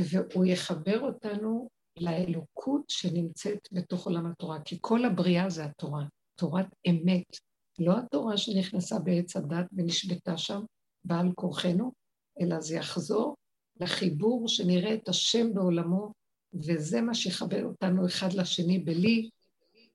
והוא 0.00 0.44
יחבר 0.44 1.00
אותנו 1.00 1.68
לאלוקות 1.96 2.82
שנמצאת 2.88 3.68
בתוך 3.72 4.06
עולם 4.06 4.26
התורה, 4.26 4.60
כי 4.64 4.78
כל 4.80 5.04
הבריאה 5.04 5.50
זה 5.50 5.64
התורה, 5.64 6.04
תורת 6.36 6.66
אמת, 6.88 7.36
לא 7.78 7.98
התורה 7.98 8.36
שנכנסה 8.36 8.98
בעץ 8.98 9.36
הדת 9.36 9.66
ונשבתה 9.72 10.38
שם 10.38 10.60
בעל 11.04 11.32
כורחנו, 11.34 11.92
אלא 12.40 12.60
זה 12.60 12.76
יחזור 12.76 13.36
לחיבור 13.80 14.48
שנראה 14.48 14.94
את 14.94 15.08
השם 15.08 15.54
בעולמו, 15.54 16.12
וזה 16.54 17.00
מה 17.00 17.14
שיחבר 17.14 17.64
אותנו 17.64 18.06
אחד 18.06 18.32
לשני 18.32 18.78
בלי 18.78 19.30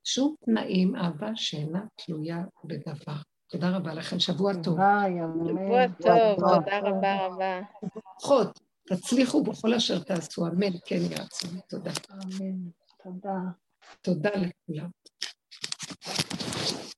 שום 0.04 0.36
תנאים, 0.46 0.96
אהבה 0.96 1.32
שאינה 1.36 1.86
תלויה 1.96 2.44
בדבר. 2.64 3.16
תודה 3.48 3.70
רבה 3.70 3.94
לכם, 3.94 4.20
שבוע 4.20 4.54
טוב. 4.54 4.78
שבוע 5.48 5.88
טוב, 5.88 6.36
תודה 6.38 6.80
רבה 6.80 7.28
רבה. 7.28 7.62
ברוכות, 7.96 8.60
תצליחו 8.88 9.44
בכל 9.44 9.74
אשר 9.74 10.00
תעשו, 10.00 10.48
אמן, 10.48 10.72
כן 10.86 11.00
יעצו. 11.12 11.48
תודה. 11.70 11.92
אמן, 12.14 12.70
תודה. 13.04 13.38
תודה 14.02 14.30
לכולם. 14.30 14.90